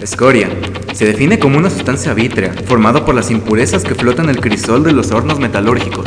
Escoria. 0.00 0.48
Se 0.94 1.04
define 1.04 1.38
como 1.38 1.58
una 1.58 1.68
sustancia 1.68 2.14
vítrea, 2.14 2.52
formada 2.66 3.04
por 3.04 3.14
las 3.14 3.30
impurezas 3.30 3.82
que 3.82 3.94
flotan 3.94 4.28
en 4.28 4.36
el 4.36 4.40
crisol 4.40 4.84
de 4.84 4.92
los 4.92 5.10
hornos 5.10 5.40
metalúrgicos. 5.40 6.06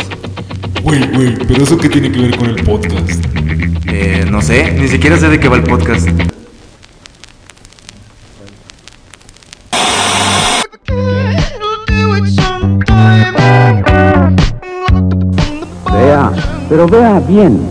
Güey, 0.83 1.08
güey, 1.12 1.36
pero 1.47 1.63
eso 1.63 1.78
qué 1.78 1.90
tiene 1.90 2.12
que 2.12 2.21
ver 2.21 2.37
con 2.37 2.49
el 2.49 2.63
podcast? 2.63 3.26
Eh, 3.87 4.26
no 4.29 4.42
sé, 4.42 4.71
ni 4.71 4.87
siquiera 4.87 5.17
sé 5.17 5.28
de 5.28 5.40
qué 5.40 5.49
va 5.49 5.58
el 5.58 5.63
podcast. 5.63 6.08
Pero 16.70 16.88
vea 16.88 17.20
bien. 17.20 17.68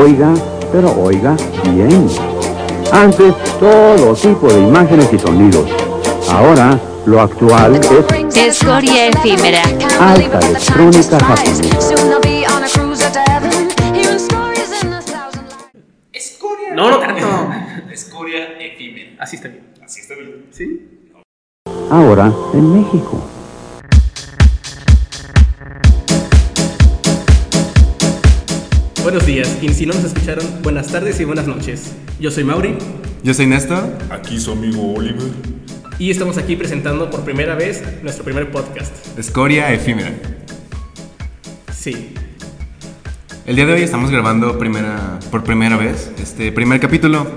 Oiga, 0.00 0.32
pero 0.72 0.94
oiga 1.02 1.36
bien. 1.64 2.08
Antes, 2.92 3.34
todo 3.58 4.14
tipo 4.14 4.46
de 4.48 4.60
imágenes 4.60 5.12
y 5.12 5.18
sonidos. 5.18 5.68
Ahora, 6.30 6.78
lo 7.04 7.20
actual 7.20 7.74
es 7.76 8.36
Escoria 8.36 9.08
efímera. 9.08 9.62
alta 10.00 10.38
electrónica 10.38 11.18
japonesa. 11.18 11.76
No, 16.74 16.90
no 16.90 16.98
tanto. 16.98 17.26
Escoria 17.90 18.58
efímera. 18.60 19.10
Así 19.18 19.36
está 19.36 19.48
bien. 19.48 19.72
Así 19.82 20.00
está 20.00 20.14
bien. 20.14 20.46
¿Sí? 20.50 21.04
Ahora, 21.90 22.32
en 22.52 22.82
México. 22.82 23.35
Buenos 29.06 29.24
días. 29.24 29.58
Y 29.62 29.68
si 29.68 29.86
no 29.86 29.94
nos 29.94 30.02
escucharon, 30.02 30.44
buenas 30.64 30.88
tardes 30.88 31.20
y 31.20 31.24
buenas 31.24 31.46
noches. 31.46 31.94
Yo 32.18 32.28
soy 32.32 32.42
Mauri 32.42 32.76
Yo 33.22 33.34
soy 33.34 33.46
Néstor. 33.46 33.96
Aquí 34.10 34.40
su 34.40 34.50
amigo 34.50 34.94
Oliver. 34.94 35.28
y 36.00 36.10
estamos 36.10 36.38
aquí 36.38 36.56
presentando 36.56 37.08
por 37.08 37.20
primera 37.20 37.54
vez 37.54 37.84
nuestro 38.02 38.24
primer 38.24 38.50
podcast. 38.50 39.16
Escoria 39.16 39.72
efímera. 39.72 40.12
Sí. 41.72 42.14
El 43.46 43.54
día 43.54 43.66
de 43.66 43.74
hoy 43.74 43.82
estamos 43.82 44.10
grabando 44.10 44.58
primera, 44.58 45.20
por 45.30 45.44
primera 45.44 45.76
vez 45.76 46.10
este 46.18 46.50
primer 46.50 46.80
capítulo. 46.80 47.30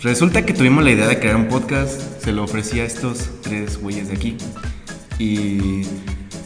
Resulta 0.00 0.46
que 0.46 0.54
tuvimos 0.54 0.84
la 0.84 0.90
idea 0.90 1.06
de 1.06 1.18
crear 1.18 1.36
un 1.36 1.48
podcast, 1.48 2.00
se 2.24 2.32
lo 2.32 2.44
ofrecí 2.44 2.80
a 2.80 2.86
estos 2.86 3.28
tres 3.42 3.78
güeyes 3.78 4.08
de 4.08 4.14
aquí. 4.14 4.38
Y 5.18 5.82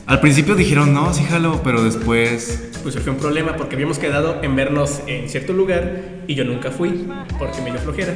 al 0.09 0.21
principio 0.21 0.55
dijeron 0.57 0.95
no, 0.95 1.13
sí 1.13 1.23
jalo, 1.25 1.61
pero 1.63 1.85
después 1.85 2.71
Pues 2.83 2.95
surgió 2.95 3.13
un 3.13 3.19
problema 3.19 3.57
porque 3.57 3.75
habíamos 3.77 3.99
quedado 3.99 4.43
en 4.43 4.57
vernos 4.57 5.01
en 5.07 5.29
cierto 5.29 5.53
lugar 5.53 6.03
y 6.27 6.35
yo 6.35 6.45
nunca 6.45 6.71
fui 6.71 7.07
porque 7.39 7.61
me 7.61 7.71
dio 7.71 7.79
flojera. 7.79 8.15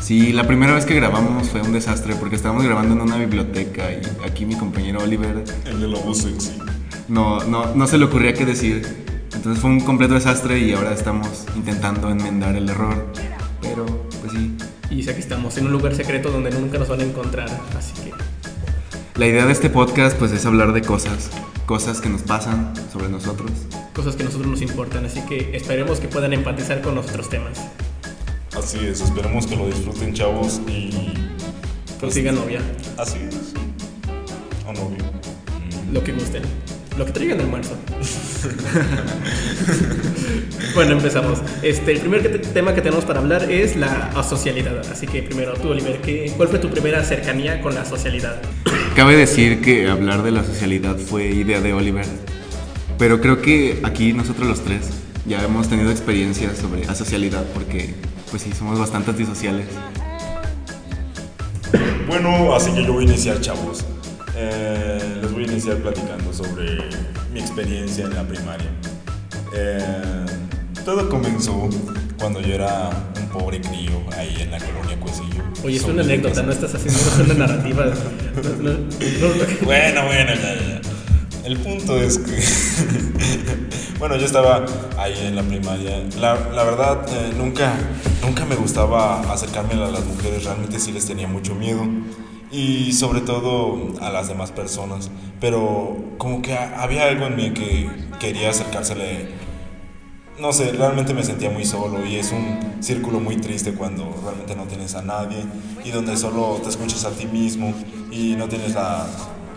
Sí, 0.00 0.32
la 0.32 0.44
primera 0.46 0.74
vez 0.74 0.86
que 0.86 0.94
grabamos 0.94 1.48
fue 1.48 1.62
un 1.62 1.72
desastre 1.72 2.16
porque 2.18 2.34
estábamos 2.34 2.64
grabando 2.64 2.94
en 2.96 3.02
una 3.02 3.16
biblioteca 3.16 3.92
y 3.92 4.00
aquí 4.26 4.44
mi 4.44 4.56
compañero 4.56 4.98
Oliver 5.04 5.44
El 5.66 5.80
de 5.80 5.88
la 5.88 5.98
voz 6.00 6.18
sexy. 6.18 6.58
no, 7.06 7.44
no, 7.44 7.76
no 7.76 7.86
se 7.86 7.96
le 7.96 8.06
ocurría 8.06 8.34
qué 8.34 8.44
decir. 8.44 8.82
Entonces 9.32 9.62
fue 9.62 9.70
un 9.70 9.80
completo 9.80 10.14
desastre 10.14 10.58
y 10.58 10.72
ahora 10.72 10.92
estamos 10.92 11.46
intentando 11.54 12.10
enmendar 12.10 12.56
el 12.56 12.68
error. 12.68 13.06
Pero, 13.62 13.86
pues 14.20 14.32
sí. 14.32 14.56
Y 14.90 15.08
aquí 15.08 15.20
estamos 15.20 15.56
en 15.58 15.66
un 15.66 15.72
lugar 15.72 15.94
secreto 15.94 16.30
donde 16.30 16.50
nunca 16.50 16.78
nos 16.78 16.88
van 16.88 17.00
a 17.00 17.04
encontrar. 17.04 17.48
Así 17.78 17.94
que 18.02 18.10
La 19.20 19.26
idea 19.26 19.44
de 19.44 19.52
este 19.52 19.68
podcast 19.68 20.16
pues 20.16 20.32
es 20.32 20.46
hablar 20.46 20.72
de 20.72 20.80
cosas, 20.80 21.28
cosas 21.66 22.00
que 22.00 22.08
nos 22.08 22.22
pasan 22.22 22.72
sobre 22.90 23.10
nosotros. 23.10 23.50
cosas 23.92 24.16
que 24.16 24.22
a 24.22 24.24
nosotros 24.24 24.50
nos 24.50 24.62
importan. 24.62 25.04
Así 25.04 25.20
que 25.26 25.54
esperemos 25.54 26.00
que 26.00 26.08
puedan 26.08 26.32
empatizar 26.32 26.80
con 26.80 26.94
nuestros 26.94 27.28
temas. 27.28 27.60
Así 28.56 28.78
es, 28.78 29.02
esperemos 29.02 29.46
que 29.46 29.56
lo 29.56 29.66
disfruten, 29.66 30.14
chavos. 30.14 30.62
Y. 30.66 31.12
Consigan 32.00 32.36
novia, 32.36 32.62
Así 32.96 33.18
es. 33.28 33.52
O 34.66 34.72
novio. 34.72 35.04
lo 35.92 36.02
que 36.02 36.12
gusten, 36.12 36.42
lo 36.96 37.04
que 37.04 37.12
traigan 37.12 37.36
de 37.36 37.44
almuerzo. 37.44 37.74
bueno, 40.74 40.92
empezamos. 40.92 41.40
Este, 41.62 41.92
el 41.92 42.00
primer 42.00 42.22
que 42.22 42.30
te- 42.30 42.38
tema 42.38 42.74
que 42.74 42.80
tenemos 42.80 43.04
para 43.04 43.20
hablar 43.20 43.52
es 43.52 43.76
la 43.76 44.12
asocialidad. 44.16 44.80
Así 44.90 45.06
que 45.06 45.22
primero 45.22 45.52
tú, 45.52 45.68
Oliver, 45.72 46.00
¿qué, 46.00 46.32
¿cuál 46.38 46.48
fue 46.48 46.58
tu 46.58 46.70
primera 46.70 47.04
cercanía 47.04 47.60
con 47.60 47.74
la 47.74 47.84
socialidad? 47.84 48.40
Cabe 48.96 49.16
decir 49.16 49.60
que 49.62 49.88
hablar 49.88 50.22
de 50.22 50.30
la 50.32 50.44
socialidad 50.44 50.98
fue 50.98 51.28
idea 51.28 51.60
de 51.60 51.72
Oliver. 51.72 52.06
Pero 52.98 53.20
creo 53.20 53.40
que 53.40 53.80
aquí 53.84 54.12
nosotros 54.12 54.46
los 54.48 54.60
tres 54.60 54.90
ya 55.26 55.42
hemos 55.42 55.68
tenido 55.68 55.90
experiencias 55.90 56.58
sobre 56.58 56.84
asocialidad 56.84 57.44
porque 57.54 57.94
pues 58.30 58.42
sí, 58.42 58.52
somos 58.52 58.78
bastante 58.78 59.10
antisociales. 59.10 59.66
Bueno, 62.06 62.54
así 62.54 62.72
que 62.72 62.84
yo 62.84 62.92
voy 62.92 63.04
a 63.04 63.08
iniciar, 63.08 63.40
chavos. 63.40 63.84
Eh, 64.36 65.18
les 65.22 65.32
voy 65.32 65.44
a 65.44 65.46
iniciar 65.46 65.76
platicando 65.78 66.32
sobre 66.32 66.78
mi 67.32 67.40
experiencia 67.40 68.04
en 68.04 68.14
la 68.14 68.26
primaria. 68.26 68.70
Eh, 69.54 70.26
todo 70.84 71.08
comenzó 71.08 71.68
cuando 72.18 72.40
yo 72.40 72.54
era 72.54 72.90
un 73.16 73.28
pobre 73.28 73.60
crío 73.60 74.02
ahí 74.16 74.36
en 74.40 74.50
la 74.50 74.58
colonia 74.58 74.98
Cuecillo. 74.98 75.49
Oye, 75.64 75.76
es 75.76 75.84
una 75.84 76.02
anécdota, 76.02 76.42
no 76.42 76.52
estás 76.52 76.74
haciendo 76.74 77.00
una 77.34 77.46
narrativa. 77.46 77.84
No, 77.84 78.50
no, 78.62 78.72
no- 78.72 78.84
Bueno, 79.64 80.06
bueno, 80.06 80.32
ya, 80.34 80.54
ya. 80.54 80.80
El 81.44 81.58
punto 81.58 82.00
es 82.00 82.18
que. 82.18 82.38
bueno, 83.98 84.16
yo 84.16 84.26
estaba 84.26 84.64
ahí 84.98 85.14
en 85.26 85.36
la 85.36 85.42
primaria. 85.42 86.02
La, 86.18 86.34
la 86.54 86.64
verdad, 86.64 87.04
eh, 87.08 87.32
nunca, 87.36 87.72
nunca 88.22 88.44
me 88.44 88.56
gustaba 88.56 89.20
acercarme 89.32 89.74
a 89.74 89.88
las 89.88 90.04
mujeres. 90.04 90.44
Realmente 90.44 90.78
sí 90.78 90.92
les 90.92 91.06
tenía 91.06 91.26
mucho 91.28 91.54
miedo. 91.54 91.82
Y 92.52 92.92
sobre 92.94 93.20
todo 93.20 93.94
a 94.00 94.10
las 94.10 94.28
demás 94.28 94.50
personas. 94.52 95.10
Pero 95.40 95.96
como 96.18 96.42
que 96.42 96.54
ha- 96.54 96.82
había 96.82 97.04
algo 97.04 97.26
en 97.26 97.36
mí 97.36 97.50
que 97.52 97.88
quería 98.18 98.50
acercársele. 98.50 99.28
No 100.40 100.54
sé, 100.54 100.72
realmente 100.72 101.12
me 101.12 101.22
sentía 101.22 101.50
muy 101.50 101.66
solo 101.66 102.06
y 102.06 102.16
es 102.16 102.32
un 102.32 102.58
círculo 102.80 103.20
muy 103.20 103.36
triste 103.36 103.74
cuando 103.74 104.18
realmente 104.24 104.56
no 104.56 104.64
tienes 104.64 104.94
a 104.94 105.02
nadie 105.02 105.44
y 105.84 105.90
donde 105.90 106.16
solo 106.16 106.58
te 106.62 106.70
escuchas 106.70 107.04
a 107.04 107.10
ti 107.10 107.26
mismo 107.26 107.74
y 108.10 108.36
no 108.36 108.48
tienes 108.48 108.74
la, 108.74 109.06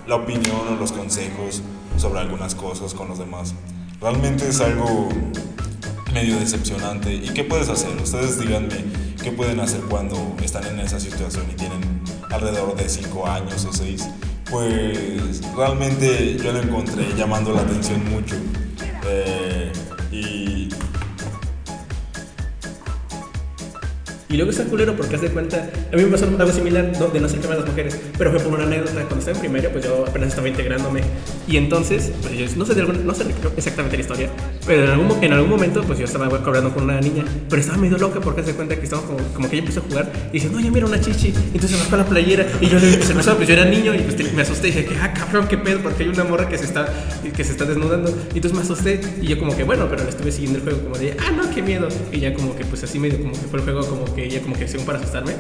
la 0.05 0.15
opinión 0.15 0.57
o 0.69 0.75
los 0.75 0.91
consejos 0.91 1.61
sobre 1.95 2.19
algunas 2.19 2.53
cosas 2.53 2.93
con 2.93 3.07
los 3.07 3.17
demás. 3.17 3.55
Realmente 4.01 4.49
es 4.49 4.59
algo 4.59 5.07
medio 6.13 6.37
decepcionante. 6.37 7.13
¿Y 7.13 7.29
qué 7.29 7.45
puedes 7.45 7.69
hacer? 7.69 7.95
Ustedes 8.01 8.37
díganme 8.37 8.83
qué 9.23 9.31
pueden 9.31 9.61
hacer 9.61 9.79
cuando 9.89 10.35
están 10.43 10.65
en 10.65 10.81
esa 10.81 10.99
situación 10.99 11.45
y 11.49 11.55
tienen 11.55 11.79
alrededor 12.29 12.75
de 12.75 12.89
5 12.89 13.25
años 13.25 13.63
o 13.63 13.71
6. 13.71 14.09
Pues 14.51 15.41
realmente 15.55 16.37
yo 16.43 16.51
lo 16.51 16.59
encontré 16.59 17.05
llamando 17.15 17.53
la 17.53 17.61
atención 17.61 18.03
mucho. 18.11 18.35
Eh, 19.05 19.71
y 20.13 20.62
Y 24.33 24.35
luego 24.35 24.49
está 24.51 24.63
culero 24.65 24.95
porque 24.95 25.15
haz 25.15 25.21
de 25.21 25.29
cuenta, 25.29 25.69
a 25.91 25.95
mí 25.95 26.03
me 26.03 26.09
pasó 26.09 26.25
algo 26.25 26.51
similar 26.51 26.91
no- 26.99 27.07
de 27.07 27.19
no 27.19 27.27
acercarme 27.27 27.55
a 27.55 27.59
las 27.59 27.67
mujeres, 27.69 27.99
pero 28.17 28.31
fue 28.31 28.39
por 28.39 28.53
una 28.53 28.63
anécdota. 28.63 28.93
Cuando 28.93 29.19
estaba 29.19 29.35
en 29.37 29.41
primaria, 29.41 29.71
pues 29.71 29.85
yo 29.85 30.05
apenas 30.07 30.29
estaba 30.29 30.49
integrándome. 30.49 31.01
Y 31.47 31.57
entonces, 31.57 32.11
pues 32.21 32.33
yo 32.33 32.45
no 32.57 32.65
sé, 32.65 32.73
de 32.73 32.81
algún- 32.81 33.05
no 33.05 33.13
sé 33.13 33.25
exactamente 33.55 33.95
la 33.95 34.01
historia, 34.01 34.29
pero 34.65 34.85
en 34.85 34.89
algún, 34.89 35.23
en 35.23 35.33
algún 35.33 35.49
momento, 35.51 35.83
pues 35.83 35.99
yo 35.99 36.05
estaba 36.05 36.27
cobrando 36.43 36.73
con 36.73 36.85
una 36.85 36.99
niña, 36.99 37.23
pero 37.47 37.61
estaba 37.61 37.77
medio 37.77 37.97
loca 37.99 38.19
porque 38.21 38.41
haz 38.41 38.47
de 38.47 38.53
cuenta 38.53 38.75
que 38.75 38.83
estaba 38.85 39.03
como, 39.03 39.19
como 39.35 39.47
que 39.49 39.55
ella 39.57 39.65
empezó 39.67 39.81
a 39.81 39.83
jugar 39.83 40.11
y 40.31 40.33
dice, 40.33 40.49
no, 40.49 40.59
ya 40.59 40.71
mira 40.71 40.87
una 40.87 40.99
chichi. 40.99 41.27
Entonces 41.53 41.69
se 41.71 41.77
bajó 41.77 41.97
la 41.97 42.05
playera 42.05 42.47
y 42.59 42.67
yo 42.69 42.79
le 42.79 43.03
se 43.03 43.11
empezó, 43.11 43.35
pues 43.35 43.47
yo 43.47 43.53
era 43.53 43.65
niño 43.65 43.93
y 43.93 43.99
pues 43.99 44.33
me 44.33 44.41
asusté 44.41 44.69
y 44.69 44.71
dije, 44.71 44.85
que, 44.85 44.95
ah, 44.97 45.13
cabrón, 45.13 45.47
qué 45.47 45.59
pedo, 45.59 45.79
porque 45.83 46.03
hay 46.05 46.09
una 46.09 46.23
morra 46.23 46.49
que 46.49 46.57
se 46.57 46.65
está, 46.65 46.91
que 47.35 47.43
se 47.43 47.51
está 47.51 47.65
desnudando. 47.65 48.09
Y 48.33 48.37
entonces 48.37 48.53
me 48.57 48.63
asusté 48.63 48.99
y 49.21 49.27
yo 49.27 49.37
como 49.37 49.55
que, 49.55 49.63
bueno, 49.63 49.87
pero 49.89 50.03
le 50.03 50.09
estuve 50.09 50.31
siguiendo 50.31 50.57
el 50.57 50.63
juego 50.63 50.79
como 50.85 50.97
de, 50.97 51.15
ah, 51.19 51.31
no, 51.31 51.53
qué 51.53 51.61
miedo. 51.61 51.87
Y 52.11 52.19
ya 52.19 52.33
como 52.33 52.55
que, 52.55 52.65
pues 52.65 52.83
así 52.83 52.97
medio 52.97 53.19
como 53.21 53.33
que 53.33 53.45
fue 53.51 53.59
el 53.59 53.65
juego 53.65 53.85
como 53.85 54.05
que 54.15 54.22
ella 54.25 54.41
como 54.41 54.55
que 54.55 54.67
según 54.67 54.85
para 54.85 54.99
asustarme, 54.99 55.33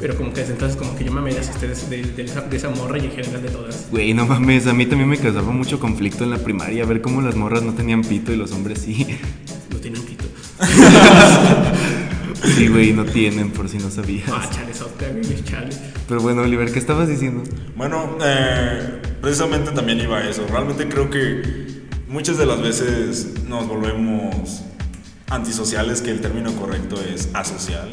pero 0.00 0.16
como 0.16 0.32
que 0.32 0.40
desde 0.40 0.52
entonces 0.54 0.76
como 0.76 0.94
que 0.96 1.04
yo 1.04 1.12
me 1.12 1.30
asusté 1.30 1.68
de, 1.68 1.74
de- 2.02 2.12
de 2.12 2.22
esa, 2.24 2.40
de 2.42 2.56
esa 2.56 2.70
morra 2.70 2.98
y 2.98 3.06
en 3.06 3.10
general 3.12 3.42
de 3.42 3.48
todas. 3.48 3.86
Güey, 3.90 4.14
no 4.14 4.26
mames, 4.26 4.66
a 4.66 4.72
mí 4.72 4.86
también 4.86 5.08
me 5.08 5.16
causaba 5.18 5.50
mucho 5.52 5.78
conflicto 5.80 6.24
en 6.24 6.30
la 6.30 6.38
primaria 6.38 6.84
ver 6.84 7.00
cómo 7.00 7.20
las 7.22 7.34
morras 7.36 7.62
no 7.62 7.72
tenían 7.74 8.02
pito 8.02 8.32
y 8.32 8.36
los 8.36 8.52
hombres 8.52 8.80
sí. 8.80 9.06
No 9.70 9.78
tienen 9.78 10.02
pito. 10.02 10.24
Sí, 12.44 12.68
güey, 12.68 12.92
no 12.92 13.04
tienen, 13.04 13.50
por 13.50 13.68
si 13.68 13.78
no 13.78 13.90
sabías. 13.90 14.28
Ah, 14.28 14.48
chale, 14.50 14.72
güey, 15.22 15.42
chale. 15.44 15.68
Pero 16.08 16.20
bueno, 16.20 16.42
Oliver, 16.42 16.70
¿qué 16.70 16.78
estabas 16.78 17.08
diciendo? 17.08 17.42
Bueno, 17.76 18.18
eh, 18.22 19.00
precisamente 19.20 19.72
también 19.72 20.00
iba 20.00 20.18
a 20.18 20.28
eso. 20.28 20.46
Realmente 20.48 20.86
creo 20.88 21.10
que 21.10 21.66
muchas 22.08 22.38
de 22.38 22.46
las 22.46 22.60
veces 22.62 23.44
nos 23.48 23.66
volvemos 23.66 24.62
antisociales, 25.28 26.02
que 26.02 26.10
el 26.10 26.20
término 26.20 26.52
correcto 26.52 26.96
es 27.02 27.30
asocial, 27.34 27.88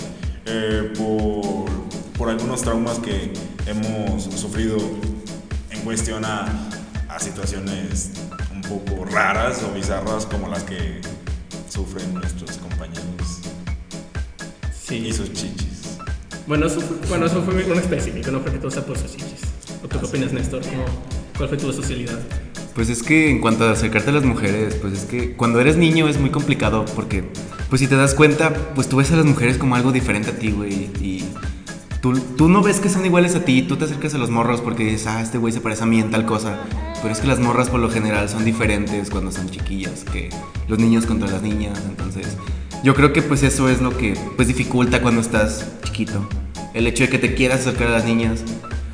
eh, 0.45 0.93
por, 0.97 1.69
por 2.17 2.29
algunos 2.29 2.61
traumas 2.61 2.99
que 2.99 3.33
hemos 3.65 4.23
sufrido 4.23 4.77
en 5.69 5.79
cuestión 5.81 6.25
a, 6.25 6.45
a 7.09 7.19
situaciones 7.19 8.11
un 8.53 8.61
poco 8.61 9.05
raras 9.05 9.63
o 9.63 9.73
bizarras 9.73 10.25
como 10.25 10.47
las 10.47 10.63
que 10.63 11.01
sufren 11.69 12.13
nuestros 12.13 12.57
compañeros 12.57 13.39
Sí. 14.85 14.97
y 15.07 15.13
sus 15.13 15.31
chichis. 15.33 15.97
Bueno, 16.45 16.67
eso, 16.67 16.81
fue- 16.81 16.97
bueno, 17.07 17.25
eso 17.25 17.41
fue 17.41 17.53
un 17.63 17.79
específico, 17.79 18.29
no 18.31 18.41
creo 18.41 18.53
que 18.53 18.59
todo 18.59 18.69
sea 18.71 18.85
por 18.85 18.97
sus 18.97 19.11
chichis. 19.11 19.41
¿O 19.83 19.87
tú 19.87 19.97
qué 19.99 20.05
opinas, 20.05 20.33
Néstor? 20.33 20.61
¿Cómo- 20.61 20.85
¿Cuál 21.37 21.49
fue 21.49 21.57
tu 21.57 21.71
socialidad? 21.73 22.19
Pues 22.75 22.89
es 22.89 23.01
que 23.01 23.29
en 23.31 23.39
cuanto 23.39 23.63
a 23.65 23.71
acercarte 23.71 24.09
a 24.09 24.13
las 24.13 24.23
mujeres, 24.23 24.75
pues 24.75 24.93
es 24.93 25.05
que 25.05 25.35
cuando 25.35 25.59
eres 25.61 25.77
niño 25.77 26.07
es 26.07 26.19
muy 26.19 26.31
complicado 26.31 26.85
porque, 26.95 27.23
pues 27.73 27.79
si 27.79 27.87
te 27.87 27.95
das 27.95 28.13
cuenta, 28.13 28.53
pues 28.75 28.87
tú 28.87 28.97
ves 28.97 29.11
a 29.13 29.15
las 29.15 29.25
mujeres 29.25 29.57
como 29.57 29.75
algo 29.75 29.91
diferente 29.91 30.29
a 30.29 30.37
ti, 30.37 30.51
güey. 30.51 30.91
Y 31.01 31.25
tú, 32.03 32.13
tú 32.37 32.47
no 32.47 32.61
ves 32.61 32.79
que 32.79 32.87
son 32.87 33.03
iguales 33.03 33.33
a 33.33 33.45
ti, 33.45 33.63
tú 33.63 33.77
te 33.77 33.85
acercas 33.85 34.13
a 34.13 34.19
los 34.19 34.29
morros 34.29 34.61
porque 34.61 34.83
dices, 34.83 35.07
ah, 35.07 35.23
este 35.23 35.39
güey 35.39 35.51
se 35.51 35.59
parece 35.59 35.81
a 35.81 35.87
mí 35.87 35.99
en 35.99 36.11
tal 36.11 36.23
cosa. 36.23 36.59
Pero 37.01 37.11
es 37.11 37.19
que 37.19 37.25
las 37.25 37.39
morras 37.39 37.71
por 37.71 37.79
lo 37.79 37.89
general 37.89 38.29
son 38.29 38.45
diferentes 38.45 39.09
cuando 39.09 39.31
son 39.31 39.49
chiquillas 39.49 40.03
que 40.03 40.29
los 40.67 40.77
niños 40.77 41.07
contra 41.07 41.27
las 41.27 41.41
niñas. 41.41 41.81
Entonces, 41.89 42.37
yo 42.83 42.93
creo 42.93 43.11
que 43.11 43.23
pues 43.23 43.41
eso 43.41 43.67
es 43.67 43.81
lo 43.81 43.97
que 43.97 44.15
pues 44.35 44.47
dificulta 44.47 45.01
cuando 45.01 45.21
estás 45.21 45.65
chiquito. 45.83 46.29
El 46.75 46.85
hecho 46.85 47.05
de 47.05 47.09
que 47.09 47.17
te 47.17 47.33
quieras 47.33 47.61
acercar 47.61 47.87
a 47.87 47.93
las 47.93 48.05
niñas. 48.05 48.43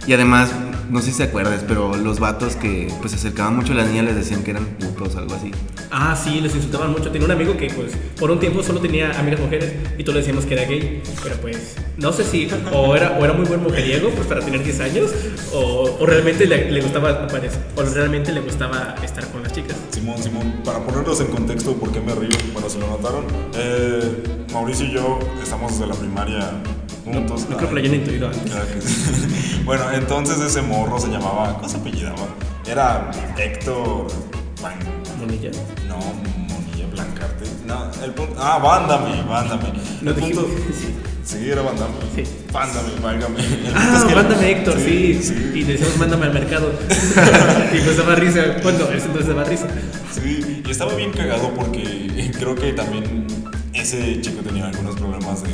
Y 0.07 0.13
además, 0.13 0.51
no 0.89 1.01
sé 1.01 1.11
si 1.11 1.17
te 1.17 1.23
acuerdas, 1.23 1.63
pero 1.67 1.95
los 1.95 2.19
vatos 2.19 2.55
que 2.55 2.91
pues 2.99 3.11
se 3.11 3.17
acercaban 3.17 3.55
mucho 3.55 3.73
a 3.73 3.75
las 3.75 3.87
niñas 3.87 4.05
les 4.05 4.15
decían 4.15 4.43
que 4.43 4.51
eran 4.51 4.65
putos 4.65 5.15
o 5.15 5.19
algo 5.19 5.35
así. 5.35 5.51
Ah, 5.91 6.15
sí, 6.15 6.39
les 6.41 6.53
insultaban 6.55 6.91
mucho. 6.91 7.11
Tenía 7.11 7.25
un 7.25 7.31
amigo 7.31 7.57
que, 7.57 7.67
pues, 7.67 7.93
por 8.19 8.29
un 8.29 8.39
tiempo 8.39 8.61
solo 8.61 8.79
tenía 8.79 9.11
amigas 9.19 9.39
mujeres 9.39 9.73
y 9.97 10.03
todos 10.03 10.15
le 10.15 10.21
decíamos 10.21 10.45
que 10.45 10.53
era 10.53 10.65
gay. 10.65 11.01
Pero, 11.23 11.35
pues, 11.37 11.75
no 11.97 12.13
sé 12.13 12.23
si 12.23 12.47
o 12.71 12.95
era, 12.95 13.17
o 13.19 13.25
era 13.25 13.33
muy 13.33 13.45
buen 13.45 13.63
mujeriego, 13.63 14.09
pues, 14.11 14.27
para 14.27 14.41
tener 14.41 14.63
10 14.63 14.79
años, 14.81 15.11
o, 15.53 15.97
o 15.99 16.05
realmente 16.05 16.45
le, 16.45 16.69
le 16.71 16.81
gustaba, 16.81 17.27
o 17.75 17.81
realmente 17.83 18.31
le 18.31 18.41
gustaba 18.41 18.95
estar 19.03 19.27
con 19.31 19.41
las 19.43 19.51
chicas. 19.51 19.75
Simón, 19.91 20.21
Simón, 20.21 20.61
para 20.63 20.79
ponerlos 20.79 21.19
en 21.21 21.27
contexto, 21.27 21.73
¿por 21.73 21.91
qué 21.91 21.99
me 22.01 22.13
río? 22.13 22.29
Bueno, 22.53 22.69
si 22.69 22.79
lo 22.79 22.87
notaron, 22.87 23.25
eh, 23.55 24.23
Mauricio 24.53 24.85
y 24.85 24.93
yo 24.93 25.19
estamos 25.41 25.71
desde 25.73 25.87
la 25.87 25.95
primaria 25.95 26.51
juntos. 27.13 27.47
No 27.49 27.57
creo 27.57 27.69
que 27.69 27.75
lo 27.75 27.81
hayan 27.81 27.95
intuido 27.95 28.27
antes. 28.27 28.51
Claro 28.51 28.65
que 28.73 28.81
sí. 28.81 29.61
bueno, 29.65 29.91
entonces 29.91 30.39
ese 30.39 30.61
morro 30.61 30.99
se 30.99 31.07
llamaba, 31.09 31.53
¿cómo 31.55 31.69
se 31.69 31.77
apellidaba? 31.77 32.27
Era 32.67 33.11
Héctor 33.37 34.07
Monilla. 35.19 35.51
No, 35.87 35.97
Monilla 35.97 36.87
Blancarte. 36.91 37.45
No, 37.65 37.91
el 38.03 38.11
punto. 38.13 38.35
Ah, 38.39 38.59
Vándame, 38.59 39.21
Vándame. 39.23 39.73
No 40.01 40.11
el 40.11 40.17
punto. 40.17 40.47
sí. 40.73 40.95
Sí, 41.21 41.47
era 41.47 41.61
Vándame. 41.61 41.93
Sí. 42.15 42.23
Vándame, 42.51 42.89
válgame. 43.03 43.37
El 43.39 43.71
Ah, 43.75 43.97
es 43.99 44.03
que- 44.05 44.15
mándame 44.15 44.51
Héctor, 44.51 44.79
sí. 44.79 45.19
Y 45.53 45.63
le 45.63 45.73
decíamos, 45.73 45.97
mándame 45.97 46.25
al 46.25 46.33
mercado. 46.33 46.71
y 47.71 47.81
pues 47.81 47.97
daba 47.97 48.15
risa. 48.15 48.41
Bueno, 48.63 48.85
ese 48.85 49.05
entonces 49.05 49.27
daba 49.27 49.43
risa. 49.43 49.67
Sí, 50.11 50.63
y 50.65 50.71
estaba 50.71 50.95
bien 50.95 51.11
cagado 51.11 51.51
porque 51.53 52.31
creo 52.35 52.55
que 52.55 52.73
también 52.73 53.27
ese 53.75 54.19
chico 54.21 54.41
tenía 54.41 54.69
algunos 54.69 54.95
problemas 54.95 55.43
de. 55.43 55.49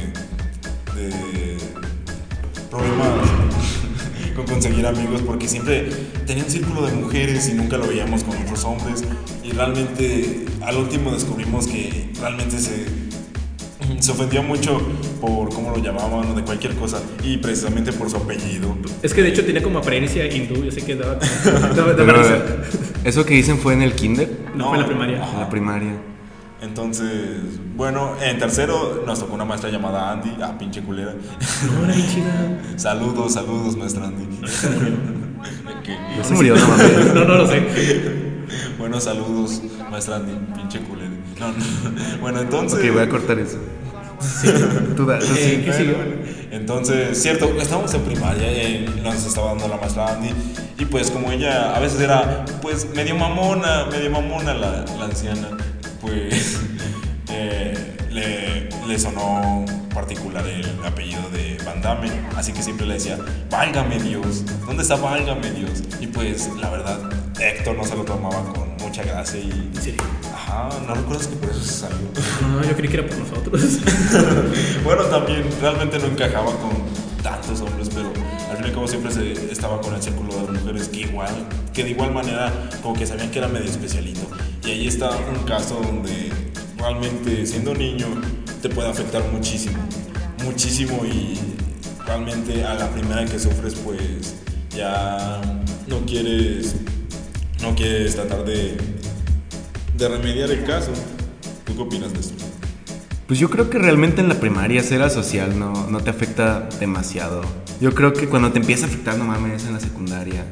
Problemas 2.76 3.30
con 4.36 4.46
conseguir 4.46 4.86
amigos 4.86 5.22
porque 5.22 5.48
siempre 5.48 5.90
tenía 6.26 6.44
un 6.44 6.50
círculo 6.50 6.86
de 6.86 6.94
mujeres 6.94 7.48
y 7.50 7.54
nunca 7.54 7.78
lo 7.78 7.88
veíamos 7.88 8.24
con 8.24 8.36
otros 8.38 8.64
hombres. 8.66 9.04
Y 9.44 9.52
realmente 9.52 10.46
al 10.62 10.78
último 10.78 11.12
descubrimos 11.12 11.68
que 11.68 12.10
realmente 12.20 12.58
se, 12.60 12.86
se 14.00 14.12
ofendía 14.12 14.42
mucho 14.42 14.82
por 15.22 15.50
cómo 15.50 15.72
lo 15.72 15.78
llamaban 15.78 16.32
o 16.32 16.34
de 16.34 16.44
cualquier 16.44 16.76
cosa 16.76 17.02
y 17.24 17.38
precisamente 17.38 17.94
por 17.94 18.10
su 18.10 18.18
apellido. 18.18 18.76
Es 19.04 19.14
que 19.14 19.22
de 19.22 19.30
hecho 19.30 19.46
tenía 19.46 19.62
como 19.64 19.80
apariencia 19.80 20.26
hindú, 20.26 20.64
yo 20.64 20.72
sé 20.72 20.82
que 20.84 20.96
daba, 20.96 21.18
daba, 21.76 21.94
daba 21.94 22.24
eso 23.04 23.24
que 23.26 23.36
dicen 23.36 23.60
fue 23.60 23.74
en 23.74 23.84
el 23.84 23.94
kinder, 23.94 24.30
No, 24.56 24.70
fue 24.70 24.78
en 24.78 24.82
la 24.82 24.88
primaria. 24.88 25.32
en 25.32 25.40
la 25.40 25.50
primaria. 25.50 25.92
Entonces, 26.66 27.10
bueno, 27.76 28.16
en 28.22 28.38
tercero 28.40 29.04
nos 29.06 29.20
tocó 29.20 29.34
una 29.36 29.46
maestra 29.46 29.70
llamada 29.70 30.12
Andy, 30.12 30.36
ah, 30.42 30.56
pinche 30.58 30.82
culera. 30.82 31.14
Saludos, 32.76 33.34
saludos, 33.34 33.78
maestra 33.78 34.06
Andy. 34.06 34.26
No 36.18 36.24
se 36.24 36.34
murió, 36.34 36.56
no 36.56 36.68
mames. 36.68 36.92
No, 37.14 37.26
no 37.26 37.36
lo 37.36 37.48
sé. 37.48 37.62
bueno, 38.80 39.00
saludos, 39.00 39.62
maestra 39.92 40.16
Andy, 40.18 40.34
pinche 40.56 40.80
culera. 40.80 41.12
No, 41.40 41.50
no. 41.50 41.56
Bueno, 42.22 42.40
entonces. 42.42 42.80
Ok, 42.80 42.94
voy 42.94 43.04
a 43.04 43.10
cortar 43.10 43.38
eso. 43.40 43.58
Tú 44.96 45.06
da- 45.06 45.20
tú 45.20 45.26
Eh, 45.38 45.72
sí. 45.78 45.94
Entonces, 46.52 47.22
cierto, 47.22 47.46
estábamos 47.60 47.94
en 47.94 48.02
primaria, 48.02 48.48
eh, 48.50 48.86
nos 49.04 49.26
estaba 49.26 49.50
dando 49.50 49.68
la 49.68 49.78
maestra 49.78 50.08
Andy, 50.16 50.30
y 50.80 50.86
pues 50.86 51.12
como 51.12 51.32
ella 51.32 51.76
a 51.76 51.80
veces 51.80 52.00
era, 52.00 52.46
pues 52.62 52.88
medio 52.96 53.16
mamona, 53.16 53.86
medio 53.92 54.10
mamona 54.10 54.54
la, 54.54 54.86
la 54.98 55.06
anciana, 55.06 55.50
pues 56.06 56.60
eh, 57.30 57.98
le, 58.12 58.70
le 58.88 59.00
sonó 59.00 59.66
particular 59.94 60.46
el 60.48 60.66
apellido 60.86 61.22
de 61.32 61.58
Van 61.66 61.82
Damme, 61.82 62.12
así 62.36 62.52
que 62.54 62.62
siempre 62.62 62.86
le 62.86 62.96
decía, 62.96 63.18
válgame 63.50 63.98
Dios, 64.00 64.44
¿dónde 64.66 64.84
está 64.84 64.96
válgame 64.98 65.52
Dios? 65.52 65.84
Y 66.00 66.08
pues 66.08 66.50
la 66.60 66.70
verdad, 66.70 67.00
Héctor 67.40 67.76
no 67.78 67.84
se 67.84 67.96
lo 67.96 68.04
tomaba 68.04 68.44
con 68.54 68.76
mucha 68.78 69.04
gracia 69.04 69.40
y... 69.40 69.72
¿En 69.74 69.82
serio? 69.82 70.02
Ajá, 70.34 70.70
¿no 70.86 70.96
recuerdas 70.96 71.28
que 71.28 71.36
por 71.38 71.50
eso 71.50 71.62
se 71.62 71.74
salió? 71.74 71.98
No, 72.42 72.64
yo 72.64 72.76
creí 72.76 72.90
que 72.90 72.98
era 72.98 73.08
por 73.08 73.18
nosotros. 73.18 73.80
bueno, 74.84 75.04
también 75.06 75.44
realmente 75.62 75.98
no 75.98 76.06
encajaba 76.06 76.52
con 76.58 76.72
tantos 77.24 77.62
hombres, 77.62 77.90
pero 77.94 78.10
al 78.52 78.58
fin 78.58 78.66
y 78.66 78.70
al 78.70 78.74
cabo 78.74 78.88
siempre 78.88 79.12
se 79.12 79.52
estaba 79.52 79.82
con 79.82 79.96
el 79.96 80.02
círculo 80.02 80.36
de 80.46 80.60
mujeres 80.60 80.90
que 80.90 81.02
igual, 81.02 81.34
que 81.74 81.84
de 81.84 81.92
igual 81.92 82.14
manera 82.14 82.52
como 82.84 82.96
que 82.96 83.08
sabían 83.08 83.32
que 83.32 83.40
era 83.40 83.48
medio 83.48 83.66
especialito. 83.66 84.22
Y 84.66 84.72
ahí 84.72 84.88
está 84.88 85.12
un 85.12 85.46
caso 85.46 85.80
donde 85.80 86.32
realmente 86.78 87.46
siendo 87.46 87.76
niño 87.76 88.08
te 88.64 88.70
puede 88.70 88.90
afectar 88.90 89.24
muchísimo, 89.32 89.78
muchísimo 90.44 91.06
y 91.06 91.38
realmente 92.04 92.64
a 92.64 92.74
la 92.74 92.90
primera 92.90 93.26
que 93.26 93.38
sufres 93.38 93.76
pues 93.76 94.36
ya 94.76 95.40
no 95.88 96.00
quieres, 96.08 96.78
no 97.62 97.76
quieres 97.76 98.16
tratar 98.16 98.44
de, 98.44 98.76
de 99.98 100.08
remediar 100.08 100.50
el 100.50 100.64
caso. 100.64 100.92
¿Tú 101.64 101.76
qué 101.76 101.82
opinas 101.84 102.12
de 102.14 102.22
esto? 102.22 102.44
Pues 103.28 103.38
yo 103.38 103.52
creo 103.52 103.70
que 103.70 103.78
realmente 103.78 104.22
en 104.22 104.30
la 104.30 104.40
primaria 104.40 104.82
ser 104.82 105.04
asocial 105.04 105.60
no, 105.60 105.88
no 105.92 106.00
te 106.00 106.10
afecta 106.10 106.68
demasiado. 106.80 107.44
Yo 107.80 107.94
creo 107.94 108.14
que 108.14 108.28
cuando 108.28 108.52
te 108.52 108.58
empieza 108.58 108.86
a 108.86 108.90
afectar, 108.90 109.16
no 109.16 109.26
mames, 109.26 109.62
es 109.62 109.68
en 109.68 109.74
la 109.74 109.80
secundaria. 109.80 110.44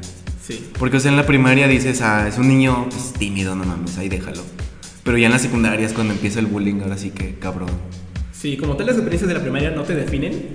Sí. 0.45 0.69
Porque, 0.77 0.97
o 0.97 0.99
sea, 0.99 1.09
en 1.11 1.17
la 1.17 1.25
primaria 1.25 1.67
dices, 1.67 2.01
ah, 2.01 2.27
es 2.27 2.37
un 2.37 2.47
niño 2.49 2.87
pues, 2.89 3.13
tímido, 3.13 3.55
no 3.55 3.63
mames, 3.63 3.97
ahí 3.97 4.09
déjalo. 4.09 4.41
Pero 5.03 5.17
ya 5.17 5.27
en 5.27 5.31
la 5.31 5.39
secundaria 5.39 5.85
es 5.85 5.93
cuando 5.93 6.13
empieza 6.13 6.39
el 6.39 6.47
bullying, 6.47 6.81
ahora 6.81 6.97
sí 6.97 7.11
que 7.11 7.35
cabrón. 7.35 7.69
Sí, 8.31 8.57
como 8.57 8.75
tal 8.75 8.87
las 8.87 8.95
experiencias 8.95 9.27
de 9.29 9.35
la 9.35 9.41
primaria 9.41 9.71
no 9.71 9.83
te 9.83 9.95
definen. 9.95 10.49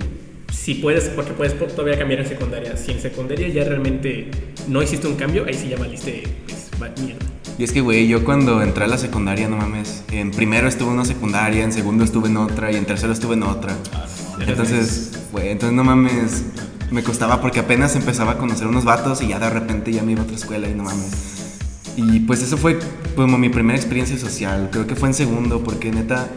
Si 0.53 0.75
puedes, 0.75 1.05
porque 1.11 1.33
puedes 1.33 1.57
todavía 1.75 1.99
cambiar 1.99 2.21
en 2.21 2.27
secundaria. 2.29 2.77
Si 2.77 2.93
en 2.93 3.01
secundaria 3.01 3.49
ya 3.49 3.65
realmente 3.65 4.31
no 4.69 4.83
hiciste 4.83 5.07
un 5.07 5.15
cambio, 5.17 5.45
ahí 5.47 5.55
sí 5.55 5.69
ya 5.71 5.77
valiste, 5.79 6.25
pues, 6.47 6.69
va- 6.83 6.91
mierda. 7.03 7.25
Y 7.59 7.65
es 7.65 7.73
que, 7.73 7.81
güey, 7.81 8.07
yo 8.07 8.25
cuando 8.25 8.63
entré 8.63 8.85
a 8.85 8.87
la 8.87 8.99
secundaria, 8.99 9.49
no 9.49 9.57
mames, 9.57 10.05
en 10.13 10.31
primero 10.31 10.69
estuve 10.69 10.89
en 10.89 10.95
una 10.95 11.05
secundaria, 11.07 11.65
en 11.65 11.73
segundo 11.73 12.05
estuve 12.05 12.29
en 12.29 12.37
otra 12.37 12.71
y 12.71 12.77
en 12.77 12.85
tercero 12.85 13.13
estuve 13.13 13.35
en 13.35 13.43
otra. 13.43 13.75
Entonces, 14.47 15.13
güey, 15.33 15.49
entonces 15.49 15.75
no 15.77 15.83
mames, 15.85 16.45
me 16.91 17.03
costaba 17.03 17.41
porque 17.41 17.61
apenas 17.61 17.97
empezaba 17.97 18.33
a 18.33 18.39
conocer 18.39 18.67
unos 18.67 18.85
vatos 18.85 19.23
y 19.23 19.29
ya 19.29 19.39
de 19.39 19.51
repente 19.51 19.93
ya 19.93 20.03
me 20.03 20.13
iba 20.13 20.23
a 20.23 20.25
otra 20.25 20.37
escuela 20.37 20.69
y 20.69 20.75
no 20.75 20.85
mames. 20.85 21.49
Y 21.97 22.21
pues 22.21 22.43
eso 22.43 22.57
fue 22.57 22.79
como 23.17 23.39
mi 23.39 23.49
primera 23.49 23.77
experiencia 23.77 24.17
social, 24.17 24.69
creo 24.71 24.87
que 24.87 24.95
fue 24.95 25.09
en 25.09 25.15
segundo 25.15 25.63
porque 25.65 25.91
neta 25.91 26.29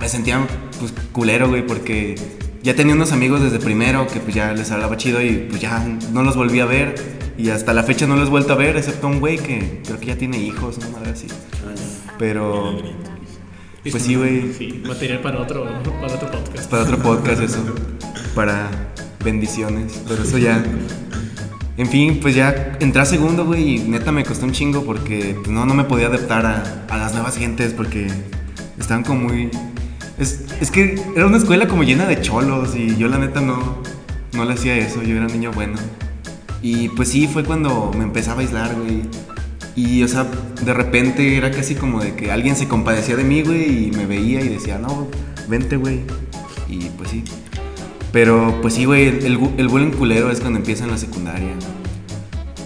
me 0.00 0.08
sentía 0.08 0.46
pues 0.78 0.94
culero, 1.12 1.48
güey, 1.48 1.66
porque 1.66 2.14
ya 2.62 2.74
tenía 2.74 2.94
unos 2.94 3.12
amigos 3.12 3.42
desde 3.42 3.58
primero 3.58 4.06
que 4.06 4.20
pues 4.20 4.34
ya 4.34 4.52
les 4.52 4.70
hablaba 4.70 4.96
chido 4.96 5.20
y 5.20 5.46
pues 5.48 5.60
ya 5.60 5.84
no 6.12 6.22
los 6.22 6.36
volví 6.36 6.60
a 6.60 6.66
ver 6.66 6.94
y 7.36 7.50
hasta 7.50 7.72
la 7.72 7.82
fecha 7.82 8.06
no 8.06 8.16
los 8.16 8.28
he 8.28 8.30
vuelto 8.30 8.52
a 8.52 8.56
ver, 8.56 8.76
excepto 8.76 9.08
un 9.08 9.18
güey 9.18 9.38
que 9.38 9.80
creo 9.84 9.98
que 9.98 10.06
ya 10.06 10.16
tiene 10.16 10.38
hijos, 10.38 10.78
una 10.78 10.90
madre 10.90 11.10
así. 11.12 11.26
Pero 12.18 12.78
Pues 13.90 14.02
sí, 14.02 14.14
güey. 14.14 14.52
Sí, 14.52 14.82
material 14.86 15.20
para 15.20 15.40
otro, 15.40 15.64
para 16.00 16.14
otro 16.14 16.30
podcast. 16.30 16.70
para 16.70 16.82
otro 16.82 16.98
podcast 16.98 17.42
eso, 17.42 17.64
para 18.34 18.68
bendiciones, 19.24 20.02
pero 20.08 20.22
eso 20.22 20.38
ya. 20.38 20.62
En 21.76 21.86
fin, 21.86 22.18
pues 22.20 22.34
ya 22.34 22.76
entré 22.80 23.00
a 23.00 23.06
segundo, 23.06 23.46
güey, 23.46 23.76
y 23.76 23.78
neta 23.78 24.12
me 24.12 24.24
costó 24.24 24.44
un 24.44 24.52
chingo 24.52 24.84
porque 24.84 25.36
pues, 25.38 25.48
no, 25.48 25.64
no 25.64 25.74
me 25.74 25.84
podía 25.84 26.08
adaptar 26.08 26.44
a, 26.44 26.84
a 26.88 26.98
las 26.98 27.14
nuevas 27.14 27.36
gentes 27.36 27.72
porque 27.72 28.08
estaban 28.78 29.02
como 29.02 29.28
muy... 29.28 29.50
Es, 30.18 30.44
es 30.60 30.70
que 30.70 31.00
era 31.16 31.26
una 31.26 31.38
escuela 31.38 31.66
como 31.68 31.82
llena 31.82 32.04
de 32.06 32.20
cholos 32.20 32.76
y 32.76 32.96
yo 32.96 33.08
la 33.08 33.16
neta 33.16 33.40
no, 33.40 33.78
no 34.34 34.44
le 34.44 34.52
hacía 34.52 34.76
eso, 34.76 35.02
yo 35.02 35.16
era 35.16 35.26
un 35.26 35.32
niño 35.32 35.52
bueno. 35.52 35.78
Y 36.62 36.90
pues 36.90 37.08
sí, 37.08 37.26
fue 37.26 37.44
cuando 37.44 37.90
me 37.96 38.04
empezaba 38.04 38.40
a 38.40 38.42
aislar, 38.42 38.74
güey. 38.74 39.02
Y, 39.76 40.02
o 40.02 40.08
sea, 40.08 40.26
de 40.62 40.74
repente 40.74 41.36
era 41.36 41.50
casi 41.50 41.74
como 41.74 42.02
de 42.02 42.14
que 42.14 42.30
alguien 42.30 42.56
se 42.56 42.68
compadecía 42.68 43.16
de 43.16 43.24
mí, 43.24 43.42
güey, 43.42 43.86
y 43.86 43.90
me 43.92 44.04
veía 44.04 44.40
y 44.42 44.48
decía, 44.48 44.78
no, 44.78 45.08
vente, 45.48 45.76
güey. 45.76 46.00
Y 46.68 46.90
pues 46.90 47.10
sí. 47.10 47.24
Pero 48.12 48.58
pues 48.60 48.74
sí, 48.74 48.84
güey, 48.86 49.06
el, 49.06 49.24
el, 49.24 49.38
bu- 49.38 49.52
el 49.56 49.68
bullying 49.68 49.92
culero 49.92 50.30
es 50.30 50.40
cuando 50.40 50.58
empieza 50.58 50.84
en 50.84 50.90
la 50.90 50.98
secundaria. 50.98 51.52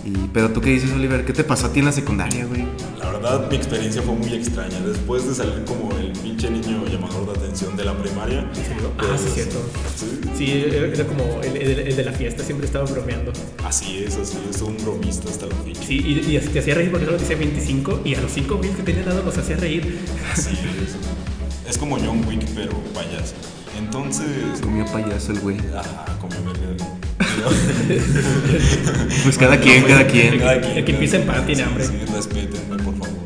Y 0.05 0.13
Pero 0.33 0.51
tú 0.51 0.61
qué 0.61 0.71
dices, 0.71 0.91
Oliver, 0.93 1.25
¿qué 1.25 1.33
te 1.33 1.45
pasó 1.45 1.67
a 1.67 1.73
ti 1.73 1.79
en 1.81 1.87
la 1.87 1.93
secundaria, 1.93 2.45
güey? 2.47 2.65
La 2.99 3.11
verdad, 3.11 3.49
mi 3.51 3.57
experiencia 3.57 4.03
fue 4.03 4.15
muy 4.15 4.33
extraña. 4.35 4.79
Después 4.81 5.27
de 5.29 5.35
salir 5.35 5.65
como 5.67 5.91
el 5.99 6.13
pinche 6.13 6.51
niño 6.51 6.85
llamador 6.87 7.27
de 7.33 7.39
atención 7.39 7.77
de 7.77 7.85
la 7.85 7.97
primaria. 7.97 8.51
Ah, 8.99 9.17
sí, 9.19 9.29
cierto. 9.35 9.59
Sí, 9.97 10.21
Sí, 10.37 10.65
era 10.73 11.05
como 11.07 11.41
el, 11.43 11.57
el- 11.57 11.79
el 11.89 11.97
de 11.97 12.05
la 12.05 12.13
fiesta, 12.13 12.43
siempre 12.43 12.67
estaba 12.67 12.85
bromeando. 12.91 13.33
así 13.65 13.99
es, 14.05 14.17
así 14.17 14.37
es, 14.51 14.61
un 14.63 14.77
bromista 14.79 15.29
hasta 15.31 15.47
la 15.47 15.55
fecha. 15.57 15.81
Sí, 15.87 15.99
y, 16.05 16.37
y 16.37 16.39
te 16.39 16.59
hacía 16.59 16.75
reír 16.75 16.91
porque 16.91 17.05
solo 17.07 17.17
te 17.19 17.23
decía 17.23 17.37
25 17.37 18.01
y 18.05 18.15
a 18.15 18.21
los 18.21 18.33
5 18.33 18.57
güeyes 18.57 18.77
que 18.77 18.83
tenía 18.83 19.03
al 19.03 19.09
lado 19.11 19.23
los 19.25 19.37
hacía 19.39 19.57
reír. 19.57 19.99
Así 20.33 20.51
es. 20.53 21.71
Es 21.71 21.79
como 21.79 21.99
John 21.99 22.23
Wick, 22.27 22.45
pero 22.55 22.73
payaso. 22.95 23.35
Entonces. 23.79 24.61
Comió 24.63 24.85
payaso 24.87 25.33
el 25.33 25.41
güey. 25.41 25.59
Ajá, 25.75 26.05
como 26.21 26.35
verga. 26.45 26.85
Pues 29.23 29.39
cada 29.39 29.59
quien, 29.59 29.85
cada 29.85 30.07
quien. 30.07 30.39
Cada 30.39 30.61
quien, 30.61 30.79
El 30.79 30.85
que 30.85 30.93
empieza 30.93 31.17
en 31.17 31.27
paz 31.27 31.45
tiene 31.47 31.63
Sí, 31.63 31.69
hambre. 31.69 31.87
Sí, 31.87 31.93
respétenme, 32.13 32.77
por 32.83 32.95
favor. 32.97 33.19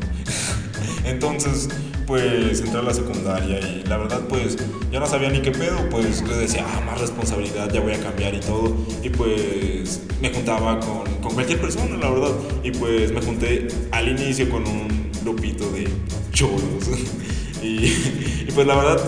Entonces, 1.05 1.69
pues 2.05 2.61
entré 2.61 2.79
a 2.79 2.83
la 2.83 2.93
secundaria 2.93 3.59
y 3.59 3.83
la 3.87 3.97
verdad, 3.97 4.21
pues 4.27 4.57
ya 4.91 4.99
no 4.99 5.05
sabía 5.05 5.29
ni 5.29 5.41
qué 5.41 5.51
pedo. 5.51 5.89
Pues 5.89 6.21
yo 6.21 6.37
decía, 6.37 6.65
ah, 6.67 6.81
más 6.85 6.99
responsabilidad, 6.99 7.71
ya 7.71 7.81
voy 7.81 7.93
a 7.93 7.99
cambiar 7.99 8.33
y 8.35 8.39
todo. 8.39 8.75
Y 9.03 9.09
pues 9.09 10.01
me 10.21 10.31
juntaba 10.33 10.79
con, 10.79 11.05
con 11.21 11.33
cualquier 11.33 11.59
persona, 11.61 11.97
la 11.97 12.09
verdad. 12.09 12.31
Y 12.63 12.71
pues 12.71 13.11
me 13.11 13.21
junté 13.21 13.67
al 13.91 14.07
inicio 14.07 14.49
con 14.49 14.65
un 14.67 15.09
grupito 15.21 15.69
de 15.71 15.87
cholos. 16.31 16.87
y, 17.63 17.67
y 17.67 18.49
pues 18.53 18.65
la 18.65 18.75
verdad, 18.75 18.99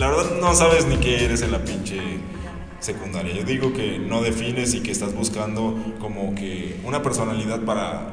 la 0.00 0.08
verdad 0.08 0.40
no 0.40 0.54
sabes 0.54 0.86
ni 0.86 0.96
qué 0.96 1.26
eres 1.26 1.42
en 1.42 1.52
la 1.52 1.62
pinche 1.62 2.00
secundaria. 2.80 3.34
Yo 3.34 3.44
digo 3.44 3.74
que 3.74 3.98
no 3.98 4.22
defines 4.22 4.72
y 4.72 4.80
que 4.80 4.90
estás 4.90 5.14
buscando 5.14 5.76
como 6.00 6.34
que 6.34 6.80
una 6.84 7.02
personalidad 7.02 7.60
para, 7.66 8.08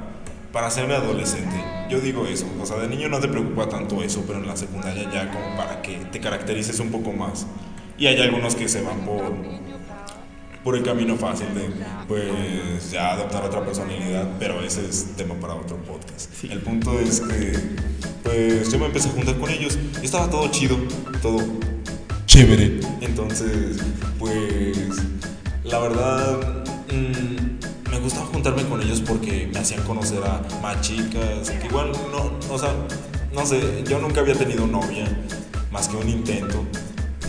para 0.51 0.69
ser 0.69 0.91
adolescente. 0.91 1.55
Yo 1.89 2.01
digo 2.01 2.27
eso. 2.27 2.45
O 2.61 2.65
sea, 2.65 2.77
de 2.77 2.89
niño 2.89 3.07
no 3.07 3.21
te 3.21 3.29
preocupa 3.29 3.69
tanto 3.69 4.03
eso, 4.03 4.25
pero 4.27 4.39
en 4.39 4.47
la 4.47 4.57
secundaria 4.57 5.09
ya 5.09 5.31
como 5.31 5.55
para 5.55 5.81
que 5.81 5.95
te 6.11 6.19
caracterices 6.19 6.77
un 6.81 6.91
poco 6.91 7.13
más. 7.13 7.47
Y 7.97 8.07
hay 8.07 8.19
algunos 8.19 8.53
que 8.55 8.67
se 8.67 8.81
van 8.81 8.99
por, 9.05 9.33
por 10.65 10.75
el 10.75 10.83
camino 10.83 11.15
fácil 11.15 11.47
de 11.55 11.69
pues 12.05 12.91
ya 12.91 13.13
adoptar 13.13 13.45
otra 13.45 13.63
personalidad, 13.63 14.27
pero 14.39 14.61
ese 14.61 14.85
es 14.85 15.15
tema 15.15 15.35
para 15.35 15.55
otro 15.55 15.77
podcast. 15.77 16.33
Sí. 16.33 16.49
El 16.51 16.59
punto 16.59 16.99
es 16.99 17.21
que 17.21 17.53
pues 18.23 18.69
yo 18.69 18.77
me 18.77 18.87
empecé 18.87 19.07
a 19.07 19.13
juntar 19.13 19.37
con 19.37 19.49
ellos 19.49 19.79
y 20.01 20.05
estaba 20.05 20.29
todo 20.29 20.51
chido, 20.51 20.75
todo 21.21 21.39
chévere. 22.27 22.79
Entonces, 23.01 23.77
pues 24.19 24.77
la 25.63 25.79
verdad 25.79 26.37
mm, 26.91 27.89
me 27.91 27.99
gustaba 27.99 28.25
juntarme 28.27 28.63
con 28.63 28.81
ellos 28.81 29.01
porque 29.01 29.49
me 29.51 29.59
hacían 29.59 29.81
conocer 29.83 30.19
a 30.23 30.41
más 30.61 30.81
chicas, 30.81 31.49
que 31.49 31.67
igual 31.67 31.91
no, 32.11 32.37
o 32.53 32.59
sea, 32.59 32.71
no 33.33 33.45
sé, 33.45 33.83
yo 33.89 33.99
nunca 33.99 34.21
había 34.21 34.35
tenido 34.35 34.67
novia 34.67 35.05
más 35.71 35.87
que 35.87 35.97
un 35.97 36.09
intento. 36.09 36.63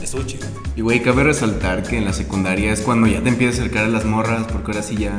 Estuvo 0.03 0.23
chido. 0.23 0.47
Y 0.77 0.81
güey, 0.81 1.03
cabe 1.03 1.23
resaltar 1.25 1.83
que 1.83 1.99
en 1.99 2.05
la 2.05 2.13
secundaria 2.13 2.73
es 2.73 2.81
cuando 2.81 3.07
ya 3.07 3.21
te 3.23 3.29
empiezas 3.29 3.59
a 3.59 3.63
acercar 3.63 3.85
a 3.85 3.89
las 3.89 4.05
morras, 4.05 4.47
porque 4.51 4.73
ahora 4.73 4.83
sí 4.83 4.97
ya 4.97 5.19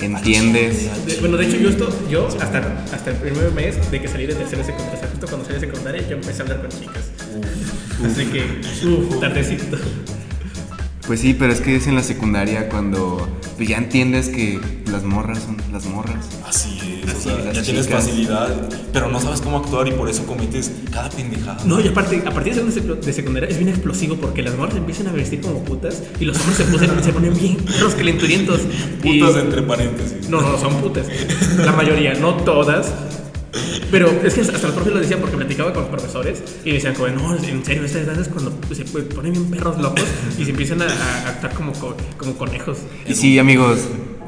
entiendes. 0.00 0.88
De- 1.06 1.16
bueno, 1.16 1.36
de 1.36 1.46
hecho, 1.46 1.56
yo, 1.56 1.70
esto, 1.70 1.88
yo 2.10 2.28
hasta, 2.28 2.84
hasta 2.92 3.10
el 3.10 3.16
primer 3.16 3.50
mes 3.52 3.90
de 3.90 4.00
que 4.00 4.06
salí 4.06 4.26
de 4.26 4.34
tercera 4.34 4.62
secundaria, 4.62 4.96
o 4.96 5.00
sea, 5.00 5.08
justo 5.10 5.26
cuando 5.26 5.44
salí 5.46 5.60
de 5.60 5.66
secundaria, 5.66 6.06
yo 6.08 6.16
empecé 6.16 6.42
a 6.42 6.44
hablar 6.44 6.60
con 6.60 6.70
chicas. 6.70 7.10
Así 8.04 8.24
que, 8.26 8.60
uff, 8.86 9.20
tardecito. 9.20 9.76
Pues 11.06 11.20
sí, 11.20 11.32
pero 11.32 11.52
es 11.54 11.60
que 11.62 11.74
es 11.74 11.86
en 11.86 11.94
la 11.94 12.02
secundaria 12.02 12.68
cuando 12.68 13.26
pues, 13.56 13.66
ya 13.66 13.78
entiendes 13.78 14.28
que 14.28 14.60
las 14.92 15.04
morras 15.04 15.38
son 15.42 15.56
las 15.72 15.86
morras. 15.86 16.28
Así 16.46 16.78
es, 17.02 17.14
o 17.14 17.20
sea, 17.20 17.50
ya 17.52 17.62
tienes 17.62 17.88
facilidad, 17.88 18.68
pero 18.92 19.08
no 19.10 19.18
sabes 19.18 19.40
cómo 19.40 19.56
actuar 19.56 19.88
y 19.88 19.92
por 19.92 20.10
eso 20.10 20.26
cometes 20.26 20.70
cada 20.92 21.08
pendejada. 21.08 21.56
No, 21.64 21.80
y 21.80 21.88
aparte, 21.88 22.22
a 22.26 22.30
partir 22.30 22.54
de 22.54 23.12
secundaria 23.14 23.48
es 23.48 23.56
bien 23.56 23.70
explosivo 23.70 24.16
porque 24.16 24.42
las 24.42 24.54
morras 24.54 24.76
empiezan 24.76 25.08
a 25.08 25.12
vestir 25.12 25.40
como 25.40 25.64
putas 25.64 26.02
y 26.20 26.26
los 26.26 26.38
hombres 26.40 26.58
se, 26.58 26.66
ponen- 26.66 27.02
se 27.02 27.12
ponen 27.14 27.32
bien 27.38 27.56
perros 27.56 27.94
calenturientos. 27.94 28.60
Y- 29.02 29.18
Putas 29.20 29.36
entre 29.42 29.62
paréntesis. 29.62 30.28
No, 30.28 30.42
no, 30.42 30.58
son 30.58 30.74
putas. 30.82 31.06
La 31.56 31.72
mayoría, 31.72 32.12
no 32.14 32.34
todas. 32.34 32.92
Pero 33.90 34.10
es 34.22 34.34
que 34.34 34.40
hasta 34.42 34.66
el 34.66 34.72
profe 34.74 34.90
lo 34.90 35.00
decía 35.00 35.18
porque 35.18 35.36
platicaba 35.36 35.72
con 35.72 35.82
los 35.82 35.90
profesores 35.90 36.42
y 36.64 36.72
decían 36.72 36.94
como, 36.94 37.08
no, 37.08 37.34
en 37.36 37.64
serio, 37.64 37.84
esta 37.84 38.00
edad 38.00 38.20
es 38.20 38.28
cuando 38.28 38.52
se 38.74 38.84
ponen 38.84 39.32
bien 39.32 39.50
perros 39.50 39.78
locos 39.80 40.04
y 40.38 40.44
se 40.44 40.50
empiezan 40.50 40.82
a, 40.82 40.86
a 40.86 41.28
actuar 41.30 41.54
como, 41.54 41.72
co- 41.72 41.96
como 42.18 42.34
conejos. 42.36 42.78
Y 43.06 43.14
sí, 43.14 43.38
amigos, 43.38 43.78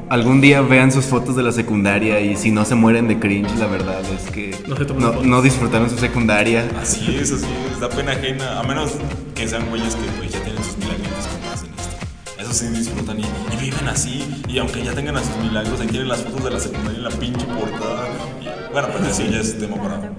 algún 0.09 0.41
día 0.41 0.61
vean 0.61 0.91
sus 0.91 1.05
fotos 1.05 1.35
de 1.35 1.43
la 1.43 1.51
secundaria 1.51 2.19
y 2.21 2.35
si 2.37 2.49
no 2.49 2.65
se 2.65 2.73
mueren 2.75 3.07
de 3.07 3.19
cringe, 3.19 3.55
la 3.59 3.67
verdad 3.67 4.01
es 4.13 4.31
que 4.31 4.55
No 4.67 4.75
se 4.77 4.85
toman 4.85 5.03
no, 5.03 5.09
fotos. 5.13 5.27
no 5.27 5.41
disfrutaron 5.43 5.89
su 5.91 5.97
secundaria. 5.97 6.67
Así 6.81 7.15
es, 7.17 7.31
así 7.31 7.45
es, 7.71 7.79
da 7.79 7.87
pena 7.89 8.13
ajena, 8.13 8.59
a 8.59 8.63
menos 8.63 8.93
que 9.35 9.47
sean 9.47 9.69
güeyes 9.69 9.93
que 9.95 10.07
pues 10.17 10.31
ya 10.31 10.39
tienen 10.43 10.63
sus 10.63 10.77
milagritos 10.77 11.27
como 11.27 11.51
hacen 11.53 11.69
esto. 11.77 12.41
Eso 12.41 12.53
sí 12.53 12.67
disfrutan 12.75 13.19
y, 13.19 13.23
y 13.23 13.57
viven 13.61 13.87
así, 13.87 14.23
y 14.49 14.57
aunque 14.57 14.83
ya 14.83 14.93
tengan 14.93 15.17
a 15.17 15.21
sus 15.23 15.37
milagros, 15.37 15.79
ahí 15.79 15.87
tienen 15.87 16.07
las 16.09 16.23
fotos 16.23 16.43
de 16.45 16.49
la 16.49 16.59
secundaria 16.59 16.97
en 16.97 17.03
la 17.03 17.11
pinche 17.11 17.45
portada. 17.45 18.07
Y, 18.41 18.47
bueno, 18.71 18.87
pero 18.91 19.05
eso 19.09 19.23
ya 19.29 19.39
es 19.39 19.57
tema 19.57 19.75
para 19.77 20.11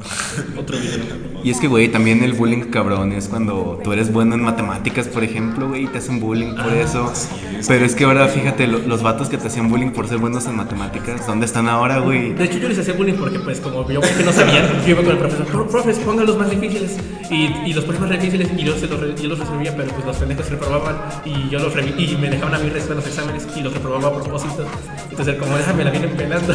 Otro 0.58 0.78
video. 0.78 0.98
Y 1.44 1.50
es 1.50 1.58
que, 1.58 1.66
güey, 1.66 1.88
también 1.90 2.22
el 2.22 2.34
bullying 2.34 2.70
cabrón 2.70 3.12
es 3.12 3.26
cuando 3.28 3.80
tú 3.82 3.92
eres 3.92 4.12
bueno 4.12 4.34
en 4.36 4.42
matemáticas, 4.42 5.08
por 5.08 5.24
ejemplo, 5.24 5.68
güey, 5.68 5.84
y 5.84 5.86
te 5.88 5.98
hacen 5.98 6.20
bullying 6.20 6.54
por 6.54 6.72
eso. 6.72 7.10
así 7.10 7.28
es. 7.58 7.66
Pero 7.66 7.84
es 7.84 7.94
que 7.96 8.04
ahora, 8.04 8.28
fíjate, 8.28 8.66
lo- 8.68 8.78
los 8.78 9.02
vatos 9.02 9.28
que 9.28 9.38
te 9.38 9.48
hacían 9.48 9.68
bullying 9.68 9.90
por 9.90 10.06
ser 10.08 10.18
buenos 10.18 10.46
en 10.46 10.56
matemáticas, 10.56 11.26
¿dónde 11.26 11.46
están 11.46 11.68
ahora, 11.68 11.98
güey? 11.98 12.32
De 12.34 12.44
hecho, 12.44 12.58
yo 12.58 12.68
les 12.68 12.78
hacía 12.78 12.94
bullying 12.94 13.14
porque, 13.14 13.38
pues, 13.40 13.58
como 13.60 13.88
yo 13.90 14.00
que 14.00 14.22
no 14.24 14.32
sabían, 14.32 14.66
yo 14.86 14.90
iba 14.90 15.02
con 15.02 15.10
el 15.12 15.18
profesor, 15.18 15.46
"Pro- 15.46 15.68
profes, 15.68 15.98
pongan 15.98 16.26
los 16.26 16.36
más 16.38 16.50
difíciles. 16.50 16.96
Y, 17.30 17.46
y 17.66 17.72
los 17.72 17.84
ponían 17.84 18.02
más 18.02 18.10
difíciles 18.12 18.48
y 18.56 18.62
yo, 18.62 18.76
se 18.76 18.86
los, 18.86 19.20
yo 19.20 19.28
los 19.28 19.38
resolvía, 19.38 19.74
pero 19.76 19.88
pues 19.92 20.04
los 20.06 20.16
pendejos 20.18 20.44
se 20.44 20.50
reprobaban 20.52 20.96
y 21.24 21.48
yo 21.50 21.58
los 21.58 21.72
y 21.98 22.16
me 22.20 22.28
dejaban 22.30 22.54
a 22.54 22.58
mí 22.58 22.68
resolver 22.68 22.96
los 22.96 23.06
exámenes 23.06 23.48
y 23.56 23.62
los 23.62 23.72
reprobaba 23.72 24.08
a 24.08 24.20
propósito. 24.22 24.64
Entonces, 25.10 25.36
como 25.36 25.56
esa 25.56 25.72
me 25.72 25.84
la 25.84 25.90
vienen 25.90 26.10
pelando. 26.16 26.54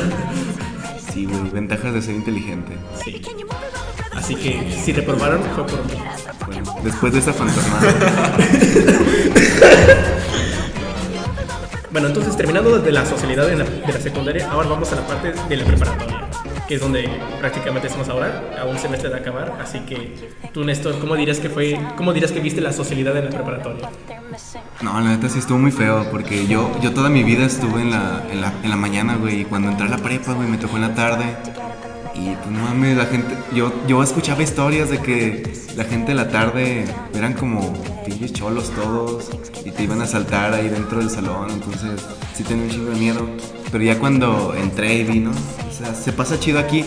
Sí, 1.18 1.26
güey, 1.26 1.50
ventajas 1.50 1.92
de 1.96 2.02
ser 2.04 2.14
inteligente. 2.14 2.74
Sí. 3.04 3.24
Así 4.14 4.36
que 4.36 4.72
si 4.72 4.94
reprobaron, 4.94 5.42
fue 5.56 5.66
por 5.66 5.84
mí. 5.88 5.94
Bueno, 6.46 6.76
después 6.84 7.12
de 7.12 7.18
esa 7.18 7.34
fantasmada, 7.34 8.38
Bueno, 11.92 12.10
entonces 12.10 12.38
terminando 12.38 12.78
de 12.78 12.92
la 12.92 13.04
socialidad 13.04 13.48
de 13.48 13.56
la, 13.56 13.64
de 13.64 13.94
la 13.94 14.00
secundaria, 14.00 14.48
ahora 14.52 14.70
vamos 14.70 14.92
a 14.92 14.98
la 14.98 15.08
parte 15.08 15.34
de 15.50 15.58
la 15.58 15.66
preparatoria, 15.66 16.27
que 16.68 16.76
es 16.76 16.82
donde 16.82 17.10
prácticamente 17.40 17.88
estamos 17.88 18.10
ahora, 18.10 18.44
a 18.60 18.66
un 18.66 18.78
semestre 18.78 19.10
de 19.10 19.16
acabar. 19.16 19.58
Así 19.62 19.80
que 19.82 20.30
tú, 20.54 20.64
Néstor, 20.64 21.00
¿cómo 21.00 21.16
dirías 21.16 21.40
que 21.40 21.50
fue, 21.50 21.80
cómo 21.96 22.14
dirías 22.14 22.32
que 22.32 22.40
viste 22.40 22.62
la 22.62 22.74
socialidad 22.74 23.16
en 23.18 23.26
la 23.26 23.32
preparatoria? 23.32 23.90
no, 24.82 25.00
la 25.00 25.10
neta 25.10 25.30
sí 25.30 25.40
estuvo 25.40 25.58
muy 25.58 25.72
feo, 25.72 26.08
porque 26.12 26.46
yo, 26.48 26.70
yo 26.82 26.94
toda 26.94 27.10
mi 27.10 27.24
vida 27.24 27.46
estuve 27.46 27.82
en 27.82 27.92
la, 27.92 28.24
en 28.32 28.42
la, 28.42 28.54
en 28.64 28.70
la 28.70 28.76
mañana, 28.76 29.16
güey, 29.16 29.42
y 29.42 29.46
cuando 29.46 29.70
entré 29.70 29.88
a 29.88 29.90
la 29.90 29.98
prepa, 29.98 30.34
güey, 30.34 30.48
me 30.48 30.58
tocó 30.58 30.76
en 30.76 30.82
la 30.82 30.94
tarde. 30.94 31.26
Y 32.20 32.36
pues 32.36 32.48
no 32.50 32.64
mames, 32.64 32.98
la 32.98 33.06
gente, 33.06 33.36
yo, 33.54 33.72
yo 33.88 34.02
escuchaba 34.02 34.42
historias 34.42 34.90
de 34.90 35.00
que 35.00 35.54
la 35.76 35.84
gente 35.84 36.08
de 36.08 36.16
la 36.16 36.30
tarde 36.30 36.86
eran 37.14 37.34
como 37.34 37.74
pinches 38.06 38.34
cholos 38.34 38.72
todos 38.72 39.30
y 39.64 39.70
te 39.70 39.84
iban 39.84 40.02
a 40.02 40.08
saltar 40.08 40.54
ahí 40.54 40.68
dentro 40.68 41.00
del 41.00 41.10
salón, 41.10 41.52
entonces 41.52 42.02
sí 42.34 42.44
tenía 42.44 42.64
un 42.64 42.70
chingo 42.72 42.90
de 42.90 43.00
miedo. 43.00 43.30
Pero 43.72 43.84
ya 43.84 44.00
cuando 44.00 44.56
entré 44.56 44.96
y 44.96 45.04
vi, 45.04 45.20
¿no? 45.20 45.32
O 45.32 45.74
sea, 45.74 45.94
se 45.94 46.12
pasa 46.12 46.40
chido 46.40 46.58
aquí, 46.58 46.86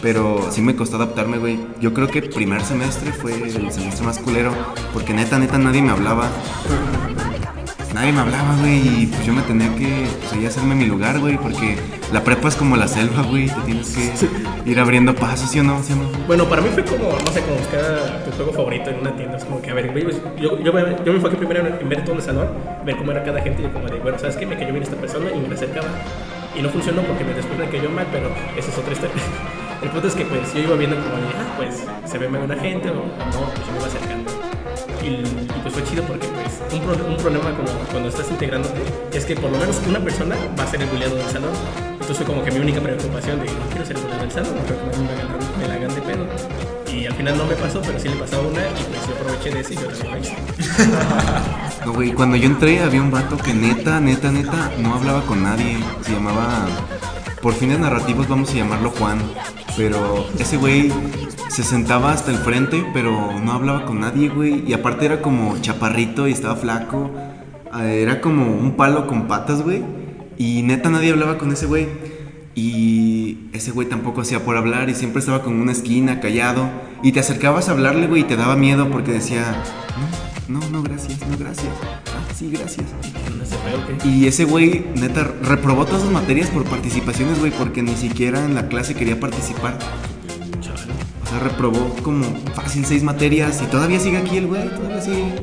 pero 0.00 0.48
sí 0.50 0.62
me 0.62 0.74
costó 0.76 0.96
adaptarme, 0.96 1.38
güey. 1.38 1.58
Yo 1.80 1.92
creo 1.92 2.08
que 2.08 2.22
primer 2.22 2.62
semestre 2.62 3.12
fue 3.12 3.34
el 3.34 3.70
semestre 3.72 4.06
más 4.06 4.18
culero, 4.18 4.52
porque 4.94 5.12
neta, 5.12 5.38
neta, 5.38 5.58
nadie 5.58 5.82
me 5.82 5.90
hablaba. 5.90 6.30
Nadie 7.94 8.12
me 8.12 8.20
hablaba, 8.20 8.54
güey, 8.60 9.02
y 9.02 9.06
pues 9.06 9.26
yo 9.26 9.32
me 9.32 9.42
tenía 9.42 9.74
que 9.74 10.06
pues, 10.20 10.32
ahí 10.32 10.46
hacerme 10.46 10.76
mi 10.76 10.86
lugar, 10.86 11.18
güey, 11.18 11.36
porque 11.36 11.76
la 12.12 12.22
prepa 12.22 12.46
es 12.48 12.54
como 12.54 12.76
la 12.76 12.86
selva, 12.86 13.22
güey, 13.22 13.48
te 13.48 13.60
tienes 13.66 13.90
que 13.96 14.70
ir 14.70 14.78
abriendo 14.78 15.12
pasos, 15.14 15.50
¿sí 15.50 15.58
o 15.58 15.64
no? 15.64 15.82
¿Sí 15.82 15.92
o 15.94 15.96
no? 15.96 16.08
Bueno, 16.28 16.44
para 16.48 16.62
mí 16.62 16.68
fue 16.72 16.84
como, 16.84 17.10
no 17.10 17.32
sé, 17.32 17.40
como 17.42 17.56
buscar 17.56 18.22
tu 18.24 18.30
juego 18.36 18.52
favorito 18.52 18.90
en 18.90 19.00
una 19.00 19.10
tienda. 19.16 19.36
Es 19.36 19.44
como 19.44 19.60
que, 19.60 19.70
a 19.70 19.74
ver, 19.74 19.90
güey, 19.90 20.04
pues, 20.04 20.20
yo, 20.40 20.60
yo, 20.62 20.72
me- 20.72 20.82
yo 21.04 21.12
me 21.12 21.16
enfoqué 21.16 21.36
primero 21.36 21.66
en, 21.66 21.74
en 21.80 21.88
ver 21.88 22.04
todo 22.04 22.14
el 22.14 22.22
salón, 22.22 22.46
ver 22.86 22.96
cómo 22.96 23.10
era 23.10 23.24
cada 23.24 23.40
gente 23.42 23.62
y 23.64 23.66
como 23.66 23.86
de, 23.88 23.98
bueno, 23.98 24.18
¿sabes 24.20 24.36
qué? 24.36 24.46
Me 24.46 24.54
cayó 24.56 24.70
bien 24.70 24.84
esta 24.84 24.96
persona 24.96 25.26
y 25.34 25.40
me 25.48 25.54
acercaba. 25.54 25.88
Y 26.56 26.62
no 26.62 26.68
funcionó 26.68 27.02
porque 27.02 27.24
me 27.24 27.34
después 27.34 27.58
me 27.58 27.68
cayó 27.68 27.90
mal, 27.90 28.06
pero 28.12 28.30
esa 28.56 28.70
es 28.70 28.78
otra 28.78 28.92
historia. 28.92 29.16
El 29.82 29.88
punto 29.90 30.06
es 30.08 30.14
que 30.14 30.24
pues 30.26 30.52
yo 30.54 30.60
iba 30.60 30.76
viendo 30.76 30.94
como 30.96 31.08
de, 31.16 31.22
ah, 31.38 31.54
pues 31.56 31.84
se 32.04 32.18
ve 32.18 32.28
buena 32.28 32.54
gente 32.54 32.88
o 32.90 32.94
no, 32.94 33.02
pues 33.02 33.66
yo 33.66 33.72
me 33.72 33.78
iba 33.78 33.86
acercando. 33.86 34.39
Y, 35.02 35.22
pues 35.62 35.74
fue 35.74 35.84
chido 35.84 36.02
porque 36.04 36.26
pues 36.28 36.60
un, 36.72 37.12
un 37.12 37.16
problema 37.16 37.56
como 37.56 37.68
cuando 37.90 38.08
estás 38.08 38.30
integrándote 38.30 38.80
es 39.12 39.24
que 39.24 39.34
por 39.34 39.50
lo 39.50 39.58
menos 39.58 39.80
una 39.88 40.00
persona 40.00 40.36
va 40.58 40.64
a 40.64 40.66
ser 40.66 40.82
el 40.82 40.88
buleado 40.88 41.16
del 41.16 41.26
salón. 41.26 41.52
Entonces 41.92 42.16
fue 42.18 42.26
como 42.26 42.44
que 42.44 42.50
mi 42.50 42.60
única 42.60 42.80
preocupación 42.80 43.40
de 43.40 43.46
no 43.46 43.66
quiero 43.70 43.86
ser 43.86 43.96
el 43.96 44.02
buleado 44.02 44.22
del 44.22 44.32
salón, 44.32 44.54
no 44.56 44.64
que 44.64 44.72
me, 44.72 45.62
me 45.62 45.68
la 45.68 45.74
hagan 45.74 45.94
de 45.94 46.02
pedo. 46.02 46.26
Y 46.92 47.06
al 47.06 47.14
final 47.14 47.38
no 47.38 47.46
me 47.46 47.54
pasó, 47.54 47.80
pero 47.80 47.98
sí 47.98 48.08
le 48.08 48.16
pasó 48.16 48.36
a 48.36 48.40
una 48.40 48.60
y 48.60 48.84
pues 48.90 49.06
yo 49.06 49.14
aproveché 49.14 49.50
de 49.50 49.60
eso 49.60 49.72
y 49.72 49.76
yo 49.76 49.86
también 49.86 50.12
lo 50.12 50.18
hice. 50.18 50.36
No, 51.86 51.94
güey, 51.94 52.12
cuando 52.12 52.36
yo 52.36 52.46
entré 52.46 52.80
había 52.80 53.00
un 53.00 53.10
vato 53.10 53.38
que 53.38 53.54
neta, 53.54 54.00
neta, 54.00 54.30
neta, 54.30 54.70
no 54.78 54.94
hablaba 54.96 55.22
con 55.22 55.42
nadie. 55.42 55.78
Se 56.02 56.12
llamaba 56.12 56.66
por 57.42 57.54
fines 57.54 57.78
narrativos 57.78 58.28
vamos 58.28 58.50
a 58.50 58.54
llamarlo 58.54 58.90
Juan, 58.90 59.18
pero 59.76 60.26
ese 60.38 60.56
güey 60.56 60.92
se 61.48 61.62
sentaba 61.62 62.12
hasta 62.12 62.30
el 62.30 62.38
frente, 62.38 62.84
pero 62.92 63.38
no 63.40 63.52
hablaba 63.52 63.86
con 63.86 64.00
nadie, 64.00 64.28
güey, 64.28 64.62
y 64.66 64.72
aparte 64.72 65.06
era 65.06 65.22
como 65.22 65.58
chaparrito 65.60 66.28
y 66.28 66.32
estaba 66.32 66.56
flaco, 66.56 67.10
eh, 67.80 68.02
era 68.02 68.20
como 68.20 68.46
un 68.46 68.76
palo 68.76 69.06
con 69.06 69.26
patas, 69.26 69.62
güey, 69.62 69.82
y 70.36 70.62
neta 70.62 70.90
nadie 70.90 71.10
hablaba 71.10 71.38
con 71.38 71.52
ese 71.52 71.66
güey. 71.66 71.88
Y 72.54 73.48
ese 73.52 73.70
güey 73.70 73.88
tampoco 73.88 74.22
hacía 74.22 74.44
por 74.44 74.56
hablar 74.56 74.90
y 74.90 74.94
siempre 74.94 75.20
estaba 75.20 75.42
con 75.42 75.54
una 75.54 75.70
esquina, 75.70 76.20
callado. 76.20 76.68
Y 77.02 77.12
te 77.12 77.20
acercabas 77.20 77.68
a 77.68 77.72
hablarle, 77.72 78.06
güey, 78.06 78.22
y 78.22 78.24
te 78.24 78.36
daba 78.36 78.56
miedo 78.56 78.90
porque 78.90 79.12
decía, 79.12 79.62
no, 80.48 80.58
no, 80.60 80.70
no, 80.70 80.82
gracias, 80.82 81.20
no, 81.28 81.38
gracias. 81.38 81.72
Sí, 82.40 82.48
gracias. 82.50 82.86
Y 84.02 84.26
ese 84.26 84.46
güey, 84.46 84.86
neta, 84.94 85.30
reprobó 85.42 85.84
todas 85.84 86.00
sus 86.00 86.10
materias 86.10 86.48
por 86.48 86.64
participaciones, 86.64 87.38
güey, 87.38 87.52
porque 87.52 87.82
ni 87.82 87.94
siquiera 87.94 88.42
en 88.42 88.54
la 88.54 88.66
clase 88.66 88.94
quería 88.94 89.20
participar. 89.20 89.76
O 91.22 91.28
sea, 91.28 91.38
reprobó 91.40 91.94
como 92.02 92.24
fácil 92.54 92.86
seis 92.86 93.02
materias 93.02 93.60
y 93.62 93.66
todavía 93.66 94.00
sigue 94.00 94.16
aquí 94.16 94.38
el 94.38 94.46
güey, 94.46 94.70
todavía 94.70 95.02
sigue. 95.02 95.34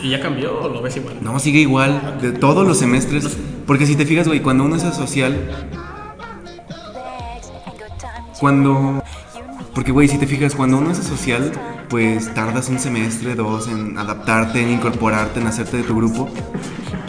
¿Y 0.00 0.08
ya 0.08 0.20
cambió 0.22 0.58
o 0.58 0.70
lo 0.70 0.80
ves 0.80 0.96
igual? 0.96 1.18
No, 1.20 1.38
sigue 1.38 1.58
igual, 1.58 2.18
de 2.22 2.32
todos 2.32 2.66
los 2.66 2.78
semestres. 2.78 3.36
Porque 3.66 3.84
si 3.84 3.94
te 3.94 4.06
fijas, 4.06 4.26
güey, 4.26 4.40
cuando 4.40 4.64
uno 4.64 4.76
es 4.76 4.84
asocial, 4.84 5.36
cuando... 8.40 9.04
Porque, 9.74 9.92
güey, 9.92 10.08
si 10.08 10.16
te 10.16 10.26
fijas, 10.26 10.54
cuando 10.54 10.78
uno 10.78 10.92
es 10.92 10.98
asocial, 10.98 11.52
pues 11.88 12.32
tardas 12.34 12.68
un 12.68 12.78
semestre, 12.78 13.34
dos 13.34 13.68
en 13.68 13.96
adaptarte, 13.98 14.62
en 14.62 14.70
incorporarte, 14.70 15.40
en 15.40 15.46
hacerte 15.46 15.78
de 15.78 15.82
tu 15.82 15.96
grupo. 15.96 16.28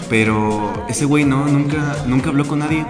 Pero 0.09 0.74
ese 0.89 1.05
güey 1.05 1.24
no, 1.24 1.45
nunca, 1.48 1.98
nunca 2.07 2.29
habló 2.29 2.48
con 2.48 2.59
nadie. 2.59 2.86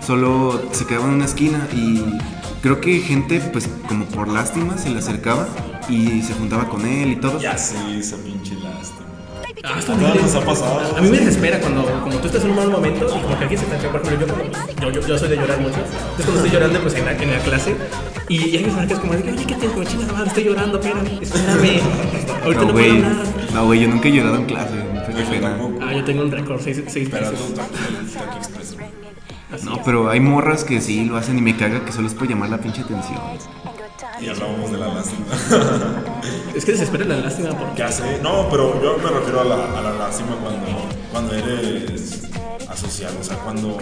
Solo 0.00 0.62
se 0.72 0.86
quedaba 0.86 1.06
en 1.06 1.14
una 1.14 1.24
esquina 1.24 1.66
y 1.74 2.18
creo 2.62 2.80
que 2.80 3.00
gente, 3.00 3.40
pues 3.40 3.68
como 3.88 4.04
por 4.06 4.28
lástima, 4.28 4.78
se 4.78 4.90
le 4.90 4.98
acercaba 4.98 5.48
y 5.88 6.22
se 6.22 6.34
juntaba 6.34 6.68
con 6.68 6.86
él 6.86 7.12
y 7.12 7.16
todo. 7.16 7.40
Ya 7.40 7.56
sé, 7.58 7.76
esa 7.98 8.16
pinche 8.18 8.54
lástima. 8.54 8.99
Ah, 9.62 9.78
horrible. 9.88 10.22
nos 10.22 10.34
ha 10.34 10.40
pasado. 10.40 10.96
A 10.96 11.00
mí 11.00 11.10
me 11.10 11.18
desespera 11.18 11.60
cuando 11.60 11.84
como 11.84 12.16
tú 12.18 12.26
estás 12.26 12.44
en 12.44 12.50
un 12.50 12.56
mal 12.56 12.70
momento 12.70 13.06
y 13.06 13.20
como 13.20 13.36
que 13.36 13.42
alguien 13.44 13.60
se 13.60 13.66
te 13.66 13.76
acerca, 13.76 14.00
por 14.00 14.12
ejemplo, 14.12 14.36
yo, 14.80 14.90
yo, 14.90 15.00
yo, 15.00 15.06
yo 15.06 15.18
soy 15.18 15.28
de 15.28 15.36
llorar 15.36 15.60
mucho. 15.60 15.76
Entonces 15.76 16.24
cuando 16.24 16.44
estoy 16.44 16.50
llorando 16.50 16.80
pues 16.80 16.94
en 16.94 17.04
la, 17.04 17.12
en 17.12 17.30
la 17.30 17.38
clase 17.40 17.76
y 18.28 18.42
alguien 18.56 18.64
se 18.64 18.76
acerca 18.76 18.94
es 18.94 19.00
como, 19.00 19.12
oye, 19.12 19.22
¿qué 19.22 19.54
tienes? 19.54 19.70
Como, 19.70 19.84
chingada 19.84 20.12
madre, 20.12 20.28
estoy 20.28 20.44
llorando, 20.44 20.78
espérame, 20.80 21.22
espérame. 21.22 21.80
Ahorita 22.44 22.62
No, 22.62 22.66
no, 22.68 22.72
puedo 22.72 22.72
güey. 22.72 23.04
No, 23.52 23.66
güey, 23.66 23.80
yo 23.80 23.88
nunca 23.88 24.08
he 24.08 24.12
llorado 24.12 24.36
en 24.36 24.44
clase. 24.46 24.74
Ah, 25.82 25.92
yo 25.94 26.04
tengo 26.04 26.22
un 26.22 26.30
récord, 26.30 26.60
seis, 26.60 26.82
seis 26.86 27.08
Pero 27.10 27.30
veces. 27.30 27.54
No, 29.64 29.82
pero 29.84 30.08
hay 30.08 30.20
morras 30.20 30.64
que 30.64 30.80
sí 30.80 31.04
lo 31.04 31.16
hacen 31.16 31.36
y 31.38 31.42
me 31.42 31.56
caga 31.56 31.84
que 31.84 31.92
solo 31.92 32.06
es 32.06 32.14
por 32.14 32.28
llamar 32.28 32.50
la 32.50 32.58
pinche 32.58 32.82
atención. 32.82 33.18
Y 34.22 34.28
hablábamos 34.28 34.70
de 34.72 34.78
la 34.78 34.88
lástima. 34.88 35.26
Es 36.54 36.64
que 36.64 36.72
desespera 36.72 37.04
la 37.04 37.16
lástima 37.16 37.50
porque 37.56 37.78
Ya 37.78 37.90
sé, 37.92 38.18
no, 38.22 38.48
pero 38.50 38.82
yo 38.82 38.98
me 38.98 39.08
refiero 39.08 39.40
a 39.40 39.44
la, 39.44 39.78
a 39.78 39.80
la 39.80 39.92
lástima 39.92 40.36
cuando, 40.42 40.66
cuando 41.12 41.34
eres 41.34 42.22
asociado, 42.68 43.14
o 43.20 43.24
sea, 43.24 43.36
cuando, 43.38 43.78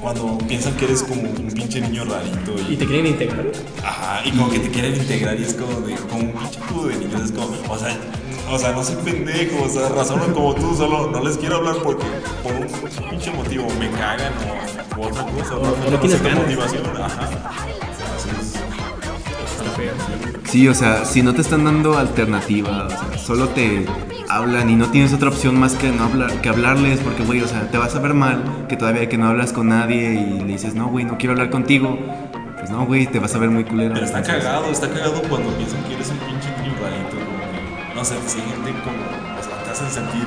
cuando 0.00 0.38
piensan 0.46 0.74
que 0.76 0.84
eres 0.84 1.02
como 1.02 1.22
un 1.22 1.50
pinche 1.52 1.80
niño 1.80 2.04
rarito 2.04 2.54
y 2.68 2.74
y, 2.74 2.76
te 2.76 2.86
quieren 2.86 3.06
integrar. 3.06 3.46
ajá, 3.82 4.20
y 4.24 4.30
como 4.32 4.50
que 4.50 4.58
te 4.60 4.70
quieren 4.70 4.94
integrar 4.94 5.40
y 5.40 5.42
es 5.44 5.54
como 5.54 5.80
de, 5.86 5.94
como 5.94 6.20
un 6.24 6.32
pinche 6.32 6.60
cubo 6.68 6.86
de 6.86 6.96
niños, 6.96 7.22
es 7.22 7.32
como, 7.32 7.48
o 7.68 7.78
sea, 7.78 7.96
o 8.50 8.58
sea, 8.58 8.72
no 8.72 8.84
soy 8.84 8.96
pendejo, 8.96 9.64
o 9.64 9.68
sea, 9.68 9.88
razonan 9.88 10.32
como 10.34 10.54
tú, 10.54 10.74
solo 10.76 11.10
no 11.10 11.22
les 11.24 11.38
quiero 11.38 11.56
hablar 11.56 11.76
porque 11.82 12.04
por 12.42 12.52
un 12.52 13.08
pinche 13.10 13.30
motivo 13.32 13.66
me 13.80 13.90
cagan 13.90 14.32
o, 14.98 15.00
o 15.00 15.06
otra 15.08 15.24
cosa, 15.24 15.56
O- 15.56 15.60
o 15.86 15.90
no 15.90 15.98
tienes 15.98 16.18
sé 16.18 16.22
qué 16.22 16.28
ganas. 16.28 16.44
motivación, 16.44 16.82
ajá. 17.02 17.28
Sí, 20.44 20.68
o 20.68 20.74
sea, 20.74 21.04
si 21.04 21.22
no 21.22 21.34
te 21.34 21.40
están 21.40 21.64
dando 21.64 21.96
alternativa, 21.96 22.86
o 22.86 22.90
sea, 22.90 23.18
solo 23.18 23.48
te 23.48 23.86
hablan 24.28 24.70
y 24.70 24.76
no 24.76 24.90
tienes 24.90 25.12
otra 25.12 25.28
opción 25.28 25.58
más 25.58 25.74
que 25.74 25.90
no 25.90 26.04
hablar, 26.04 26.40
que 26.40 26.48
hablarles, 26.48 27.00
porque 27.00 27.24
güey, 27.24 27.40
o 27.40 27.48
sea, 27.48 27.70
te 27.70 27.78
vas 27.78 27.94
a 27.94 28.00
ver 28.00 28.14
mal 28.14 28.66
que 28.68 28.76
todavía 28.76 29.08
que 29.08 29.18
no 29.18 29.28
hablas 29.28 29.52
con 29.52 29.68
nadie 29.68 30.14
y 30.14 30.40
le 30.40 30.44
dices, 30.44 30.74
no, 30.74 30.88
güey, 30.88 31.04
no 31.04 31.18
quiero 31.18 31.32
hablar 31.32 31.50
contigo. 31.50 31.98
Pues 32.58 32.70
no, 32.70 32.86
güey, 32.86 33.06
te 33.06 33.18
vas 33.18 33.34
a 33.34 33.38
ver 33.38 33.50
muy 33.50 33.64
culero. 33.64 33.94
Pero 33.94 34.06
está 34.06 34.22
cagado, 34.22 34.70
está 34.70 34.88
cagado 34.88 35.20
cuando 35.28 35.50
piensan 35.56 35.82
que 35.84 35.94
eres 35.94 36.08
un 36.10 36.18
pinche 36.18 36.48
niño 36.60 36.74
rarito, 36.80 37.16
como 37.16 37.94
no 37.94 38.04
sé, 38.04 38.14
te 38.14 38.28
sienten 38.28 38.74
como, 38.82 39.02
o 39.38 39.42
sea, 39.42 39.64
te 39.64 39.70
hacen 39.70 39.90
sentir 39.90 40.26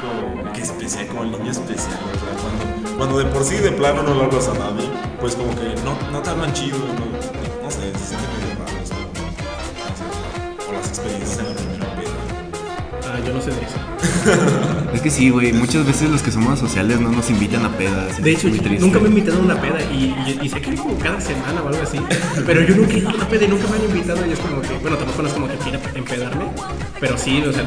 como 0.00 0.52
que 0.52 0.62
especial, 0.62 1.06
como 1.06 1.22
el 1.22 1.30
niño 1.32 1.50
especial, 1.52 1.98
o 2.02 2.18
sea, 2.18 2.34
cuando, 2.42 2.96
cuando 2.96 3.18
de 3.18 3.24
por 3.26 3.44
sí 3.44 3.56
de 3.56 3.70
plano 3.72 4.02
no 4.02 4.14
le 4.14 4.24
hablas 4.24 4.48
a 4.48 4.54
nadie, 4.54 4.88
pues 5.20 5.36
como 5.36 5.50
que 5.54 5.74
no, 5.84 5.96
no 6.10 6.20
te 6.20 6.30
hablan 6.30 6.52
chido, 6.52 6.78
no, 6.78 7.62
no 7.62 7.70
sé, 7.70 7.92
se 7.92 8.06
siente 8.06 8.26
medio 8.40 8.57
experiencias 10.98 11.38
en 11.38 11.46
la 11.46 11.54
primera 11.54 11.96
peda. 11.96 13.12
Ah, 13.12 13.20
yo 13.24 13.32
no 13.32 13.40
sé 13.40 13.50
de 13.50 13.62
eso. 13.62 13.78
Es 14.94 15.02
que 15.02 15.10
sí, 15.10 15.28
güey, 15.30 15.52
muchas 15.52 15.86
veces 15.86 16.10
los 16.10 16.22
que 16.22 16.30
somos 16.30 16.58
sociales 16.58 16.98
no 16.98 17.10
nos 17.10 17.28
invitan 17.30 17.64
a 17.64 17.68
pedas. 17.76 18.20
De 18.22 18.32
hecho, 18.32 18.48
nunca 18.48 18.98
me 18.98 19.04
he 19.04 19.08
invitado 19.10 19.38
a 19.38 19.42
una 19.42 19.60
peda 19.60 19.78
y, 19.92 20.14
y, 20.26 20.38
y 20.42 20.48
sé 20.48 20.60
que 20.60 20.70
hay 20.70 20.76
como 20.76 20.98
cada 20.98 21.20
semana 21.20 21.62
o 21.62 21.68
algo 21.68 21.82
así, 21.82 21.98
pero 22.46 22.62
yo 22.62 22.74
nunca 22.74 22.92
he 22.94 22.98
ido 22.98 23.10
a 23.10 23.14
una 23.14 23.28
peda 23.28 23.44
y 23.44 23.48
nunca 23.48 23.68
me 23.68 23.76
han 23.76 23.84
invitado 23.84 24.26
y 24.26 24.32
es 24.32 24.38
como 24.38 24.60
que, 24.62 24.78
bueno, 24.80 24.96
tampoco 24.96 25.22
no 25.22 25.28
es 25.28 25.34
como 25.34 25.46
que 25.46 25.54
quiera 25.56 25.80
empedarme, 25.94 26.46
pero 26.98 27.18
sí, 27.18 27.42
o 27.42 27.52
sea, 27.52 27.64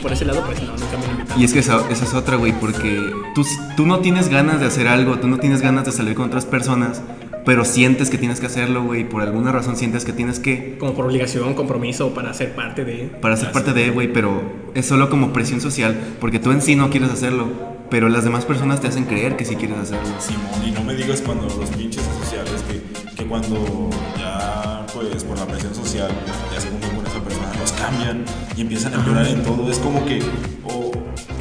por 0.00 0.12
ese 0.12 0.24
lado, 0.24 0.42
pues 0.46 0.62
no, 0.62 0.70
nunca 0.76 0.96
me 0.96 1.04
han 1.04 1.10
invitado. 1.10 1.40
Y 1.40 1.44
es 1.44 1.52
que 1.52 1.58
esa, 1.58 1.90
esa 1.90 2.04
es 2.04 2.14
otra, 2.14 2.36
güey, 2.36 2.52
porque 2.52 3.12
tú, 3.34 3.44
tú 3.76 3.84
no 3.84 3.98
tienes 3.98 4.28
ganas 4.28 4.60
de 4.60 4.66
hacer 4.66 4.86
algo, 4.86 5.18
tú 5.18 5.26
no 5.26 5.38
tienes 5.38 5.60
ganas 5.60 5.84
de 5.84 5.92
salir 5.92 6.14
con 6.14 6.28
otras 6.28 6.46
personas, 6.46 7.02
pero 7.44 7.64
sientes 7.64 8.10
que 8.10 8.18
tienes 8.18 8.40
que 8.40 8.46
hacerlo, 8.46 8.84
güey, 8.84 9.08
por 9.08 9.22
alguna 9.22 9.52
razón 9.52 9.76
sientes 9.76 10.04
que 10.04 10.12
tienes 10.12 10.38
que 10.38 10.76
Como 10.78 10.94
por 10.94 11.06
obligación, 11.06 11.54
compromiso, 11.54 12.14
para 12.14 12.34
ser 12.34 12.54
parte 12.54 12.84
de... 12.84 13.10
para 13.20 13.36
ser 13.36 13.52
parte 13.52 13.72
de, 13.72 13.90
güey, 13.90 14.12
pero 14.12 14.42
es 14.74 14.86
solo 14.86 15.10
como 15.10 15.32
presión 15.32 15.60
social, 15.60 15.96
porque 16.20 16.38
tú 16.38 16.52
en 16.52 16.62
sí 16.62 16.76
no 16.76 16.90
quieres 16.90 17.10
hacerlo, 17.10 17.48
pero 17.90 18.08
las 18.08 18.24
demás 18.24 18.44
personas 18.44 18.80
te 18.80 18.88
hacen 18.88 19.04
creer 19.04 19.36
que 19.36 19.44
sí 19.44 19.56
quieres 19.56 19.78
hacerlo. 19.78 20.08
Simón, 20.20 20.68
y 20.68 20.70
no 20.70 20.84
me 20.84 20.94
digas 20.94 21.22
cuando 21.22 21.46
los 21.46 21.70
pinches 21.70 22.04
sociales 22.20 22.62
que, 22.68 23.16
que 23.16 23.24
cuando 23.28 23.90
ya, 24.18 24.86
pues, 24.94 25.24
por 25.24 25.38
la 25.38 25.46
presión 25.46 25.74
social, 25.74 26.10
ya 26.54 26.60
se 26.60 26.68
con 26.68 27.06
esa 27.06 27.20
persona, 27.22 27.52
los 27.58 27.72
cambian 27.72 28.24
y 28.56 28.60
empiezan 28.60 28.94
a 28.94 29.04
llorar 29.04 29.26
en 29.26 29.42
todo. 29.42 29.70
Es 29.70 29.78
como 29.78 30.04
que, 30.04 30.22
o, 30.64 30.89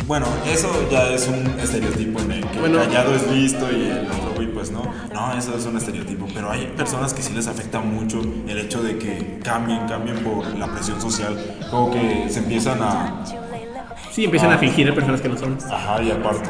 bueno, 0.10 0.26
eso 0.48 0.68
ya 0.90 1.08
es 1.14 1.28
un 1.28 1.60
estereotipo 1.60 2.20
en 2.22 2.32
el 2.32 2.48
que 2.50 2.60
Bueno. 2.60 2.82
el 2.82 2.88
callado 2.88 3.14
es 3.14 3.32
listo 3.32 3.72
y 3.72 3.92
el 3.92 4.08
otro 4.08 4.34
güey, 4.34 4.48
pues 4.52 4.72
no. 4.72 4.82
No, 5.14 5.38
eso 5.38 5.56
es 5.56 5.64
un 5.68 5.78
estereotipo, 5.78 6.26
pero 6.34 6.50
hay 6.50 6.66
personas 6.76 7.14
que 7.14 7.22
sí 7.22 7.32
les 7.32 7.46
afecta 7.46 7.80
mucho 7.80 8.20
el 8.48 8.58
hecho 8.58 8.82
de 8.82 8.98
que 8.98 9.40
cambien, 9.44 9.88
cambien 9.88 10.18
por 10.24 10.48
la 10.58 10.66
presión 10.66 11.00
social, 11.00 11.38
como 11.70 11.92
que 11.92 12.26
se 12.28 12.40
empiezan 12.40 12.82
a, 12.82 13.24
Sí, 14.12 14.26
empiezan 14.26 14.52
a 14.52 14.58
fingir 14.58 14.92
personas 14.96 15.22
que 15.22 15.30
no 15.30 15.38
son. 15.38 15.60
Ajá, 15.72 16.02
y 16.02 16.10
aparte, 16.10 16.50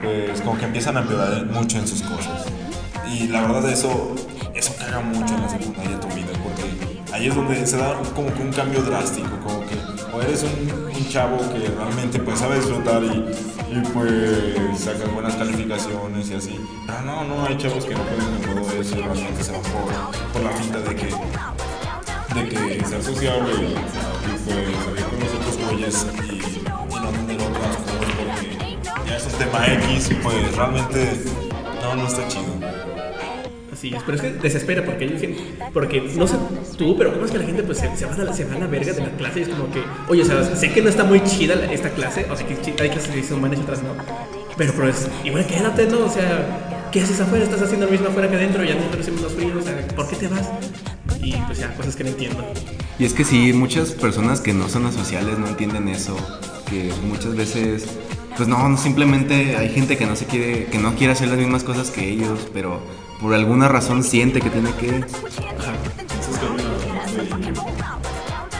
pues 0.00 0.40
como 0.40 0.56
que 0.56 0.64
empiezan 0.64 0.96
a 0.96 1.00
empeorar 1.00 1.44
mucho 1.44 1.76
en 1.76 1.86
sus 1.86 2.00
cosas. 2.00 2.46
Y 3.06 3.28
la 3.28 3.42
verdad 3.42 3.68
eso, 3.68 4.14
eso 4.54 4.74
caga 4.78 5.00
mucho 5.00 5.34
en 5.34 5.42
la 5.42 5.48
secundaria 5.50 6.00
tu 6.00 6.08
vida, 6.08 6.32
porque 6.42 7.12
ahí 7.12 7.26
es 7.26 7.34
donde 7.34 7.66
se 7.66 7.76
da 7.76 7.94
como 8.14 8.32
que 8.32 8.42
un 8.42 8.52
cambio 8.52 8.80
drástico, 8.80 9.28
como 9.44 9.61
eres 10.22 10.42
un, 10.42 10.82
chavo 11.08 11.36
que 11.52 11.68
realmente 11.68 12.18
pues 12.20 12.38
sabe 12.38 12.56
disfrutar 12.56 13.02
y, 13.04 13.22
pues 13.92 14.80
saca 14.80 15.04
buenas 15.12 15.34
calificaciones 15.34 16.30
y 16.30 16.34
así. 16.34 16.60
Pero 16.86 17.02
no, 17.02 17.24
no, 17.24 17.44
hay 17.44 17.56
chavos 17.58 17.84
que 17.84 17.94
no 17.94 18.00
pueden 18.02 18.40
todo 18.40 18.80
eso 18.80 18.98
y 18.98 19.02
realmente 19.02 19.44
se 19.44 19.52
van 19.52 19.60
por, 20.32 20.42
la 20.42 20.50
finta 20.52 20.80
de 20.80 20.94
que 20.96 21.06
de 22.34 22.48
que 22.48 22.84
ser 22.86 23.02
sociable 23.02 23.52
y, 23.52 23.72
y, 23.72 24.38
pues 24.44 24.84
salir 24.84 25.04
con 25.04 25.20
los 25.20 25.34
otros 25.34 25.58
güeyes 25.68 26.06
y, 26.22 26.32
y 26.32 27.00
no 27.00 27.08
tener 27.10 27.40
otras 27.42 27.76
cosas 27.76 28.14
porque 28.16 28.78
ya 29.06 29.16
es 29.16 29.26
un 29.26 29.32
tema 29.32 29.66
X 29.66 30.10
y 30.10 30.14
pues 30.14 30.56
realmente 30.56 31.24
no, 31.82 31.96
no 31.96 32.06
está 32.06 32.26
chido. 32.28 32.61
Es, 33.90 34.02
pero 34.04 34.16
es 34.16 34.22
que 34.22 34.30
desespera 34.32 34.84
porque 34.84 35.04
ellos 35.04 35.20
dicen, 35.20 35.36
porque 35.72 36.00
no 36.16 36.26
sé 36.26 36.36
tú, 36.78 36.96
pero 36.96 37.12
cómo 37.12 37.24
es 37.24 37.30
que 37.30 37.38
la 37.38 37.44
gente 37.44 37.62
pues 37.62 37.78
se, 37.78 37.96
se 37.96 38.06
va 38.06 38.14
a 38.14 38.18
la, 38.18 38.32
se 38.32 38.44
a 38.44 38.58
la 38.58 38.66
verga 38.66 38.92
de 38.92 39.00
la 39.02 39.10
clase 39.10 39.40
y 39.40 39.42
es 39.42 39.48
como 39.48 39.70
que, 39.72 39.82
oye, 40.08 40.22
o 40.22 40.24
sea, 40.26 40.56
sé 40.56 40.72
que 40.72 40.82
no 40.82 40.88
está 40.88 41.04
muy 41.04 41.22
chida 41.24 41.56
la- 41.56 41.72
esta 41.72 41.90
clase, 41.90 42.26
o 42.30 42.36
sea, 42.36 42.46
que 42.46 42.54
hay 42.82 42.90
clases 42.90 43.26
son 43.26 43.40
buenas 43.40 43.58
y 43.58 43.62
otras 43.62 43.82
no, 43.82 43.90
pero 44.56 44.72
pues 44.74 45.08
igual 45.24 45.46
quédate, 45.46 45.86
¿no? 45.86 46.04
O 46.04 46.10
sea, 46.10 46.88
¿qué 46.92 47.00
haces 47.00 47.20
afuera? 47.20 47.44
Estás 47.44 47.62
haciendo 47.62 47.86
lo 47.86 47.92
mismo 47.92 48.08
afuera 48.08 48.28
que 48.28 48.36
adentro, 48.36 48.62
ya 48.64 48.74
adentro 48.74 49.00
hacemos 49.00 49.20
los 49.22 49.32
fríos, 49.32 49.56
o 49.56 49.62
sea, 49.62 49.86
¿por 49.96 50.08
qué 50.08 50.16
te 50.16 50.28
vas? 50.28 50.50
Y 51.22 51.32
pues 51.46 51.58
ya, 51.58 51.72
cosas 51.74 51.96
que 51.96 52.04
no 52.04 52.10
entiendo. 52.10 52.44
Y 52.98 53.04
es 53.04 53.14
que 53.14 53.24
sí, 53.24 53.52
muchas 53.52 53.92
personas 53.92 54.40
que 54.40 54.52
no 54.52 54.68
son 54.68 54.86
asociales 54.86 55.38
no 55.38 55.46
entienden 55.48 55.88
eso, 55.88 56.16
que 56.68 56.90
muchas 57.06 57.34
veces, 57.36 57.86
pues 58.36 58.48
no, 58.48 58.68
no, 58.68 58.76
simplemente 58.76 59.56
hay 59.56 59.68
gente 59.70 59.96
que 59.96 60.04
no 60.06 60.16
se 60.16 60.26
quiere, 60.26 60.66
que 60.66 60.78
no 60.78 60.94
quiere 60.94 61.12
hacer 61.12 61.28
las 61.28 61.38
mismas 61.38 61.64
cosas 61.64 61.90
que 61.90 62.08
ellos, 62.08 62.48
pero 62.52 62.80
por 63.22 63.32
alguna 63.34 63.68
razón 63.68 64.02
siente 64.02 64.40
que 64.40 64.50
tiene 64.50 64.70
que. 64.74 65.04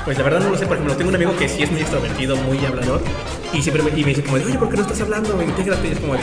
Pues 0.05 0.19
la 0.19 0.25
verdad 0.25 0.41
no 0.41 0.51
lo 0.51 0.57
sé, 0.57 0.67
por 0.67 0.77
ejemplo, 0.77 0.97
tengo 0.97 1.11
un 1.11 1.15
amigo 1.15 1.37
que 1.37 1.49
sí 1.49 1.63
es 1.63 1.71
muy 1.71 1.81
extrovertido, 1.81 2.37
muy 2.37 2.59
hablador, 2.65 3.01
y 3.53 3.63
siempre 3.63 3.85
me, 3.85 3.91
y 3.91 4.03
me 4.03 4.09
dice 4.09 4.25
como 4.25 4.37
de, 4.37 4.47
oye, 4.47 4.59
¿por 4.59 4.69
qué 4.69 4.77
no 4.77 4.83
estás 4.83 5.01
hablando? 5.01 5.41
Intégrate, 5.41 5.89
y 5.89 5.93
es 5.93 6.01
como 6.01 6.15
de, 6.15 6.21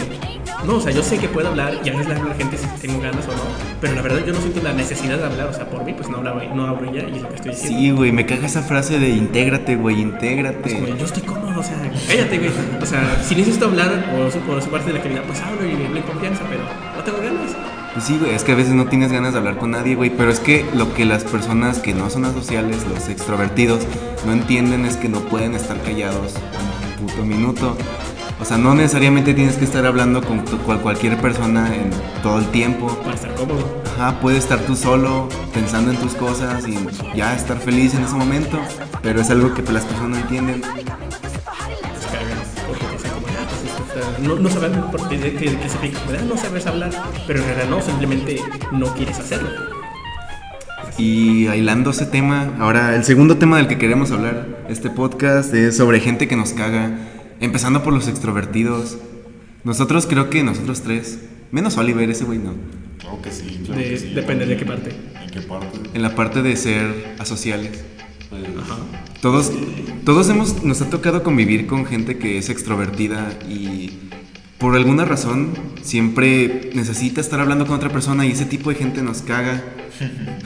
no, 0.65 0.75
o 0.75 0.81
sea, 0.81 0.91
yo 0.91 1.01
sé 1.01 1.17
que 1.17 1.29
puedo 1.29 1.47
hablar, 1.47 1.79
y 1.81 1.87
a 1.87 1.93
veces 1.93 2.07
le 2.07 2.15
hablo 2.15 2.25
a 2.25 2.33
la 2.33 2.35
gente 2.35 2.57
si 2.57 2.67
tengo 2.85 2.99
ganas 2.99 3.25
o 3.25 3.31
no, 3.31 3.43
pero 3.79 3.95
la 3.95 4.01
verdad 4.01 4.19
yo 4.25 4.33
no 4.33 4.41
siento 4.41 4.61
la 4.61 4.73
necesidad 4.73 5.17
de 5.17 5.25
hablar, 5.25 5.47
o 5.47 5.53
sea, 5.53 5.69
por 5.69 5.85
mí, 5.85 5.93
pues 5.93 6.09
no 6.09 6.17
hablo, 6.17 6.43
no 6.53 6.67
hablo 6.67 6.93
ya, 6.93 7.07
y 7.07 7.15
es 7.15 7.21
lo 7.21 7.29
que 7.29 7.35
estoy 7.35 7.51
diciendo. 7.51 7.79
Sí, 7.79 7.91
güey, 7.91 8.11
me 8.11 8.25
caga 8.25 8.47
esa 8.47 8.63
frase 8.63 8.99
de 8.99 9.09
intégrate, 9.11 9.77
güey, 9.77 9.95
Es 9.95 10.01
como, 10.01 10.13
intégrate. 10.13 10.95
yo 10.99 11.05
estoy 11.05 11.23
cómodo, 11.23 11.57
o 11.57 11.63
sea, 11.63 11.77
cállate, 12.05 12.37
güey. 12.37 12.51
O 12.81 12.85
sea, 12.85 13.23
si 13.23 13.33
necesito 13.33 13.67
hablar 13.67 14.13
o 14.13 14.39
por 14.45 14.61
su 14.61 14.69
parte 14.69 14.87
de 14.87 14.93
la 14.93 14.99
actividad, 14.99 15.23
pues 15.23 15.39
hablo 15.39 15.65
y 15.65 15.85
hablo 15.85 15.97
en 15.97 16.03
confianza, 16.03 16.43
pero 16.49 16.63
no 16.97 17.01
tengo 17.01 17.17
ganas. 17.19 17.55
Pues 17.99 18.07
sí, 18.07 18.17
güey, 18.17 18.33
es 18.33 18.45
que 18.45 18.53
a 18.53 18.55
veces 18.55 18.73
no 18.73 18.85
tienes 18.85 19.11
ganas 19.11 19.33
de 19.33 19.39
hablar 19.39 19.57
con 19.57 19.71
nadie, 19.71 19.93
güey, 19.93 20.09
pero 20.09 20.31
es 20.31 20.39
que 20.39 20.65
lo 20.73 20.93
que 20.93 21.03
las 21.03 21.25
personas 21.25 21.79
que 21.79 21.93
no 21.93 22.09
son 22.09 22.23
asociales, 22.23 22.87
los 22.87 23.09
extrovertidos, 23.09 23.81
no 24.25 24.31
entienden 24.31 24.85
es 24.85 24.95
que 24.95 25.09
no 25.09 25.19
pueden 25.19 25.53
estar 25.53 25.77
callados 25.81 26.33
un 27.01 27.07
puto 27.07 27.25
minuto. 27.25 27.75
O 28.39 28.45
sea, 28.45 28.57
no 28.57 28.73
necesariamente 28.73 29.33
tienes 29.33 29.57
que 29.57 29.65
estar 29.65 29.85
hablando 29.85 30.21
con 30.21 30.45
tu- 30.45 30.57
cual- 30.59 30.79
cualquier 30.79 31.17
persona 31.17 31.75
en 31.75 31.89
todo 32.23 32.39
el 32.39 32.45
tiempo. 32.51 32.87
Para 33.03 33.15
estar 33.15 33.35
cómodo. 33.35 33.65
Ajá, 33.97 34.17
puedes 34.21 34.43
estar 34.45 34.59
tú 34.59 34.77
solo 34.77 35.27
pensando 35.53 35.91
en 35.91 35.97
tus 35.97 36.13
cosas 36.13 36.65
y 36.69 36.77
ya 37.17 37.35
estar 37.35 37.57
feliz 37.59 37.93
en 37.95 38.05
ese 38.05 38.15
momento, 38.15 38.59
pero 39.03 39.19
es 39.19 39.29
algo 39.29 39.53
que 39.53 39.61
las 39.73 39.83
personas 39.83 40.09
no 40.11 40.17
entienden. 40.19 40.61
No, 44.23 44.35
no 44.37 44.49
sabes 44.49 44.71
por 44.77 45.09
qué 45.09 45.17
que, 45.19 45.57
que 45.57 45.69
se 45.69 45.77
pica, 45.79 45.99
de, 46.11 46.17
"Ah, 46.19 46.21
no 46.27 46.37
sabes 46.37 46.65
hablar, 46.67 46.91
pero 47.27 47.39
en 47.39 47.45
realidad 47.45 47.69
no, 47.69 47.81
simplemente 47.81 48.37
no 48.71 48.93
quieres 48.95 49.19
hacerlo. 49.19 49.49
Y 50.97 51.45
bailando 51.45 51.91
ese 51.91 52.05
tema, 52.05 52.53
ahora 52.59 52.95
el 52.95 53.03
segundo 53.05 53.37
tema 53.37 53.57
del 53.57 53.67
que 53.67 53.77
queremos 53.77 54.11
hablar, 54.11 54.65
este 54.69 54.89
podcast 54.89 55.53
es 55.53 55.77
sobre 55.77 55.99
gente 56.01 56.27
que 56.27 56.35
nos 56.35 56.51
caga, 56.51 56.91
empezando 57.39 57.83
por 57.83 57.93
los 57.93 58.07
extrovertidos. 58.09 58.97
Nosotros 59.63 60.05
creo 60.07 60.29
que 60.29 60.43
nosotros 60.43 60.81
tres, 60.81 61.19
menos 61.51 61.77
Oliver, 61.77 62.09
ese 62.09 62.25
güey 62.25 62.39
no, 62.39 62.53
Claro 62.99 63.21
que 63.21 63.31
sí, 63.31 63.61
claro 63.65 63.79
De- 63.81 63.89
que 63.91 63.97
sí. 63.97 64.13
depende 64.13 64.45
de 64.45 64.57
qué 64.57 64.65
parte. 64.65 64.91
¿En 65.23 65.29
qué 65.29 65.41
parte? 65.41 65.79
en 65.93 66.01
la 66.01 66.15
parte 66.15 66.41
de 66.41 66.55
ser 66.57 67.15
asociales. 67.17 67.83
Pues, 68.29 68.43
Todos, 69.21 69.51
todos 70.05 70.29
hemos, 70.29 70.63
nos 70.63 70.81
ha 70.81 70.89
tocado 70.89 71.23
convivir 71.23 71.65
con 71.65 71.85
gente 71.85 72.17
que 72.17 72.37
es 72.37 72.49
extrovertida 72.49 73.31
y 73.49 73.98
por 74.59 74.75
alguna 74.75 75.05
razón 75.05 75.53
siempre 75.81 76.69
necesita 76.73 77.21
estar 77.21 77.39
hablando 77.39 77.65
con 77.65 77.75
otra 77.77 77.89
persona 77.89 78.25
y 78.25 78.31
ese 78.31 78.45
tipo 78.45 78.69
de 78.69 78.75
gente 78.75 79.01
nos 79.01 79.21
caga. 79.23 79.63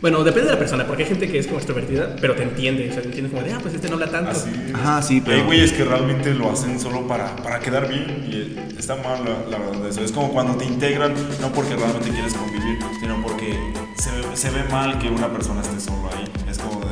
Bueno, 0.00 0.22
depende 0.22 0.48
de 0.48 0.52
la 0.52 0.58
persona, 0.58 0.86
porque 0.86 1.04
hay 1.04 1.08
gente 1.08 1.28
que 1.30 1.38
es 1.38 1.46
como 1.46 1.56
extrovertida, 1.58 2.14
pero 2.20 2.34
te 2.34 2.42
entiende, 2.42 2.90
o 2.90 2.92
sea, 2.92 3.00
te 3.00 3.08
entiende 3.08 3.30
como 3.30 3.42
de, 3.42 3.54
ah, 3.54 3.58
pues 3.62 3.72
este 3.72 3.88
no 3.88 3.94
habla 3.94 4.10
tanto. 4.10 4.32
Así. 4.32 4.50
Ajá, 4.74 5.00
sí, 5.00 5.14
Hay 5.14 5.20
pero... 5.24 5.44
güeyes 5.46 5.72
que 5.72 5.82
realmente 5.82 6.34
lo 6.34 6.52
hacen 6.52 6.78
solo 6.78 7.08
para, 7.08 7.34
para 7.36 7.58
quedar 7.60 7.88
bien 7.88 8.28
y 8.30 8.36
eh, 8.36 8.64
está 8.78 8.96
mal 8.96 9.24
la, 9.24 9.48
la 9.50 9.64
verdad 9.64 9.88
eso. 9.88 10.02
Es 10.02 10.12
como 10.12 10.30
cuando 10.30 10.56
te 10.56 10.66
integran, 10.66 11.14
no 11.40 11.50
porque 11.54 11.74
realmente 11.74 12.10
quieres 12.10 12.34
convivir, 12.34 12.78
sino 13.00 13.22
porque 13.22 13.58
se, 13.96 14.10
ve- 14.10 14.36
se 14.36 14.50
ve 14.50 14.64
mal 14.70 14.98
que 14.98 15.08
una 15.08 15.32
persona 15.32 15.62
esté 15.62 15.80
solo 15.80 16.10
ahí. 16.14 16.30
Es 16.50 16.58
como. 16.58 16.83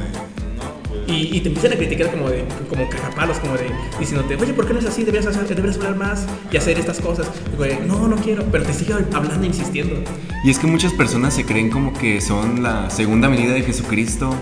Y, 1.06 1.36
y 1.36 1.40
te 1.40 1.48
empiezan 1.48 1.72
a 1.72 1.76
criticar 1.76 2.10
como 2.10 2.28
de 2.28 2.44
como 2.68 2.88
cagapalos, 2.88 3.38
como 3.38 3.54
de 3.54 3.70
diciéndote, 3.98 4.36
oye, 4.36 4.52
¿por 4.54 4.66
qué 4.66 4.74
no 4.74 4.78
es 4.78 4.86
así? 4.86 5.04
Deberías, 5.04 5.26
hacer, 5.26 5.48
deberías 5.48 5.76
hablar 5.76 5.96
más 5.96 6.26
y 6.50 6.56
hacer 6.56 6.78
estas 6.78 7.00
cosas. 7.00 7.26
Güey, 7.56 7.78
no, 7.86 8.08
no 8.08 8.16
quiero, 8.16 8.44
pero 8.50 8.64
te 8.64 8.72
sigue 8.72 8.94
hablando 8.94 9.42
e 9.42 9.46
insistiendo. 9.46 9.96
Y 10.44 10.50
es 10.50 10.58
que 10.58 10.66
muchas 10.66 10.92
personas 10.92 11.34
se 11.34 11.44
creen 11.44 11.70
como 11.70 11.92
que 11.92 12.20
son 12.20 12.62
la 12.62 12.90
segunda 12.90 13.28
venida 13.28 13.52
de 13.52 13.62
Jesucristo 13.62 14.34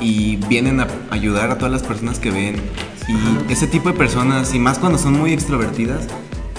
y 0.00 0.36
vienen 0.48 0.80
a 0.80 0.88
ayudar 1.10 1.50
a 1.50 1.58
todas 1.58 1.72
las 1.72 1.82
personas 1.82 2.18
que 2.18 2.30
ven. 2.30 2.56
Y 3.08 3.52
ese 3.52 3.66
tipo 3.66 3.90
de 3.90 3.96
personas, 3.96 4.54
y 4.54 4.58
más 4.58 4.78
cuando 4.78 4.98
son 4.98 5.14
muy 5.14 5.32
extrovertidas 5.32 6.06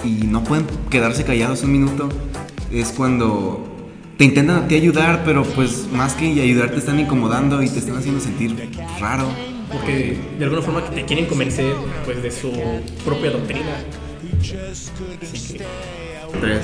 y 0.04 0.26
no 0.26 0.42
pueden 0.42 0.66
quedarse 0.90 1.24
callados 1.24 1.62
un 1.62 1.72
minuto, 1.72 2.08
es 2.72 2.88
cuando 2.88 3.66
te 4.16 4.24
intentan 4.24 4.64
a 4.64 4.68
ti 4.68 4.74
ayudar, 4.74 5.22
pero 5.24 5.44
pues 5.44 5.86
más 5.92 6.14
que 6.14 6.26
ayudar 6.26 6.70
te 6.70 6.78
están 6.78 6.98
incomodando 6.98 7.62
y 7.62 7.68
te 7.68 7.78
están 7.78 7.96
haciendo 7.96 8.20
sentir 8.20 8.54
raro. 9.00 9.24
Porque 9.72 10.16
de 10.38 10.44
alguna 10.44 10.62
forma 10.62 10.84
te 10.90 11.04
quieren 11.04 11.26
convencer 11.26 11.74
pues 12.04 12.22
de 12.22 12.30
su 12.30 12.50
propia 13.04 13.30
doctrina. 13.30 13.84
Así 15.22 15.58
que- 15.58 15.64
Tres. 16.40 16.60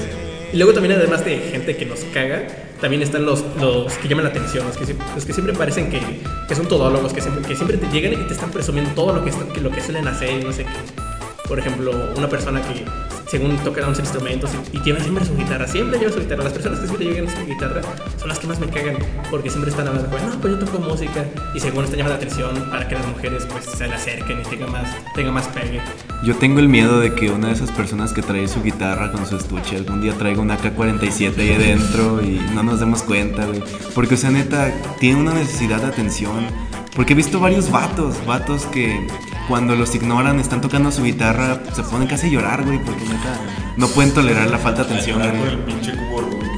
Y 0.52 0.56
luego 0.58 0.72
también 0.72 0.94
además 0.98 1.24
de 1.24 1.38
gente 1.38 1.76
que 1.76 1.86
nos 1.86 2.00
caga, 2.14 2.46
también 2.80 3.02
están 3.02 3.24
los, 3.26 3.44
los 3.60 3.92
que 3.94 4.08
llaman 4.08 4.24
la 4.24 4.30
atención, 4.30 4.64
los 4.66 4.76
que, 4.76 4.94
los 5.14 5.24
que 5.24 5.32
siempre 5.32 5.54
parecen 5.54 5.90
que, 5.90 6.00
que 6.48 6.54
son 6.54 6.66
todólogos, 6.68 7.12
que 7.12 7.20
siempre, 7.20 7.42
que 7.46 7.56
siempre 7.56 7.76
te 7.78 7.86
llegan 7.90 8.12
y 8.12 8.26
te 8.26 8.34
están 8.34 8.50
presumiendo 8.52 8.90
todo 8.92 9.12
lo 9.12 9.24
que, 9.24 9.30
están- 9.30 9.48
que 9.52 9.60
lo 9.60 9.70
que 9.70 9.80
suelen 9.80 10.06
hacer 10.06 10.40
y 10.40 10.44
no 10.44 10.52
sé 10.52 10.64
qué. 10.64 11.48
Por 11.48 11.58
ejemplo, 11.58 11.92
una 12.16 12.28
persona 12.28 12.62
que 12.62 12.84
según 13.28 13.56
toca 13.58 13.84
unos 13.84 13.98
instrumentos 13.98 14.50
y, 14.72 14.76
y 14.76 14.80
lleva 14.80 15.00
siempre 15.00 15.24
su 15.24 15.36
guitarra, 15.36 15.66
siempre 15.66 15.98
lleva 15.98 16.12
su 16.12 16.20
guitarra. 16.20 16.44
Las 16.44 16.52
personas 16.52 16.80
que 16.80 16.86
siempre 16.86 17.06
llevan 17.06 17.30
su 17.30 17.46
guitarra 17.46 17.82
son 18.18 18.28
las 18.28 18.38
que 18.38 18.46
más 18.46 18.60
me 18.60 18.68
cagan 18.68 18.96
porque 19.30 19.50
siempre 19.50 19.70
están 19.70 19.88
hablando, 19.88 20.08
no, 20.18 20.40
pues 20.40 20.52
yo 20.52 20.58
toco 20.64 20.78
música 20.78 21.24
y 21.54 21.60
según 21.60 21.84
están 21.84 21.98
llamando 21.98 22.18
la 22.18 22.24
atención 22.24 22.70
para 22.70 22.88
que 22.88 22.94
las 22.94 23.06
mujeres 23.06 23.46
pues 23.50 23.64
se 23.64 23.86
le 23.86 23.94
acerquen 23.94 24.40
y 24.40 24.44
tenga 24.44 24.66
más, 24.66 24.96
tenga 25.14 25.32
más 25.32 25.48
pegue. 25.48 25.80
Yo 26.24 26.34
tengo 26.36 26.60
el 26.60 26.68
miedo 26.68 27.00
de 27.00 27.14
que 27.14 27.30
una 27.30 27.48
de 27.48 27.54
esas 27.54 27.70
personas 27.70 28.12
que 28.12 28.22
trae 28.22 28.48
su 28.48 28.62
guitarra 28.62 29.12
con 29.12 29.26
su 29.26 29.36
estuche 29.36 29.76
algún 29.76 30.00
día 30.00 30.14
traiga 30.14 30.40
una 30.40 30.54
AK-47 30.54 31.38
ahí 31.38 31.52
adentro 31.52 32.22
y 32.22 32.40
no 32.54 32.62
nos 32.62 32.80
demos 32.80 33.02
cuenta, 33.02 33.46
güey. 33.46 33.62
Porque, 33.94 34.14
o 34.14 34.16
sea, 34.16 34.30
neta, 34.30 34.72
tiene 34.98 35.20
una 35.20 35.34
necesidad 35.34 35.80
de 35.80 35.86
atención. 35.86 36.46
Porque 36.96 37.12
he 37.12 37.16
visto 37.16 37.38
varios 37.40 37.70
vatos, 37.70 38.24
vatos 38.26 38.64
que 38.66 39.06
cuando 39.48 39.76
los 39.76 39.94
ignoran 39.94 40.40
están 40.40 40.60
tocando 40.62 40.90
su 40.90 41.02
guitarra, 41.04 41.60
se 41.74 41.82
ponen 41.82 42.08
casi 42.08 42.28
a 42.28 42.30
llorar, 42.30 42.64
güey, 42.64 42.78
porque 42.78 43.04
neta 43.04 43.38
no 43.76 43.86
pueden 43.88 44.12
tolerar 44.14 44.48
la 44.50 44.58
falta 44.58 44.82
de 44.84 44.92
atención, 44.94 45.20
por 45.20 45.36
güey. 45.36 45.50
el 45.52 45.58
pinche 45.58 45.92
cubo 45.94 46.20
Rubik. 46.22 46.46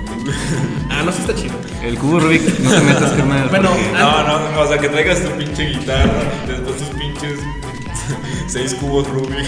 Ah, 0.90 1.02
no, 1.04 1.12
sí 1.12 1.18
está 1.20 1.34
chido. 1.34 1.54
El 1.82 1.96
cubo 1.98 2.18
Rubik, 2.20 2.58
no 2.60 2.70
te 2.70 2.80
metas, 2.80 3.12
carnal. 3.12 3.48
Bueno, 3.50 3.70
porque- 3.70 3.92
No, 3.92 4.22
no, 4.24 4.50
no, 4.52 4.60
o 4.60 4.66
sea, 4.68 4.78
que 4.78 4.88
traigas 4.88 5.22
tu 5.22 5.30
pinche 5.32 5.64
guitarra, 5.70 6.12
después 6.46 6.76
tus 6.76 6.88
pinches 6.88 7.38
seis 8.46 8.74
cubos 8.74 9.08
Rubik 9.08 9.46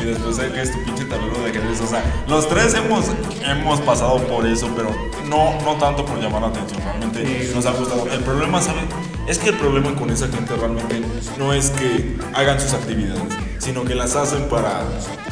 y 0.00 0.04
después 0.04 0.36
saques 0.36 0.72
tu 0.72 0.82
pinche 0.84 1.04
tablero 1.04 1.38
de 1.42 1.50
ajedrez. 1.50 1.80
O 1.80 1.86
sea, 1.86 2.02
los 2.28 2.48
tres 2.48 2.74
hemos, 2.74 3.06
hemos 3.44 3.80
pasado 3.82 4.18
por 4.26 4.46
eso, 4.46 4.68
pero 4.76 4.90
no, 5.28 5.58
no 5.64 5.74
tanto 5.78 6.04
por 6.04 6.20
llamar 6.20 6.42
la 6.42 6.48
atención. 6.48 6.80
Realmente 6.82 7.50
nos 7.54 7.64
ha 7.66 7.72
gustado. 7.72 8.06
El 8.10 8.20
problema, 8.20 8.60
¿saben? 8.60 8.84
Es 9.28 9.38
que 9.38 9.50
el 9.50 9.56
problema 9.56 9.94
con 9.94 10.10
esa 10.10 10.26
gente 10.28 10.54
realmente 10.56 11.00
no 11.38 11.52
es 11.52 11.70
que 11.70 12.16
hagan 12.34 12.60
sus 12.60 12.72
actividades, 12.74 13.22
sino 13.58 13.84
que 13.84 13.94
las 13.94 14.16
hacen 14.16 14.48
para, 14.48 14.82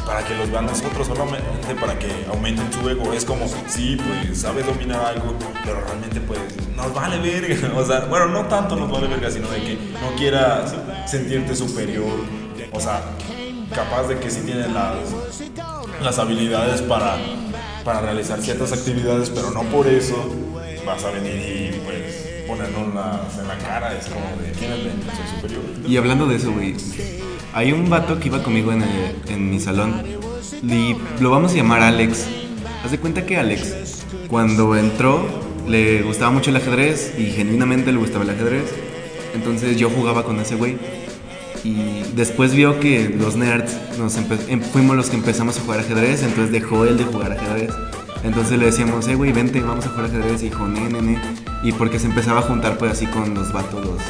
para 0.05 0.23
que 0.25 0.33
los 0.35 0.49
vean 0.49 0.65
nosotros, 0.65 1.07
solamente 1.07 1.75
para 1.79 1.99
que 1.99 2.07
aumenten 2.31 2.71
su 2.71 2.89
ego. 2.89 3.11
Es 3.11 3.25
como, 3.25 3.45
sí, 3.67 3.97
pues 3.97 4.39
sabe 4.39 4.63
dominar 4.63 5.05
algo, 5.05 5.35
pero 5.65 5.81
realmente 5.81 6.21
pues 6.21 6.39
nos 6.75 6.93
vale 6.93 7.19
verga. 7.19 7.73
O 7.75 7.85
sea, 7.85 8.05
bueno, 8.05 8.27
no 8.27 8.45
tanto 8.45 8.75
nos 8.77 8.89
vale 8.89 9.07
verga, 9.07 9.29
sino 9.29 9.49
de 9.49 9.61
que 9.61 9.77
no 10.01 10.15
quieras 10.17 10.73
sentirte 11.05 11.55
superior. 11.55 12.13
O 12.71 12.79
sea, 12.79 13.01
capaz 13.75 14.07
de 14.07 14.17
que 14.19 14.29
sí 14.29 14.41
tienes 14.45 14.71
las, 14.71 14.95
las 16.01 16.17
habilidades 16.17 16.81
para, 16.81 17.17
para 17.83 17.99
realizar 18.01 18.41
ciertas 18.41 18.71
actividades, 18.71 19.29
pero 19.29 19.51
no 19.51 19.63
por 19.63 19.87
eso 19.87 20.15
vas 20.85 21.03
a 21.03 21.11
venir 21.11 21.35
y 21.75 21.79
pues 21.83 22.00
ponernos 22.69 23.37
en 23.39 23.47
la 23.47 23.57
cara. 23.57 23.97
Es 23.97 24.05
como 24.07 24.25
de, 24.41 24.67
la 24.67 24.75
intención 24.93 25.27
superior. 25.35 25.61
Y 25.87 25.97
hablando 25.97 26.25
de 26.27 26.35
eso, 26.35 26.51
güey, 26.51 26.75
hay 27.53 27.71
un 27.71 27.89
vato 27.89 28.19
que 28.19 28.27
iba 28.27 28.41
conmigo 28.43 28.71
en, 28.71 28.81
el- 28.83 29.15
en 29.29 29.49
mi 29.49 29.59
salón 29.59 30.01
y 30.63 30.95
lo 31.19 31.29
vamos 31.31 31.51
a 31.53 31.55
llamar 31.55 31.81
Alex. 31.81 32.25
Haz 32.83 32.91
de 32.91 32.99
cuenta 32.99 33.25
que 33.25 33.37
Alex, 33.37 34.03
cuando 34.27 34.75
entró, 34.75 35.25
le 35.67 36.01
gustaba 36.01 36.31
mucho 36.31 36.49
el 36.49 36.55
ajedrez 36.57 37.13
y 37.17 37.25
genuinamente 37.27 37.91
le 37.91 37.97
gustaba 37.99 38.23
el 38.23 38.31
ajedrez. 38.31 38.63
Entonces 39.35 39.77
yo 39.77 39.89
jugaba 39.89 40.23
con 40.23 40.39
ese 40.39 40.55
güey. 40.55 40.77
Y 41.63 42.01
después 42.15 42.53
vio 42.55 42.79
que 42.79 43.07
los 43.09 43.35
nerds 43.35 43.77
nos 43.99 44.17
em- 44.17 44.61
fuimos 44.61 44.95
los 44.95 45.11
que 45.11 45.15
empezamos 45.15 45.57
a 45.59 45.61
jugar 45.61 45.79
ajedrez, 45.81 46.23
entonces 46.23 46.51
dejó 46.51 46.85
él 46.85 46.97
de 46.97 47.03
jugar 47.03 47.33
ajedrez. 47.33 47.71
Entonces 48.23 48.59
le 48.59 48.65
decíamos, 48.65 49.07
eh, 49.07 49.15
güey, 49.15 49.31
vente, 49.31 49.61
vamos 49.61 49.85
a 49.85 49.89
jugar 49.89 50.05
ajedrez. 50.05 50.41
Y 50.43 50.49
dijo, 50.49 50.67
ne, 50.67 50.89
ne, 50.89 51.01
ne. 51.01 51.21
Y 51.63 51.71
porque 51.71 51.99
se 51.99 52.07
empezaba 52.07 52.39
a 52.39 52.43
juntar, 52.43 52.77
pues 52.77 52.91
así 52.91 53.05
con 53.07 53.33
los 53.33 53.51
vatos, 53.51 53.85
los, 53.85 54.01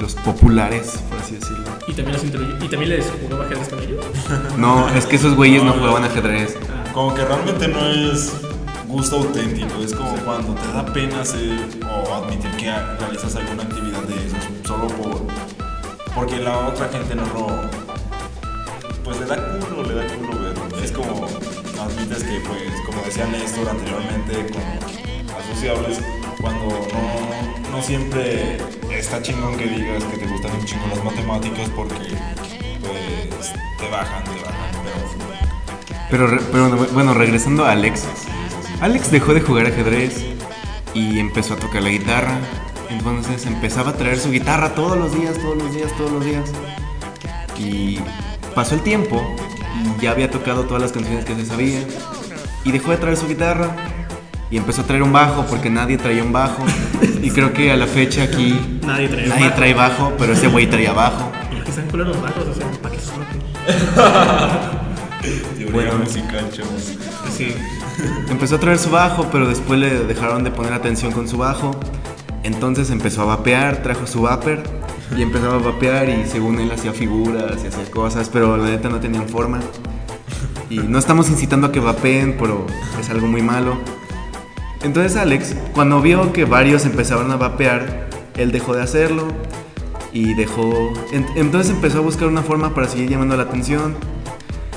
los 0.00 0.14
populares, 0.14 1.02
por 1.08 1.18
así 1.18 1.34
decirlo. 1.36 1.64
Y 1.86 1.92
también, 1.92 2.16
los 2.16 2.24
y 2.24 2.68
también 2.68 2.88
les 2.90 3.10
jugaba 3.22 3.44
ajedrez 3.44 3.68
con 3.68 3.80
ellos. 3.80 4.04
No, 4.58 4.88
es 4.90 5.06
que 5.06 5.16
esos 5.16 5.34
güeyes 5.34 5.62
no 5.62 5.72
jugaban 5.72 6.04
ajedrez. 6.04 6.56
Como 6.92 7.14
que 7.14 7.24
realmente 7.24 7.68
no 7.68 7.86
es 7.86 8.32
gusto 8.86 9.16
auténtico, 9.16 9.82
es 9.82 9.92
como 9.92 10.14
cuando 10.18 10.54
te 10.54 10.68
da 10.72 10.86
pena 10.86 11.22
hacer 11.22 11.58
o 11.82 12.14
admitir 12.14 12.50
que 12.52 12.72
realizas 13.00 13.34
alguna 13.34 13.64
actividad 13.64 14.02
de 14.02 14.14
esos 14.14 14.38
solo 14.64 14.86
por 14.86 15.22
porque 16.14 16.38
la 16.38 16.68
otra 16.68 16.88
gente 16.88 17.14
no 17.16 17.26
lo 17.26 17.46
pues 19.02 19.18
le 19.18 19.26
da 19.26 19.36
culo, 19.36 19.82
le 19.82 19.94
da 19.94 20.06
culo 20.14 20.38
verlo. 20.40 20.62
Es 20.82 20.92
como 20.92 21.26
admites 21.78 22.22
que 22.24 22.40
pues 22.40 22.72
como 22.86 23.02
decía 23.02 23.26
Néstor 23.26 23.68
anteriormente 23.68 24.46
con 24.52 25.34
asociables 25.36 26.00
cuando 26.40 26.68
no, 26.68 27.70
no 27.76 27.82
siempre 27.82 28.58
está 28.90 29.22
chingón 29.22 29.56
que 29.56 29.66
digas 29.66 30.04
que 30.04 30.18
te 30.18 30.26
gustan 30.26 30.52
un 30.56 30.64
chingo 30.64 30.86
las 30.88 31.04
matemáticas 31.04 31.68
porque 31.70 31.94
pues 32.80 33.52
te 33.78 33.88
bajan, 33.88 34.24
te 34.24 34.30
bajan, 34.30 34.70
pero 36.10 36.28
Pero, 36.28 36.38
pero 36.52 36.86
bueno, 36.92 37.14
regresando 37.14 37.64
a 37.64 37.72
Alex. 37.72 38.04
Alex 38.80 39.10
dejó 39.10 39.34
de 39.34 39.40
jugar 39.40 39.66
ajedrez 39.66 40.24
y 40.92 41.18
empezó 41.18 41.54
a 41.54 41.56
tocar 41.56 41.82
la 41.82 41.90
guitarra. 41.90 42.38
Entonces 42.90 43.46
empezaba 43.46 43.90
a 43.90 43.94
traer 43.94 44.18
su 44.18 44.30
guitarra 44.30 44.74
todos 44.74 44.96
los 44.96 45.14
días, 45.14 45.36
todos 45.38 45.56
los 45.56 45.74
días, 45.74 45.96
todos 45.96 46.12
los 46.12 46.24
días. 46.24 46.50
Y 47.58 47.98
pasó 48.54 48.74
el 48.74 48.82
tiempo 48.82 49.24
ya 50.04 50.10
había 50.12 50.30
tocado 50.30 50.64
todas 50.64 50.80
las 50.82 50.92
canciones 50.92 51.24
que 51.24 51.34
se 51.34 51.44
sabía. 51.46 51.80
Y 52.64 52.72
dejó 52.72 52.90
de 52.92 52.96
traer 52.98 53.16
su 53.16 53.26
guitarra 53.28 53.74
y 54.50 54.56
empezó 54.56 54.82
a 54.82 54.84
traer 54.84 55.02
un 55.02 55.12
bajo 55.12 55.44
porque 55.48 55.68
nadie 55.70 55.98
traía 55.98 56.22
un 56.22 56.32
bajo. 56.32 56.64
Y 57.22 57.30
creo 57.30 57.52
que 57.52 57.70
a 57.72 57.76
la 57.76 57.86
fecha 57.86 58.22
aquí 58.22 58.58
Nadie 58.86 59.08
trae 59.08 59.26
nadie 59.26 59.44
bajo. 59.46 59.56
trae 59.56 59.74
bajo, 59.74 60.12
pero 60.18 60.32
ese 60.32 60.48
güey 60.48 60.68
traía 60.68 60.92
bajo. 60.92 61.30
Y 61.52 61.56
los 61.56 61.64
que 61.64 61.70
están 61.70 61.86
culeros 61.88 62.20
bajos, 62.22 62.44
o 62.48 62.54
sea, 62.54 62.66
para 62.82 62.94
que 62.94 63.00
se 63.00 63.10
noten. 63.18 63.40
teoría 65.58 65.72
Bueno. 65.72 65.98
musical, 66.04 66.50
chavos. 66.52 66.92
Así. 67.26 67.54
Empezó 68.28 68.56
a 68.56 68.60
traer 68.60 68.78
su 68.78 68.90
bajo, 68.90 69.28
pero 69.30 69.46
después 69.48 69.78
le 69.80 69.90
dejaron 70.04 70.44
de 70.44 70.50
poner 70.50 70.72
atención 70.72 71.12
con 71.12 71.28
su 71.28 71.38
bajo. 71.38 71.74
Entonces 72.42 72.90
empezó 72.90 73.22
a 73.22 73.24
vapear, 73.36 73.82
trajo 73.82 74.06
su 74.06 74.22
vapor 74.22 74.62
y 75.16 75.22
empezaba 75.22 75.54
a 75.54 75.58
vapear 75.58 76.08
y 76.10 76.26
según 76.26 76.58
él 76.60 76.70
hacía 76.72 76.92
figuras 76.92 77.62
y 77.64 77.68
hacía 77.68 77.90
cosas, 77.90 78.28
pero 78.30 78.56
la 78.58 78.64
neta 78.66 78.88
no 78.90 79.00
tenían 79.00 79.26
forma. 79.28 79.60
Y 80.74 80.78
no 80.88 80.98
estamos 80.98 81.30
incitando 81.30 81.68
a 81.68 81.72
que 81.72 81.78
vapeen, 81.78 82.36
pero 82.38 82.66
es 83.00 83.08
algo 83.10 83.26
muy 83.28 83.42
malo. 83.42 83.78
Entonces 84.82 85.16
Alex, 85.16 85.54
cuando 85.72 86.02
vio 86.02 86.32
que 86.32 86.44
varios 86.44 86.84
empezaban 86.84 87.30
a 87.30 87.36
vapear, 87.36 88.08
él 88.36 88.50
dejó 88.50 88.74
de 88.74 88.82
hacerlo 88.82 89.28
y 90.12 90.34
dejó... 90.34 90.92
en- 91.12 91.26
entonces 91.36 91.72
empezó 91.72 91.98
a 91.98 92.00
buscar 92.00 92.26
una 92.28 92.42
forma 92.42 92.74
para 92.74 92.88
seguir 92.88 93.08
llamando 93.08 93.36
la 93.36 93.44
atención. 93.44 93.94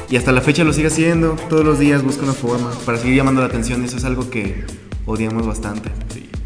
Y 0.09 0.15
hasta 0.15 0.31
la 0.31 0.41
fecha 0.41 0.63
lo 0.63 0.71
sigue 0.71 0.87
haciendo. 0.87 1.35
Todos 1.49 1.65
los 1.65 1.79
días 1.79 2.03
busca 2.03 2.23
una 2.23 2.33
forma 2.33 2.71
para 2.85 2.97
seguir 2.99 3.15
llamando 3.15 3.41
la 3.41 3.47
atención. 3.47 3.83
Eso 3.83 3.97
es 3.97 4.05
algo 4.05 4.29
que 4.29 4.63
odiamos 5.05 5.45
bastante. 5.47 5.89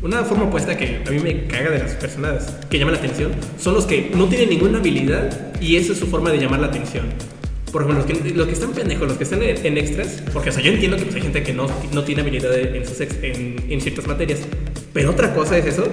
Una 0.02 0.24
forma 0.24 0.46
opuesta 0.46 0.76
que 0.78 1.04
a 1.06 1.12
mí 1.12 1.20
me 1.20 1.46
caga 1.46 1.70
de 1.72 1.80
las 1.80 1.92
personas 1.92 2.58
que 2.70 2.80
llaman 2.80 2.94
la 2.96 3.00
atención 3.00 3.34
son 3.60 3.76
los 3.76 3.86
que 3.86 4.12
no 4.16 4.28
tienen 4.28 4.50
ninguna 4.50 4.80
habilidad 4.80 5.54
y 5.62 5.76
esa 5.76 5.92
es 5.94 6.00
su 6.00 6.08
forma 6.08 6.32
de 6.32 6.40
llamar 6.40 6.60
la 6.62 6.68
atención. 6.68 7.06
Por 7.72 7.84
ejemplo, 7.84 8.06
los 8.06 8.06
que, 8.22 8.34
los 8.34 8.48
que 8.48 8.54
están 8.54 8.72
pendejos, 8.72 9.08
los 9.08 9.18
que 9.18 9.24
están 9.24 9.42
en, 9.42 9.66
en 9.66 9.78
extras, 9.78 10.22
porque 10.34 10.50
o 10.50 10.52
sea, 10.52 10.62
yo 10.62 10.72
entiendo 10.72 10.98
que 10.98 11.04
pues, 11.04 11.16
hay 11.16 11.22
gente 11.22 11.42
que 11.44 11.54
no, 11.54 11.68
no 11.94 12.04
tiene 12.04 12.22
habilidad 12.22 12.54
en, 12.58 12.86
sus 12.86 13.00
ex- 13.00 13.18
en, 13.22 13.56
en 13.70 13.80
ciertas 13.82 14.08
materias, 14.08 14.40
pero 14.94 15.12
otra 15.12 15.34
cosa 15.34 15.58
es 15.58 15.66
eso 15.66 15.86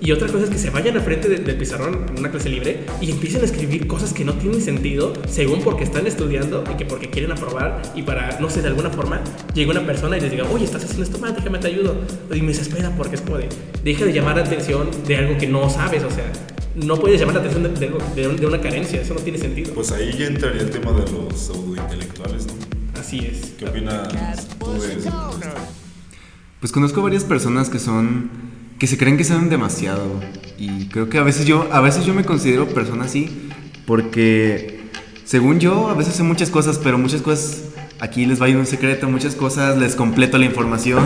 y 0.00 0.12
otra 0.12 0.28
cosa 0.28 0.44
es 0.44 0.50
que 0.50 0.58
se 0.58 0.70
vayan 0.70 0.96
al 0.96 1.02
frente 1.02 1.28
de- 1.28 1.38
del 1.38 1.56
pizarrón 1.56 2.06
en 2.12 2.18
una 2.20 2.30
clase 2.30 2.48
libre 2.50 2.80
y 3.00 3.10
empiecen 3.10 3.40
a 3.42 3.46
escribir 3.46 3.88
cosas 3.88 4.12
que 4.12 4.24
no 4.24 4.34
tienen 4.34 4.60
sentido 4.60 5.12
según 5.28 5.60
porque 5.62 5.82
están 5.82 6.06
estudiando 6.06 6.62
y 6.72 6.76
que 6.76 6.84
porque 6.84 7.10
quieren 7.10 7.32
aprobar 7.32 7.82
y 7.96 8.02
para, 8.02 8.38
no 8.38 8.48
sé, 8.48 8.62
de 8.62 8.68
alguna 8.68 8.90
forma 8.90 9.20
llega 9.54 9.72
una 9.72 9.84
persona 9.84 10.16
y 10.16 10.20
les 10.20 10.30
diga, 10.30 10.44
oye, 10.52 10.64
estás 10.66 10.84
haciendo 10.84 11.02
esto 11.02 11.18
mal, 11.18 11.34
déjame 11.34 11.58
te 11.58 11.66
ayudo. 11.66 11.96
Y 12.32 12.40
me 12.42 12.48
desespera 12.48 12.94
porque 12.96 13.16
es 13.16 13.22
como 13.22 13.38
de, 13.38 13.48
deja 13.82 14.04
de 14.04 14.12
llamar 14.12 14.36
la 14.36 14.42
atención 14.44 14.88
de 15.06 15.16
algo 15.16 15.36
que 15.36 15.48
no 15.48 15.68
sabes, 15.68 16.04
o 16.04 16.10
sea, 16.10 16.30
no 16.74 16.96
puedes 16.96 17.20
llamar 17.20 17.36
la 17.36 17.40
atención 17.40 17.62
de, 17.62 17.68
de 17.70 17.86
algo- 17.86 17.98
de 18.14 18.28
un- 18.28 18.36
de 18.36 18.46
una 18.46 18.60
carencia, 18.60 19.00
eso 19.00 19.14
no 19.14 19.20
tiene 19.20 19.38
sentido. 19.38 19.72
Pues 19.74 19.92
ahí 19.92 20.12
ya 20.18 20.26
entraría 20.26 20.62
el 20.62 20.70
tema 20.70 20.92
de 20.92 21.10
los 21.10 21.38
pseudointelectuales, 21.38 22.46
¿no? 22.46 22.52
Así 23.00 23.18
es. 23.20 23.52
¿Qué 23.58 23.66
opinas 23.66 24.08
tú 24.58 24.72
de 24.80 24.94
eso? 24.94 25.30
Pues 26.60 26.72
conozco 26.72 27.02
varias 27.02 27.24
personas 27.24 27.68
que 27.68 27.78
son 27.78 28.30
que 28.78 28.86
se 28.88 28.98
creen 28.98 29.16
que 29.16 29.24
saben 29.24 29.50
demasiado 29.50 30.02
y 30.58 30.88
creo 30.88 31.08
que 31.08 31.18
a 31.18 31.22
veces 31.22 31.46
yo 31.46 31.68
a 31.70 31.80
veces 31.80 32.04
yo 32.06 32.12
me 32.14 32.24
considero 32.24 32.66
persona 32.68 33.04
así 33.04 33.48
porque 33.86 34.80
según 35.24 35.60
yo 35.60 35.88
a 35.90 35.94
veces 35.94 36.14
sé 36.14 36.22
muchas 36.22 36.50
cosas, 36.50 36.78
pero 36.82 36.98
muchas 36.98 37.22
cosas 37.22 37.64
aquí 38.00 38.26
les 38.26 38.40
va 38.40 38.46
a 38.46 38.48
ir 38.48 38.56
un 38.56 38.66
secreto, 38.66 39.08
muchas 39.08 39.34
cosas 39.36 39.78
les 39.78 39.94
completo 39.94 40.38
la 40.38 40.46
información 40.46 41.02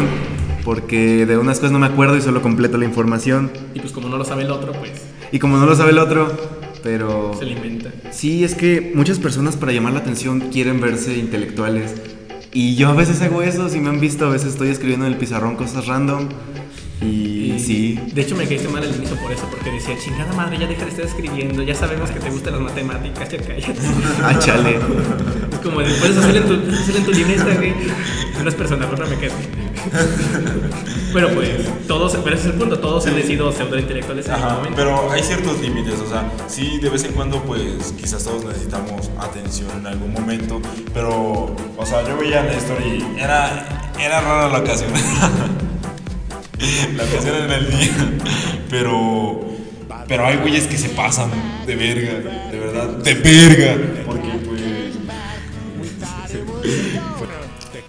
porque 0.64 1.26
de 1.26 1.36
unas 1.38 1.58
cosas 1.58 1.72
no 1.72 1.78
me 1.78 1.86
acuerdo 1.86 2.16
y 2.16 2.20
solo 2.22 2.40
completo 2.42 2.78
la 2.78 2.84
información 2.84 3.50
Y 3.74 3.80
pues 3.80 3.92
como 3.92 4.08
no 4.08 4.16
lo 4.16 4.24
sabe 4.24 4.44
el 4.44 4.50
otro, 4.50 4.72
pues 4.72 4.92
y 5.32 5.38
como 5.38 5.56
no 5.56 5.66
lo 5.66 5.74
sabe 5.76 5.90
el 5.90 5.98
otro, 5.98 6.30
pero 6.82 7.34
se 7.38 7.44
le 7.44 7.52
inventa. 7.52 7.90
Sí, 8.10 8.44
es 8.44 8.54
que 8.54 8.92
muchas 8.94 9.18
personas 9.18 9.56
para 9.56 9.72
llamar 9.72 9.92
la 9.92 10.00
atención 10.00 10.40
quieren 10.52 10.80
verse 10.80 11.16
intelectuales. 11.16 11.94
Y 12.52 12.76
yo 12.76 12.88
a 12.88 12.94
veces 12.94 13.20
hago 13.20 13.42
eso, 13.42 13.68
si 13.68 13.78
me 13.78 13.90
han 13.90 14.00
visto, 14.00 14.26
a 14.26 14.30
veces 14.30 14.52
estoy 14.52 14.68
escribiendo 14.68 15.06
en 15.06 15.12
el 15.12 15.18
pizarrón 15.18 15.56
cosas 15.56 15.86
random. 15.86 16.28
Y, 17.02 17.27
sí, 17.68 18.00
De 18.12 18.22
hecho, 18.22 18.34
me 18.34 18.46
caíste 18.46 18.68
mal 18.68 18.82
al 18.82 18.94
inicio 18.94 19.16
por 19.16 19.30
eso, 19.30 19.44
porque 19.50 19.70
decía, 19.70 19.96
chingada 19.98 20.32
madre, 20.32 20.58
ya 20.58 20.66
deja 20.66 20.84
de 20.84 20.90
estar 20.90 21.04
escribiendo, 21.04 21.62
ya 21.62 21.74
sabemos 21.74 22.10
que 22.10 22.18
te 22.18 22.30
gustan 22.30 22.54
las 22.54 22.62
matemáticas, 22.62 23.28
ya 23.28 23.38
cállate. 23.38 23.74
ah, 24.22 24.38
chale. 24.38 24.78
Es 25.52 25.58
como, 25.58 25.80
de, 25.80 25.90
puedes 25.94 26.16
hacerlo 26.16 26.40
en 26.40 26.46
tu, 26.46 26.72
hacerlo 26.74 26.98
en 27.00 27.04
tu 27.04 27.12
libreta, 27.12 27.54
güey. 27.56 27.74
No 28.42 28.48
es 28.48 28.54
personal, 28.54 28.88
no 28.98 29.06
me 29.06 29.16
quedo. 29.18 29.34
Pero 31.12 31.28
pues, 31.34 31.50
todos, 31.86 32.16
pero 32.22 32.36
ese 32.36 32.48
es 32.48 32.54
el 32.54 32.58
punto, 32.58 32.78
todos 32.78 33.06
han 33.06 33.22
sido 33.22 33.52
pseudointelectuales 33.52 34.26
en 34.26 34.32
algún 34.32 34.46
Ajá, 34.46 34.56
momento. 34.56 34.76
pero 34.76 35.10
hay 35.12 35.22
ciertos 35.22 35.60
límites, 35.60 36.00
o 36.00 36.08
sea, 36.08 36.30
sí, 36.46 36.78
de 36.78 36.88
vez 36.88 37.04
en 37.04 37.12
cuando, 37.12 37.42
pues, 37.42 37.94
quizás 37.98 38.24
todos 38.24 38.44
necesitamos 38.44 39.10
atención 39.18 39.70
en 39.78 39.86
algún 39.86 40.12
momento, 40.12 40.60
pero, 40.94 41.54
o 41.76 41.86
sea, 41.86 42.06
yo 42.06 42.16
veía 42.18 42.40
a 42.40 42.44
Néstor 42.44 42.78
y 42.82 43.20
era, 43.20 43.92
era 43.98 44.20
rara 44.20 44.48
la 44.48 44.58
ocasión. 44.58 44.90
la 46.96 47.04
ocasión 47.04 47.36
en 47.36 47.52
el 47.52 47.70
día, 47.70 47.92
pero, 48.70 49.40
pero 50.06 50.26
hay 50.26 50.36
güeyes 50.36 50.66
que 50.66 50.76
se 50.76 50.88
pasan 50.90 51.30
de 51.66 51.76
verga, 51.76 52.48
de 52.50 52.58
verdad, 52.58 52.88
de 52.98 53.14
verga, 53.14 53.76
porque, 54.06 54.28
pues, 54.44 54.60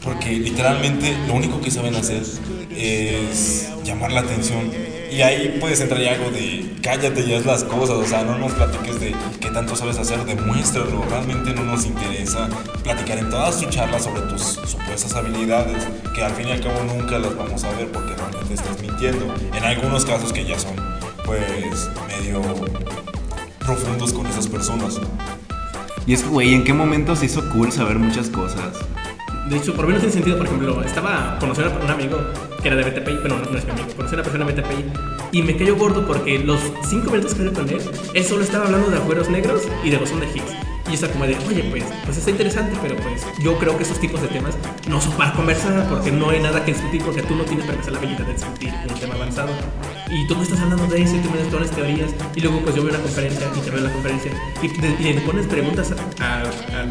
porque 0.03 0.31
literalmente 0.31 1.15
lo 1.27 1.33
único 1.33 1.59
que 1.61 1.71
saben 1.71 1.95
hacer 1.95 2.23
es 2.71 3.69
llamar 3.83 4.11
la 4.11 4.21
atención. 4.21 4.71
Y 5.11 5.21
ahí 5.21 5.57
puedes 5.59 5.81
entrar 5.81 5.99
ya 5.99 6.13
algo 6.13 6.29
de 6.29 6.69
cállate 6.83 7.27
ya 7.27 7.37
es 7.37 7.45
las 7.45 7.63
cosas, 7.63 7.97
o 7.97 8.05
sea, 8.05 8.23
no 8.23 8.37
nos 8.37 8.53
platiques 8.53 8.99
de 8.99 9.15
qué 9.39 9.49
tanto 9.49 9.75
sabes 9.75 9.97
hacer, 9.97 10.23
demuéstralo. 10.23 11.03
Realmente 11.09 11.53
no 11.53 11.63
nos 11.63 11.85
interesa 11.85 12.47
platicar 12.83 13.17
en 13.17 13.29
todas 13.29 13.59
tus 13.59 13.69
charlas 13.69 14.03
sobre 14.03 14.21
tus 14.21 14.41
supuestas 14.41 15.15
habilidades, 15.15 15.87
que 16.13 16.23
al 16.23 16.31
fin 16.33 16.47
y 16.47 16.51
al 16.51 16.61
cabo 16.61 16.83
nunca 16.83 17.17
las 17.17 17.35
vamos 17.35 17.63
a 17.63 17.71
ver 17.71 17.87
porque 17.91 18.13
realmente 18.13 18.53
estás 18.53 18.81
mintiendo. 18.81 19.33
En 19.53 19.63
algunos 19.63 20.05
casos 20.05 20.31
que 20.31 20.45
ya 20.45 20.59
son, 20.59 20.75
pues, 21.25 21.89
medio 22.07 22.41
profundos 23.59 24.13
con 24.13 24.27
esas 24.27 24.47
personas. 24.47 24.99
Y 26.05 26.13
es 26.13 26.23
que, 26.23 26.29
güey, 26.29 26.53
¿en 26.53 26.63
qué 26.63 26.73
momento 26.73 27.15
se 27.15 27.25
hizo 27.25 27.49
cool 27.49 27.71
saber 27.71 27.97
muchas 27.97 28.29
cosas? 28.29 28.77
De 29.49 29.57
hecho, 29.57 29.73
por 29.73 29.85
lo 29.85 29.89
menos 29.89 30.03
en 30.03 30.11
sentido, 30.11 30.37
por 30.37 30.45
ejemplo, 30.45 30.83
estaba 30.83 31.37
conociendo 31.39 31.79
a 31.79 31.83
un 31.83 31.89
amigo 31.89 32.17
que 32.61 32.67
era 32.67 32.77
de 32.77 32.83
BTPI, 32.83 33.17
bueno, 33.21 33.39
no, 33.39 33.51
no 33.51 33.57
es 33.57 33.65
mi 33.65 33.71
amigo, 33.71 33.87
conocí 33.95 34.15
a 34.15 34.17
una 34.19 34.23
persona 34.23 34.45
de 34.45 34.53
BTPI 34.53 34.85
y 35.31 35.41
me 35.43 35.55
cayó 35.57 35.75
gordo 35.75 36.05
porque 36.05 36.39
los 36.39 36.59
cinco 36.87 37.11
minutos 37.11 37.33
que 37.33 37.41
hablé 37.41 37.53
con 37.53 37.69
él, 37.69 37.81
él 38.13 38.23
solo 38.23 38.43
estaba 38.43 38.65
hablando 38.65 38.89
de 38.89 38.97
agujeros 38.97 39.29
negros 39.29 39.63
y 39.83 39.89
de 39.89 39.97
bosón 39.97 40.19
de 40.19 40.27
Higgs. 40.27 40.51
Y 40.89 40.93
estaba 40.95 41.13
como 41.13 41.25
de, 41.27 41.37
oye, 41.47 41.63
pues, 41.69 41.83
pues 42.03 42.17
está 42.17 42.31
interesante, 42.31 42.75
pero 42.81 42.95
pues 42.95 43.21
yo 43.43 43.55
creo 43.59 43.77
que 43.77 43.83
esos 43.83 43.99
tipos 43.99 44.19
de 44.23 44.27
temas 44.27 44.55
no 44.87 44.99
son 44.99 45.13
para 45.13 45.33
conversar 45.33 45.87
porque 45.87 46.11
no 46.11 46.31
hay 46.31 46.39
nada 46.41 46.65
que 46.65 46.73
discutir 46.73 47.03
porque 47.03 47.21
tú 47.21 47.35
no 47.35 47.43
tienes 47.43 47.63
para 47.65 47.73
empezar 47.75 47.93
la 47.93 47.99
habilidad 47.99 48.25
de 48.25 48.33
discutir 48.33 48.73
un 48.91 48.99
tema 48.99 49.13
avanzado. 49.13 49.51
Y 50.09 50.25
tú 50.25 50.35
me 50.35 50.41
estás 50.41 50.59
hablando 50.59 50.87
de 50.87 51.03
eso 51.03 51.15
y 51.15 51.19
tú 51.19 51.29
me 51.29 51.37
das 51.37 51.47
todas 51.49 51.67
las 51.67 51.75
teorías 51.75 52.09
y 52.35 52.41
luego 52.41 52.59
pues 52.61 52.75
yo 52.75 52.81
veo 52.81 52.91
una 52.91 53.03
conferencia 53.03 53.47
y 53.55 53.59
te 53.59 53.69
veo 53.69 53.81
la 53.81 53.91
conferencia 53.91 54.31
y, 54.63 55.07
y 55.07 55.13
le 55.13 55.21
pones 55.21 55.45
preguntas 55.45 55.91
al- 56.19 56.89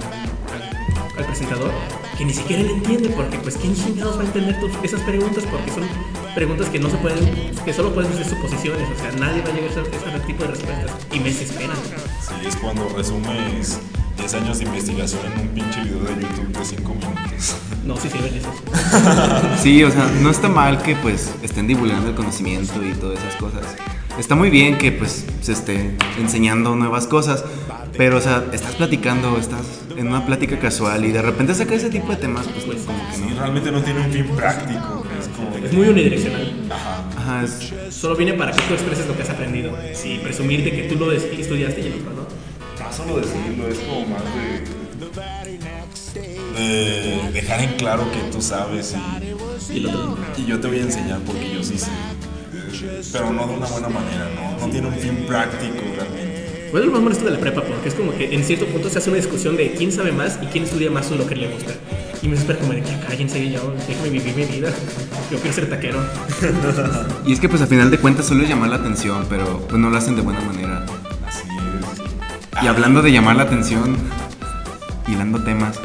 al- 1.18 1.26
presentador 1.26 1.70
que 2.16 2.24
ni 2.24 2.33
siquiera 2.33 2.62
él 2.62 2.70
entiende 2.70 3.09
porque 3.11 3.38
pues 3.38 3.57
quién 3.57 3.74
chingados 3.74 4.16
va 4.18 4.22
a 4.22 4.26
entender 4.26 4.59
tus- 4.61 4.72
esas 4.83 5.00
preguntas 5.02 5.44
porque 5.50 5.70
son 5.70 5.85
preguntas 6.35 6.68
que 6.68 6.78
no 6.78 6.88
se 6.90 6.96
pueden 6.98 7.52
que 7.64 7.72
solo 7.72 7.92
pueden 7.94 8.12
ser 8.14 8.26
suposiciones 8.28 8.88
o 8.88 8.98
sea 9.00 9.12
nadie 9.18 9.42
va 9.42 9.48
a 9.48 9.52
llegar 9.52 9.70
a 9.70 9.83
ese, 9.83 10.26
tipo 10.26 10.42
de 10.44 10.50
respuestas 10.50 10.90
y 11.12 11.18
me 11.20 11.24
desesperan 11.31 11.76
Sí, 11.76 12.46
es 12.46 12.57
cuando 12.57 12.88
resumes 12.96 13.78
10 14.16 14.35
años 14.35 14.59
de 14.59 14.64
investigación 14.64 15.20
en 15.33 15.40
un 15.40 15.48
pinche 15.48 15.81
video 15.83 16.00
de 16.00 16.22
YouTube 16.22 16.59
de 16.59 16.64
5 16.64 16.94
minutos. 16.94 17.57
no 17.85 17.96
sí 17.96 18.09
sirven 18.09 18.35
esos 18.35 18.54
Sí, 19.62 19.83
o 19.85 19.90
sea, 19.90 20.11
no 20.20 20.31
está 20.31 20.48
mal 20.48 20.83
que 20.83 20.94
pues 20.96 21.31
estén 21.42 21.66
divulgando 21.66 22.09
el 22.11 22.14
conocimiento 22.14 22.85
y 22.85 22.92
todas 22.92 23.18
esas 23.20 23.35
cosas. 23.37 23.62
Está 24.18 24.35
muy 24.35 24.50
bien 24.50 24.76
que 24.78 24.90
pues 24.92 25.24
se 25.40 25.52
esté 25.52 25.96
enseñando 26.18 26.74
nuevas 26.74 27.07
cosas, 27.07 27.44
pero 27.96 28.18
o 28.18 28.20
sea, 28.20 28.44
estás 28.52 28.74
platicando, 28.74 29.37
estás 29.38 29.61
en 29.98 30.06
una 30.08 30.24
plática 30.24 30.58
casual 30.58 31.04
y 31.04 31.11
de 31.12 31.20
repente 31.20 31.52
saca 31.54 31.74
ese 31.74 31.90
tipo 31.90 32.08
de 32.11 32.16
temas, 32.16 32.46
pues, 32.46 32.64
pues 32.64 32.82
como 32.84 32.98
que 33.11 33.16
Sí, 33.16 33.24
no. 33.34 33.40
realmente 33.40 33.72
no 33.72 33.82
tiene 33.82 34.00
un 34.06 34.12
fin 34.12 34.26
práctico. 34.28 35.04
Es 35.20 35.28
como 35.28 35.56
es 35.66 35.72
muy 35.72 35.88
unidireccional 35.88 36.52
Ajá, 37.16 37.42
es- 37.44 37.72
solo 37.94 38.14
viene 38.16 38.34
para 38.34 38.52
que 38.52 38.62
tú 38.62 38.74
expreses 38.74 39.06
lo 39.08 39.16
que 39.16 39.22
has 39.22 39.30
aprendido 39.30 39.76
y 40.04 40.18
presumir 40.18 40.62
de 40.64 40.70
que 40.70 40.82
tú 40.84 40.94
lo 40.96 41.11
estudiaste 41.12 41.80
y 41.80 41.87
el 41.87 41.94
otro 41.94 42.11
no 42.14 42.26
más 42.84 42.94
solo 42.96 43.16
decirlo, 43.16 43.66
es 43.68 43.78
como 43.80 44.06
más 44.06 44.22
de. 44.24 44.78
de 46.54 47.32
dejar 47.32 47.61
en 47.61 47.72
claro 47.76 48.04
que 48.12 48.18
tú 48.32 48.40
sabes 48.40 48.94
y, 49.70 49.78
y 49.78 49.80
no 49.80 50.16
y 50.37 50.44
yo 50.46 50.61
te 50.61 50.68
voy 50.68 50.78
a 50.78 50.82
enseñar 50.82 51.20
porque 51.20 51.52
yo 51.54 51.62
sí 51.62 51.76
sé. 51.78 51.90
Pero 53.12 53.32
no 53.32 53.46
de 53.46 53.54
una 53.54 53.66
buena 53.66 53.88
manera, 53.88 54.28
no, 54.34 54.66
no 54.66 54.70
tiene 54.72 54.87
un 54.88 54.94
fin 54.94 55.24
práctico 55.26 55.74
realmente. 55.96 56.27
Bueno, 56.70 56.87
lo 56.87 56.92
más 56.92 57.02
molesto 57.02 57.24
de 57.24 57.31
la 57.31 57.38
prepa, 57.38 57.62
porque 57.62 57.88
es 57.88 57.94
como 57.94 58.14
que 58.14 58.35
en 58.35 58.44
cierto 58.44 58.66
punto 58.66 58.90
se 58.90 58.98
hace 58.98 59.09
una 59.09 59.16
discusión 59.16 59.57
de 59.57 59.72
quién 59.72 59.90
sabe 59.90 60.12
más 60.12 60.38
y 60.42 60.46
quién 60.46 60.64
estudia 60.64 60.90
más 60.90 61.07
sobre 61.07 61.20
lo 61.20 61.26
que 61.26 61.37
le 61.37 61.48
gusta. 61.48 61.72
Y 62.20 62.28
me 62.28 62.37
espera 62.37 62.59
como 62.59 62.72
de 62.72 62.83
que 62.83 62.98
cállense, 63.07 63.50
yo, 63.50 63.74
déjame 63.87 64.11
vivir 64.11 64.35
mi 64.35 64.44
vida. 64.44 64.70
Yo 65.31 65.38
quiero 65.38 65.52
ser 65.54 65.70
taquero. 65.70 65.98
Y 67.26 67.33
es 67.33 67.40
que 67.40 67.48
pues 67.48 67.62
a 67.62 67.66
final 67.66 67.90
de 67.90 67.98
cuentas 67.98 68.26
solo 68.26 68.42
es 68.42 68.48
llamar 68.48 68.70
la 68.70 68.76
atención, 68.76 69.26
pero 69.28 69.61
pues 69.68 69.78
no 69.81 69.90
lo 69.90 69.96
hacen 69.96 70.16
de 70.16 70.22
buena 70.22 70.40
manera. 70.40 70.85
Así 71.26 71.42
es. 71.48 72.62
Y 72.62 72.66
hablando 72.66 73.02
de 73.02 73.12
llamar 73.12 73.37
la 73.37 73.44
atención, 73.44 73.96
hilando 75.07 75.42
temas, 75.42 75.78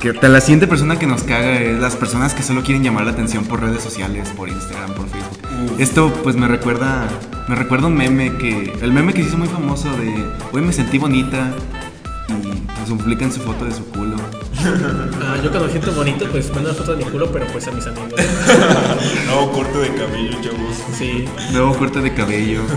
que 0.00 0.28
la 0.28 0.40
siguiente 0.40 0.66
persona 0.66 0.98
que 0.98 1.06
nos 1.06 1.22
caga 1.22 1.60
es 1.60 1.78
las 1.80 1.96
personas 1.96 2.34
que 2.34 2.42
solo 2.42 2.62
quieren 2.62 2.82
llamar 2.82 3.06
la 3.06 3.12
atención 3.12 3.44
por 3.44 3.62
redes 3.62 3.82
sociales, 3.82 4.28
por 4.36 4.48
Instagram, 4.48 4.92
por 4.92 5.08
Facebook. 5.08 5.80
Esto 5.80 6.12
pues 6.22 6.36
me 6.36 6.46
recuerda, 6.46 7.08
me 7.48 7.54
recuerda 7.54 7.86
un 7.88 7.94
meme 7.94 8.36
que, 8.38 8.72
el 8.80 8.92
meme 8.92 9.12
que 9.12 9.22
se 9.22 9.28
hizo 9.28 9.38
muy 9.38 9.48
famoso 9.48 9.90
de, 9.96 10.14
hoy 10.52 10.62
me 10.62 10.72
sentí 10.72 10.98
bonita 10.98 11.52
y 12.28 12.32
pues 12.58 12.88
publican 12.88 13.30
su 13.32 13.40
foto 13.40 13.64
de 13.64 13.72
su 13.72 13.84
culo. 13.90 14.16
Ah, 15.26 15.36
yo 15.42 15.50
cuando 15.50 15.66
me 15.66 15.70
siento 15.72 15.92
bonito, 15.92 16.26
pues 16.30 16.50
mando 16.54 16.70
una 16.70 16.78
foto 16.78 16.94
de 16.96 17.04
mi 17.04 17.10
culo, 17.10 17.30
pero 17.30 17.46
pues 17.48 17.66
a 17.68 17.70
mis 17.72 17.86
amigos. 17.86 18.12
No, 19.26 19.50
corte 19.52 19.78
de 19.78 19.94
cabello, 19.94 20.30
chavos. 20.42 20.76
Sí. 20.96 21.24
Nuevo 21.52 21.74
corte 21.76 22.00
de 22.00 22.14
cabello. 22.14 22.62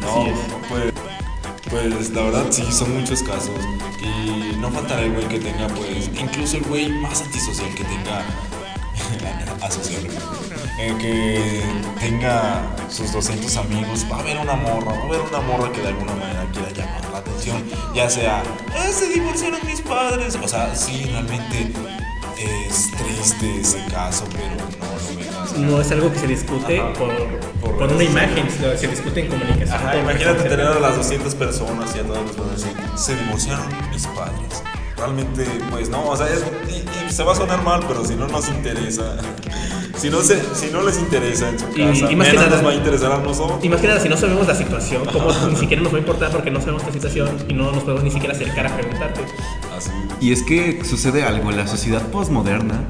No, 0.00 0.22
Así 0.22 0.30
es. 0.30 0.38
pues, 0.68 0.92
pues 1.68 2.10
la 2.10 2.22
verdad 2.22 2.46
sí, 2.50 2.62
son 2.70 2.94
muchos 2.94 3.22
casos. 3.24 3.50
Y 4.00 4.56
no 4.60 4.70
faltará 4.70 5.02
el 5.02 5.12
güey 5.12 5.26
que 5.26 5.40
tenga, 5.40 5.66
pues, 5.68 6.08
incluso 6.18 6.58
el 6.58 6.62
güey 6.62 6.88
más 7.00 7.22
antisocial 7.22 7.74
que 7.74 7.82
tenga. 7.84 8.24
asocial. 9.62 10.02
Eh, 10.78 10.94
que 11.00 11.62
tenga 12.00 12.62
sus 12.88 13.12
200 13.12 13.56
amigos, 13.56 14.06
va 14.10 14.16
a 14.16 14.20
haber 14.20 14.38
una 14.38 14.54
morra, 14.54 14.92
va 14.92 14.98
a 14.98 15.04
haber 15.06 15.20
una 15.22 15.40
morra 15.40 15.72
que 15.72 15.80
de 15.80 15.88
alguna 15.88 16.14
manera 16.14 16.46
quiera 16.52 16.70
llamar 16.70 17.10
la 17.12 17.18
atención, 17.18 17.64
ya 17.94 18.08
sea, 18.10 18.42
"Ah, 18.74 18.88
se 18.92 19.08
divorciaron 19.08 19.60
mis 19.66 19.80
padres, 19.80 20.38
o 20.42 20.46
sea, 20.48 20.74
sí, 20.74 21.04
realmente 21.10 21.72
es 22.38 22.90
triste 22.92 23.60
ese 23.60 23.84
caso, 23.90 24.24
pero 24.32 24.48
no 24.56 24.56
lo 24.86 25.18
veas. 25.18 25.58
No 25.58 25.80
es 25.80 25.90
algo 25.90 26.12
que 26.12 26.18
se 26.18 26.26
discute 26.26 26.80
Ajá. 26.80 26.92
por, 26.92 27.08
Por 27.60 27.78
por 27.78 27.92
una 27.92 28.04
imagen, 28.04 28.48
se 28.50 28.76
se 28.76 28.88
discute 28.88 29.20
en 29.20 29.28
comunicación. 29.28 29.70
Ajá, 29.74 29.96
imagínate 29.96 30.42
tener 30.48 30.66
a 30.66 30.78
las 30.78 30.96
200 30.96 31.34
personas 31.34 31.96
y 31.96 32.00
a 32.00 32.02
todos 32.04 32.26
les 32.26 32.36
van 32.36 32.48
a 32.48 32.52
decir, 32.52 32.72
se 32.96 33.16
divorciaron 33.16 33.66
mis 33.90 34.06
padres. 34.08 34.62
Realmente, 34.96 35.44
pues 35.70 35.88
no, 35.88 36.04
o 36.08 36.16
sea, 36.16 36.26
es- 36.28 36.44
y, 36.68 37.06
y 37.08 37.10
se 37.12 37.22
va 37.24 37.32
a 37.32 37.34
sonar 37.36 37.62
mal, 37.62 37.82
pero 37.88 38.04
si 38.04 38.14
no 38.14 38.28
nos 38.28 38.48
interesa, 38.48 39.16
si 39.96 40.10
no, 40.10 40.20
se, 40.22 40.40
si 40.54 40.70
no 40.72 40.82
les 40.82 40.98
interesa 40.98 41.48
en 41.48 41.58
su 41.58 41.66
Y- 41.74 41.82
casa, 41.84 42.12
y 42.12 42.16
más 42.16 42.26
que 42.28 42.32
menos 42.32 42.34
nada- 42.34 42.56
nos 42.56 42.66
va 42.66 42.70
a 42.70 42.74
interesar 42.74 43.12
a 43.12 43.18
nosotros. 43.18 43.58
Y 43.64 43.68
más 43.68 43.80
que 43.80 43.86
nada, 43.88 44.00
si 44.00 44.08
no 44.08 44.16
sabemos 44.16 44.46
la 44.46 44.54
situación, 44.54 45.04
como 45.06 45.32
ni 45.48 45.56
siquiera 45.56 45.82
nos 45.82 45.92
va 45.92 45.96
a 45.96 46.00
importar 46.00 46.30
porque 46.30 46.50
no 46.50 46.60
sabemos 46.60 46.84
la 46.84 46.92
situación 46.92 47.30
y 47.48 47.54
no 47.54 47.72
nos 47.72 47.82
podemos 47.82 48.04
ni 48.04 48.10
siquiera 48.10 48.34
acercar 48.34 48.66
a 48.66 48.76
preguntarte. 48.76 49.20
Así. 49.76 49.90
Y 50.20 50.32
es 50.32 50.42
que 50.42 50.84
sucede 50.84 51.22
algo, 51.24 51.50
la 51.52 51.66
sociedad 51.66 52.02
posmoderna 52.08 52.84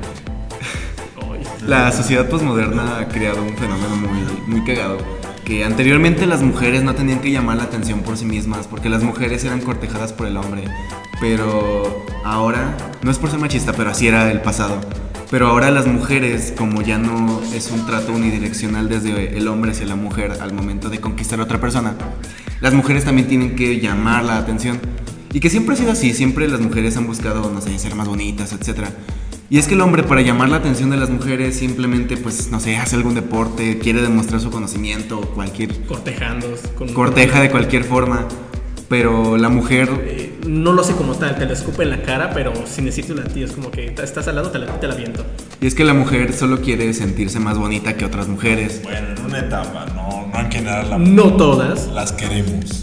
Ay, 1.21 1.41
La 1.67 1.91
sociedad 1.93 2.29
posmoderna 2.29 2.99
ha 2.99 3.09
creado 3.09 3.43
un 3.43 3.57
fenómeno 3.57 3.97
muy, 3.97 4.21
muy 4.47 4.65
cagado. 4.65 4.99
Que 5.45 5.65
anteriormente 5.65 6.27
las 6.27 6.43
mujeres 6.43 6.83
no 6.83 6.95
tenían 6.97 7.21
que 7.21 7.31
llamar 7.31 7.57
la 7.57 7.63
atención 7.65 8.01
por 8.01 8.17
sí 8.17 8.25
mismas, 8.25 8.67
porque 8.67 8.89
las 8.89 9.03
mujeres 9.05 9.45
eran 9.45 9.61
cortejadas 9.61 10.13
por 10.13 10.27
el 10.27 10.37
hombre. 10.37 10.65
Pero 11.21 12.05
ahora, 12.25 12.77
no 13.03 13.11
es 13.13 13.19
por 13.19 13.31
ser 13.31 13.39
machista, 13.39 13.73
pero 13.73 13.91
así 13.91 14.09
era 14.09 14.31
el 14.33 14.41
pasado. 14.43 14.81
Pero 15.31 15.49
ahora 15.49 15.71
las 15.71 15.87
mujeres, 15.87 16.53
como 16.57 16.83
ya 16.83 16.99
no 16.99 17.41
es 17.53 17.71
un 17.73 17.85
trato 17.85 18.13
unidireccional 18.13 18.89
desde 18.89 19.37
el 19.37 19.49
hombre 19.49 19.73
hacia 19.73 19.87
la 19.87 19.97
mujer 19.97 20.33
al 20.41 20.53
momento 20.53 20.89
de 20.89 21.01
conquistar 21.01 21.41
a 21.41 21.43
otra 21.43 21.61
persona, 21.61 21.97
las 22.61 22.75
mujeres 22.75 23.05
también 23.05 23.27
tienen 23.27 23.57
que 23.57 23.81
llamar 23.81 24.25
la 24.25 24.39
atención. 24.39 24.81
Y 25.33 25.41
que 25.41 25.51
siempre 25.51 25.75
ha 25.75 25.79
sido 25.79 25.93
así, 25.93 26.15
siempre 26.15 26.49
las 26.49 26.61
mujeres 26.61 26.97
han 26.97 27.07
buscado, 27.07 27.51
no 27.53 27.61
sé, 27.61 27.77
ser 27.79 27.95
más 27.95 28.09
bonitas, 28.09 28.53
etc. 28.53 28.87
Y 29.51 29.59
es 29.59 29.67
que 29.67 29.75
el 29.75 29.81
hombre 29.81 30.03
para 30.03 30.23
llamar 30.23 30.49
la 30.49 30.57
atención 30.57 30.91
de 30.91 30.97
las 30.97 31.11
mujeres 31.11 31.57
simplemente, 31.57 32.17
pues, 32.17 32.51
no 32.51 32.61
sé, 32.61 32.77
hace 32.77 32.97
algún 32.97 33.15
deporte, 33.15 33.79
quiere 33.79 34.01
demostrar 34.01 34.41
su 34.41 34.51
conocimiento, 34.51 35.21
cualquier 35.35 35.85
cortejando. 35.87 36.55
Con, 36.79 36.93
corteja 36.95 37.41
de 37.41 37.51
cualquier 37.51 37.85
forma. 37.85 38.27
Pero 38.89 39.37
la 39.37 39.49
mujer, 39.49 39.91
Eh, 40.05 40.26
no 40.47 40.73
lo 40.73 40.83
sé 40.85 40.95
como 40.95 41.15
tal, 41.15 41.37
te 41.37 41.47
lo 41.47 41.53
escupe 41.53 41.83
en 41.85 41.91
la 41.91 42.03
cara, 42.03 42.31
pero 42.35 42.53
sin 42.67 42.85
decirte 42.87 43.13
a 43.21 43.25
ti, 43.25 43.43
es 43.43 43.53
como 43.53 43.71
que 43.71 43.87
estás 44.03 44.27
al 44.29 44.37
lado, 44.37 44.51
te 44.51 44.59
la, 44.59 44.67
te 44.81 44.87
la 44.89 44.95
viento. 44.95 45.25
y 45.61 45.67
es 45.67 45.75
que 45.75 45.85
la 45.85 45.95
mujer 45.95 46.33
solo 46.33 46.61
quiere 46.61 46.93
sentirse 46.95 47.39
más 47.41 47.59
bonita 47.59 47.97
que 47.97 48.05
otras 48.05 48.29
mujeres. 48.29 48.81
Bueno, 48.83 49.09
en 49.17 49.25
una 49.25 49.39
etapa, 49.41 49.87
no, 49.95 50.29
no 50.33 50.41
en 50.41 50.51
general 50.53 50.91
la- 50.91 50.99
No 50.99 51.35
todas. 51.37 51.87
las 51.89 52.13
queremos. 52.13 52.83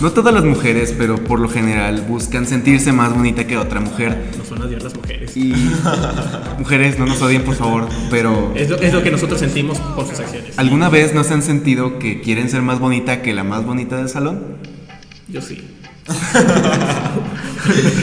No 0.00 0.10
todas 0.10 0.34
las 0.34 0.42
mujeres, 0.44 0.94
pero 0.98 1.16
por 1.22 1.38
lo 1.38 1.48
general 1.48 2.00
buscan 2.08 2.46
sentirse 2.46 2.92
más 2.92 3.14
bonita 3.14 3.46
que 3.46 3.56
otra 3.56 3.78
mujer. 3.78 4.30
Nos 4.36 4.50
van 4.50 4.62
a 4.62 4.64
odiar 4.64 4.82
las 4.82 4.94
mujeres. 4.96 5.36
Y 5.36 5.52
mujeres, 6.58 6.98
no 6.98 7.06
nos 7.06 7.20
odien 7.22 7.42
por 7.42 7.54
favor, 7.54 7.88
pero 8.10 8.52
Es 8.56 8.68
lo, 8.70 8.76
es 8.80 8.92
lo 8.92 9.02
que 9.02 9.10
nosotros 9.10 9.38
sentimos 9.38 9.78
por 9.78 10.06
sus 10.08 10.18
acciones. 10.18 10.58
¿alguna 10.58 10.88
vez 10.88 11.14
no 11.14 11.22
se 11.24 11.34
han 11.34 11.42
sentido 11.42 11.98
que 11.98 12.20
quieren 12.20 12.48
ser 12.48 12.62
más 12.62 12.80
bonita 12.80 13.22
que 13.22 13.32
la 13.32 13.44
más 13.44 13.64
bonita 13.64 13.96
del 13.96 14.08
salón? 14.08 14.42
Yo 15.28 15.40
sí. 15.40 15.62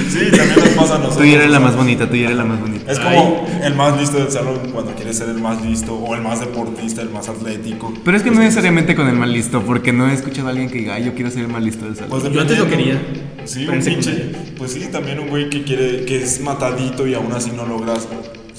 Sí, 0.09 0.31
también 0.31 0.59
nos 0.59 0.69
pasa 0.69 0.95
a 0.95 0.97
nosotros. 0.99 1.17
Tú 1.17 1.25
ya 1.25 1.35
eres 1.35 1.49
la 1.51 1.59
más 1.59 1.75
bonita, 1.75 2.07
tú 2.07 2.15
ya 2.15 2.25
eres 2.27 2.37
la 2.37 2.45
más 2.45 2.61
bonita. 2.61 2.89
Es 2.91 2.99
como 2.99 3.45
el 3.61 3.75
más 3.75 3.99
listo 3.99 4.17
del 4.17 4.31
salón 4.31 4.57
cuando 4.71 4.93
quieres 4.93 5.17
ser 5.17 5.29
el 5.29 5.39
más 5.39 5.61
listo 5.61 5.95
o 5.95 6.15
el 6.15 6.21
más 6.21 6.39
deportista, 6.39 7.01
el 7.01 7.09
más 7.09 7.27
atlético. 7.27 7.93
Pero 8.05 8.15
es 8.15 8.23
que 8.23 8.31
no 8.31 8.39
necesariamente 8.39 8.95
con 8.95 9.07
el 9.07 9.15
más 9.15 9.27
listo, 9.29 9.61
porque 9.61 9.91
no 9.91 10.09
he 10.09 10.13
escuchado 10.13 10.47
a 10.47 10.51
alguien 10.51 10.69
que 10.69 10.77
diga, 10.79 10.95
"Ay, 10.95 11.03
yo 11.05 11.13
quiero 11.13 11.29
ser 11.29 11.41
el 11.41 11.49
más 11.49 11.61
listo 11.61 11.85
del 11.85 11.95
salón. 11.95 12.09
Pues 12.09 12.31
Yo 12.31 12.41
antes 12.41 12.57
lo 12.57 12.69
quería, 12.69 13.01
Sí, 13.45 13.67
un 13.67 13.79
pinche. 13.83 14.31
Pues 14.57 14.73
sí, 14.73 14.87
también 14.91 15.19
un 15.19 15.27
güey 15.27 15.49
que 15.49 15.63
quiere, 15.63 16.05
que 16.05 16.23
es 16.23 16.39
matadito 16.41 17.07
y 17.07 17.15
aún 17.15 17.31
así 17.33 17.51
no 17.51 17.65
logras 17.65 18.07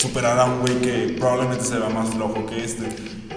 superar 0.00 0.38
a 0.38 0.46
un 0.46 0.60
güey 0.60 0.80
que 0.80 1.14
probablemente 1.18 1.64
se 1.64 1.78
vea 1.78 1.90
más 1.90 2.14
loco 2.14 2.46
que 2.46 2.64
este. 2.64 2.84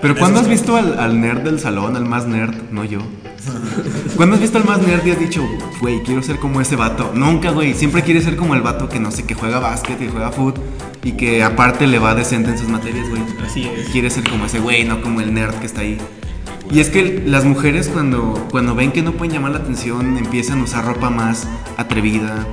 Pero 0.02 0.16
¿cuándo 0.16 0.40
has 0.40 0.48
visto 0.48 0.76
al, 0.76 0.98
al 1.00 1.20
nerd 1.20 1.42
del 1.42 1.60
salón, 1.60 1.96
al 1.96 2.06
más 2.06 2.26
nerd? 2.26 2.72
No 2.72 2.84
yo. 2.84 3.00
¿Cuándo 4.16 4.36
has 4.36 4.42
visto 4.42 4.58
al 4.58 4.66
más 4.66 4.82
nerd 4.82 5.06
y 5.06 5.12
has 5.12 5.20
dicho, 5.20 5.46
güey, 5.82 6.02
quiero 6.04 6.24
ser 6.24 6.40
como 6.40 6.62
ese 6.62 6.76
vato? 6.76 7.12
Nunca, 7.14 7.52
güey. 7.52 7.74
Siempre 7.74 8.02
quieres 8.04 8.24
ser 8.24 8.36
como 8.36 8.56
el 8.56 8.62
vato 8.62 8.88
que 8.88 9.00
no 9.00 9.12
sé, 9.12 9.26
que 9.26 9.34
juega 9.34 9.60
básquet, 9.60 9.98
que 9.98 10.10
juega 10.10 10.32
foot 10.32 10.58
y 11.04 11.14
que 11.14 11.44
aparte 11.44 11.88
le 11.88 12.00
va 12.00 12.16
decente 12.16 12.52
en 12.52 12.58
sus 12.58 12.70
materias, 12.70 13.10
güey. 13.10 13.22
Así 13.46 13.66
es. 13.66 13.90
Quieres 13.90 14.14
ser 14.14 14.24
como 14.30 14.46
ese 14.46 14.60
güey, 14.60 14.86
no 14.86 15.02
como 15.02 15.22
el 15.22 15.34
nerd 15.34 15.56
que 15.56 15.66
está 15.66 15.82
ahí. 15.82 15.98
Y 16.72 16.80
es 16.80 16.90
que 16.90 17.22
las 17.26 17.44
mujeres 17.44 17.90
cuando, 17.90 18.48
cuando 18.50 18.74
ven 18.74 18.92
que 18.92 19.02
no 19.02 19.14
pueden 19.14 19.34
llamar 19.34 19.52
la 19.52 19.60
atención 19.60 20.18
empiezan 20.18 20.60
a 20.60 20.64
usar 20.64 20.86
ropa 20.86 21.10
más 21.10 21.48
atrevida. 21.78 22.48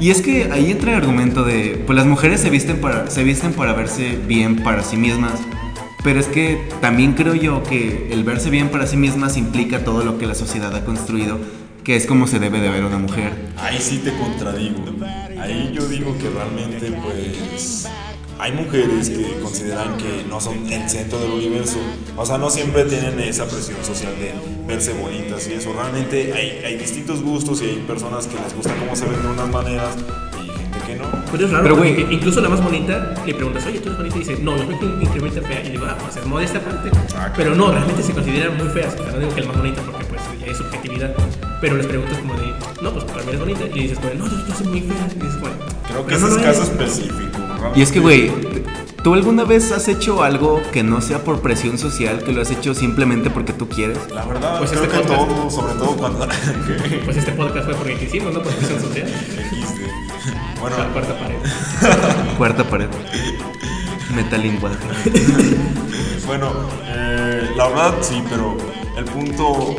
Y 0.00 0.10
es 0.10 0.20
que 0.20 0.50
ahí 0.52 0.70
entra 0.70 0.92
el 0.92 0.96
argumento 0.98 1.44
de, 1.44 1.82
pues 1.86 1.96
las 1.96 2.06
mujeres 2.06 2.40
se 2.40 2.50
visten 2.50 2.80
para, 2.80 3.10
se 3.10 3.24
visten 3.24 3.52
para 3.52 3.72
verse 3.72 4.18
bien 4.26 4.62
para 4.62 4.82
sí 4.82 4.96
mismas. 4.96 5.40
Pero 6.02 6.20
es 6.20 6.26
que 6.26 6.68
también 6.80 7.14
creo 7.14 7.34
yo 7.34 7.62
que 7.62 8.08
el 8.10 8.24
verse 8.24 8.50
bien 8.50 8.68
para 8.68 8.86
sí 8.86 8.96
mismas 8.96 9.36
implica 9.36 9.84
todo 9.84 10.04
lo 10.04 10.18
que 10.18 10.26
la 10.26 10.34
sociedad 10.34 10.74
ha 10.76 10.84
construido, 10.84 11.38
que 11.82 11.96
es 11.96 12.06
como 12.06 12.26
se 12.26 12.38
debe 12.38 12.60
de 12.60 12.68
ver 12.68 12.84
una 12.84 12.98
mujer. 12.98 13.32
Ahí 13.56 13.78
sí 13.80 14.02
te 14.04 14.12
contradigo. 14.12 14.84
Ahí 15.40 15.72
yo 15.74 15.88
digo 15.88 16.16
que 16.18 16.28
realmente, 16.28 16.92
pues. 17.02 17.88
Hay 18.38 18.52
mujeres 18.52 19.08
que 19.10 19.38
consideran 19.40 19.96
que 19.96 20.24
no 20.28 20.40
son 20.40 20.70
el 20.70 20.88
centro 20.90 21.18
del 21.20 21.30
universo. 21.32 21.78
O 22.16 22.26
sea, 22.26 22.36
no 22.36 22.50
siempre 22.50 22.84
tienen 22.84 23.18
esa 23.20 23.44
presión 23.46 23.78
social 23.84 24.12
de 24.18 24.32
verse 24.66 24.92
bonitas 24.92 25.48
y 25.48 25.54
eso. 25.54 25.72
Realmente 25.72 26.32
hay, 26.34 26.62
hay 26.64 26.76
distintos 26.76 27.22
gustos 27.22 27.62
y 27.62 27.66
hay 27.66 27.84
personas 27.86 28.26
que 28.26 28.34
les 28.42 28.54
gusta 28.54 28.74
cómo 28.78 28.94
se 28.96 29.06
ven 29.06 29.22
de 29.22 29.28
unas 29.28 29.48
maneras 29.48 29.96
y 30.42 30.46
gente 30.58 30.78
que 30.86 30.96
no. 30.96 31.04
Pero 31.30 31.46
es 31.46 31.52
raro, 31.52 31.62
Pero, 31.62 31.76
güey- 31.78 32.06
incluso 32.12 32.40
la 32.40 32.48
más 32.48 32.62
bonita 32.62 33.14
le 33.24 33.34
preguntas, 33.34 33.64
oye, 33.66 33.78
tú 33.78 33.88
eres 33.90 33.98
bonita, 33.98 34.16
y 34.16 34.20
dice, 34.20 34.36
no, 34.42 34.56
yo 34.56 34.64
soy 34.78 34.88
increíblemente 35.00 35.40
fea. 35.40 35.64
Y 35.64 35.70
digo, 35.70 35.86
ah, 35.88 35.96
pues 35.98 36.16
es 36.16 36.26
modesta 36.26 36.58
aparte. 36.58 36.88
Exacto. 36.88 37.32
Pero 37.36 37.54
no, 37.54 37.70
realmente 37.70 38.02
se 38.02 38.12
consideran 38.12 38.56
muy 38.58 38.68
feas. 38.68 38.94
O 38.94 39.02
sea, 39.04 39.12
no 39.12 39.18
digo 39.20 39.34
que 39.34 39.40
la 39.42 39.46
más 39.48 39.56
bonita 39.58 39.80
porque 39.82 40.04
pues 40.06 40.20
ya 40.40 40.46
es 40.46 40.56
subjetividad. 40.58 41.14
Pero 41.60 41.76
les 41.76 41.86
preguntas 41.86 42.18
como 42.18 42.34
de, 42.34 42.52
no, 42.82 42.92
pues 42.92 43.04
para 43.04 43.22
mí 43.22 43.28
eres 43.28 43.40
bonita. 43.40 43.64
Y 43.66 43.80
dices, 43.80 44.00
bueno, 44.02 44.24
no, 44.26 44.30
yo, 44.30 44.46
yo 44.48 44.54
soy 44.54 44.66
muy 44.66 44.80
fea. 44.82 45.08
Y 45.14 45.18
dices, 45.20 45.40
bueno, 45.40 45.56
Creo 45.88 46.04
que 46.06 46.12
no, 46.18 46.26
ese 46.26 46.26
no 46.34 46.36
es 46.40 46.42
caso 46.44 46.62
específico. 46.64 47.38
Y 47.74 47.82
es 47.82 47.92
que, 47.92 48.00
güey, 48.00 48.30
¿tú 49.02 49.14
alguna 49.14 49.44
vez 49.44 49.72
has 49.72 49.88
hecho 49.88 50.22
algo 50.22 50.60
que 50.72 50.82
no 50.82 51.00
sea 51.00 51.22
por 51.24 51.40
presión 51.40 51.78
social, 51.78 52.22
que 52.24 52.32
lo 52.32 52.42
has 52.42 52.50
hecho 52.50 52.74
simplemente 52.74 53.30
porque 53.30 53.52
tú 53.52 53.68
quieres? 53.68 53.98
La 54.12 54.24
verdad, 54.24 54.58
Pues 54.58 54.70
creo 54.70 54.84
este 54.84 54.96
que 54.96 55.02
podcast. 55.02 55.28
todo, 55.28 55.50
sobre 55.50 55.74
todo 55.74 55.96
cuando. 55.96 56.28
pues 57.04 57.16
este 57.16 57.32
podcast 57.32 57.64
fue 57.66 57.74
porque 57.74 57.96
quisimos, 57.96 58.32
¿no? 58.34 58.42
Por 58.42 58.52
presión 58.54 58.80
social. 58.80 59.08
Bueno, 60.60 60.78
La 60.78 60.88
cuarta 60.88 61.18
pared. 61.18 61.36
Cuarta 62.38 62.64
pared. 62.64 62.88
Metalinguaje. 64.14 64.76
Bueno, 66.26 66.52
eh, 66.86 67.50
la 67.56 67.68
verdad 67.68 67.94
sí, 68.00 68.22
pero 68.30 68.56
el 68.96 69.04
punto, 69.04 69.74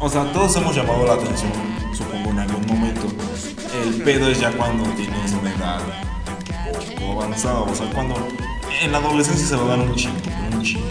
o 0.00 0.08
sea, 0.10 0.24
todos 0.32 0.54
hemos 0.56 0.74
llamado 0.74 1.06
la 1.06 1.14
atención, 1.14 1.52
supongo 1.92 2.30
en 2.30 2.40
algún 2.40 2.66
momento. 2.66 3.06
El 3.84 4.02
pedo 4.02 4.28
es 4.28 4.40
ya 4.40 4.50
cuando 4.52 4.84
tienes 4.90 5.32
una 5.40 5.50
edad 5.54 5.80
avanzada, 7.20 7.60
o 7.60 7.74
sea, 7.74 7.90
cuando 7.90 8.14
en 8.82 8.92
la 8.92 8.98
adolescencia 8.98 9.46
se 9.46 9.56
lo 9.56 9.66
dan 9.66 9.80
un 9.80 9.94
chingo, 9.94 10.16
un 10.52 10.62
chingo. 10.62 10.86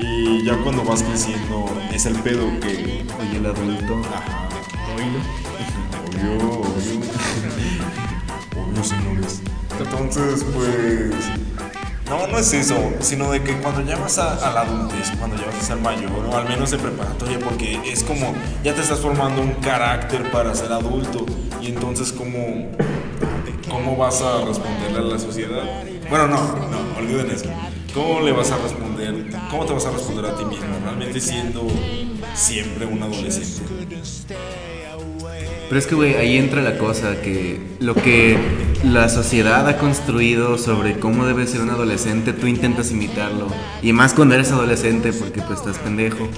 Y 0.00 0.44
ya 0.44 0.56
cuando 0.62 0.82
vas 0.84 1.02
creciendo, 1.02 1.66
es 1.92 2.06
el 2.06 2.14
pedo 2.20 2.46
que. 2.60 3.04
Oye, 3.20 3.36
el 3.36 3.46
adulto. 3.46 4.00
Ajá, 4.14 4.48
Obvio, 4.94 6.38
obvio. 6.38 7.00
obvio, 8.70 8.84
señores. 8.84 9.42
Entonces, 9.78 10.44
pues. 10.54 11.14
No, 12.08 12.26
no 12.26 12.38
es 12.38 12.52
eso, 12.52 12.76
sino 12.98 13.30
de 13.30 13.40
que 13.42 13.56
cuando 13.58 13.82
ya 13.82 13.96
vas 13.96 14.18
a, 14.18 14.34
a 14.34 14.52
la 14.52 14.62
adultez, 14.62 15.12
cuando 15.18 15.36
ya 15.36 15.46
vas 15.46 15.54
a 15.54 15.60
ser 15.60 15.76
mayor, 15.76 16.10
o 16.10 16.36
al 16.36 16.48
menos 16.48 16.72
en 16.72 16.80
preparatoria, 16.80 17.38
porque 17.38 17.80
es 17.84 18.02
como 18.02 18.34
ya 18.64 18.74
te 18.74 18.80
estás 18.80 18.98
formando 18.98 19.40
un 19.40 19.52
carácter 19.54 20.28
para 20.32 20.52
ser 20.56 20.72
adulto, 20.72 21.24
y 21.62 21.68
entonces, 21.68 22.10
¿cómo, 22.10 22.66
cómo 23.70 23.96
vas 23.96 24.20
a 24.20 24.44
responderle 24.44 24.98
a 24.98 25.02
la 25.02 25.18
sociedad? 25.18 25.62
Bueno, 26.10 26.26
no, 26.26 26.36
no, 26.68 26.98
olviden 26.98 27.30
eso. 27.30 27.46
¿Cómo 27.94 28.20
le 28.20 28.32
vas 28.32 28.50
a 28.50 28.58
responder? 28.58 29.30
¿Cómo 29.50 29.64
te 29.64 29.72
vas 29.72 29.86
a 29.86 29.92
responder 29.92 30.26
a 30.26 30.36
ti 30.36 30.44
mismo? 30.44 30.66
Realmente 30.82 31.20
siendo 31.20 31.66
siempre 32.34 32.84
un 32.84 33.02
adolescente. 33.02 33.62
Pero 35.68 35.78
es 35.78 35.86
que, 35.86 35.94
güey, 35.94 36.16
ahí 36.16 36.36
entra 36.36 36.62
la 36.62 36.76
cosa, 36.76 37.20
que 37.22 37.60
lo 37.78 37.94
que 37.94 38.36
la 38.84 39.08
sociedad 39.10 39.68
ha 39.68 39.76
construido 39.76 40.56
sobre 40.56 40.98
cómo 40.98 41.26
debe 41.26 41.46
ser 41.46 41.60
un 41.60 41.68
adolescente, 41.70 42.32
tú 42.32 42.46
intentas 42.46 42.90
imitarlo. 42.90 43.48
Y 43.82 43.92
más 43.92 44.14
cuando 44.14 44.34
eres 44.34 44.50
adolescente, 44.52 45.12
porque 45.12 45.42
pues 45.42 45.58
estás 45.58 45.76
pendejo. 45.78 46.28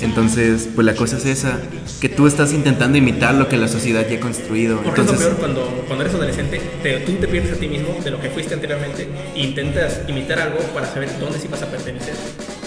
Entonces, 0.00 0.68
pues 0.74 0.84
la 0.86 0.94
cosa 0.94 1.16
es 1.16 1.26
esa, 1.26 1.58
que 2.00 2.08
tú 2.08 2.26
estás 2.28 2.52
intentando 2.52 2.96
imitar 2.98 3.34
lo 3.34 3.48
que 3.48 3.56
la 3.56 3.66
sociedad 3.68 4.06
ya 4.08 4.16
ha 4.18 4.20
construido. 4.20 4.80
Porque 4.80 5.00
es 5.00 5.06
lo 5.08 5.12
Entonces, 5.12 5.26
peor 5.26 5.38
cuando, 5.40 5.84
cuando 5.86 6.04
eres 6.04 6.14
adolescente, 6.14 6.60
te- 6.82 6.98
tú 7.00 7.12
te 7.14 7.26
pierdes 7.26 7.52
a 7.54 7.56
ti 7.56 7.66
mismo 7.68 7.96
de 8.02 8.10
lo 8.12 8.20
que 8.20 8.30
fuiste 8.30 8.54
anteriormente 8.54 9.08
e 9.34 9.40
intentas 9.40 10.00
imitar 10.08 10.38
algo 10.38 10.58
para 10.72 10.86
saber 10.86 11.10
dónde 11.18 11.38
sí 11.38 11.48
vas 11.48 11.62
a 11.62 11.66
pertenecer. 11.66 12.14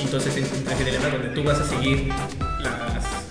Entonces 0.02 0.36
es 0.36 0.46
un 0.52 0.86
dilema 0.86 1.08
donde 1.08 1.30
tú 1.30 1.44
vas 1.44 1.60
a 1.60 1.66
seguir 1.68 2.10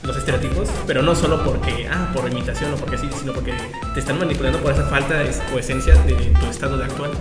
los 0.03 0.17
estereotipos, 0.17 0.69
pero 0.87 1.03
no 1.03 1.15
solo 1.15 1.45
porque, 1.45 1.89
ah, 1.91 2.11
por 2.15 2.31
imitación 2.31 2.73
o 2.75 2.77
porque 2.77 2.99
sí, 2.99 3.09
sino 3.21 3.33
porque 3.33 3.55
te 3.95 4.01
están 4.01 4.19
manipulando 4.19 4.59
por 4.61 4.73
esa 4.73 4.85
falta 4.85 5.23
es- 5.23 5.41
o 5.55 5.59
esencia 5.59 5.95
de 5.95 6.15
tu 6.15 6.47
estado 6.47 6.77
de 6.77 6.85
actual. 6.85 7.13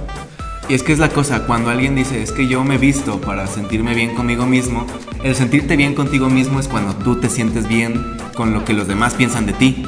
Y 0.69 0.73
es 0.73 0.83
que 0.83 0.93
es 0.93 0.99
la 0.99 1.09
cosa, 1.09 1.45
cuando 1.45 1.69
alguien 1.69 1.95
dice, 1.95 2.21
es 2.23 2.31
que 2.31 2.47
yo 2.47 2.63
me 2.63 2.77
visto 2.77 3.19
para 3.19 3.45
sentirme 3.47 3.93
bien 3.93 4.15
conmigo 4.15 4.45
mismo, 4.45 4.87
el 5.23 5.35
sentirte 5.35 5.75
bien 5.75 5.93
contigo 5.95 6.29
mismo 6.29 6.59
es 6.59 6.67
cuando 6.67 6.93
tú 6.95 7.17
te 7.19 7.29
sientes 7.29 7.67
bien 7.67 8.17
con 8.35 8.53
lo 8.53 8.63
que 8.63 8.73
los 8.73 8.87
demás 8.87 9.13
piensan 9.15 9.45
de 9.45 9.53
ti. 9.53 9.83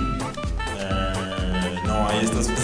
Eh, 0.77 1.79
no, 1.85 2.07
ahí 2.09 2.19
estás. 2.23 2.49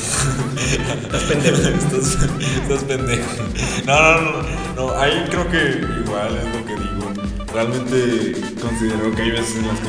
Estás 1.01 1.23
pendejo. 1.23 1.57
estás, 1.57 2.17
estás 2.61 2.83
pendejo. 2.83 3.23
No, 3.87 4.21
no, 4.21 4.21
no, 4.21 4.43
no. 4.75 4.99
Ahí 4.99 5.25
creo 5.29 5.49
que 5.49 5.81
igual 6.05 6.37
es 6.37 6.55
lo 6.59 6.65
que. 6.65 6.78
Realmente 7.53 8.33
considero 8.61 9.11
que 9.15 9.21
hay 9.23 9.31
veces 9.31 9.57
en 9.57 9.67
las 9.67 9.79
que 9.79 9.87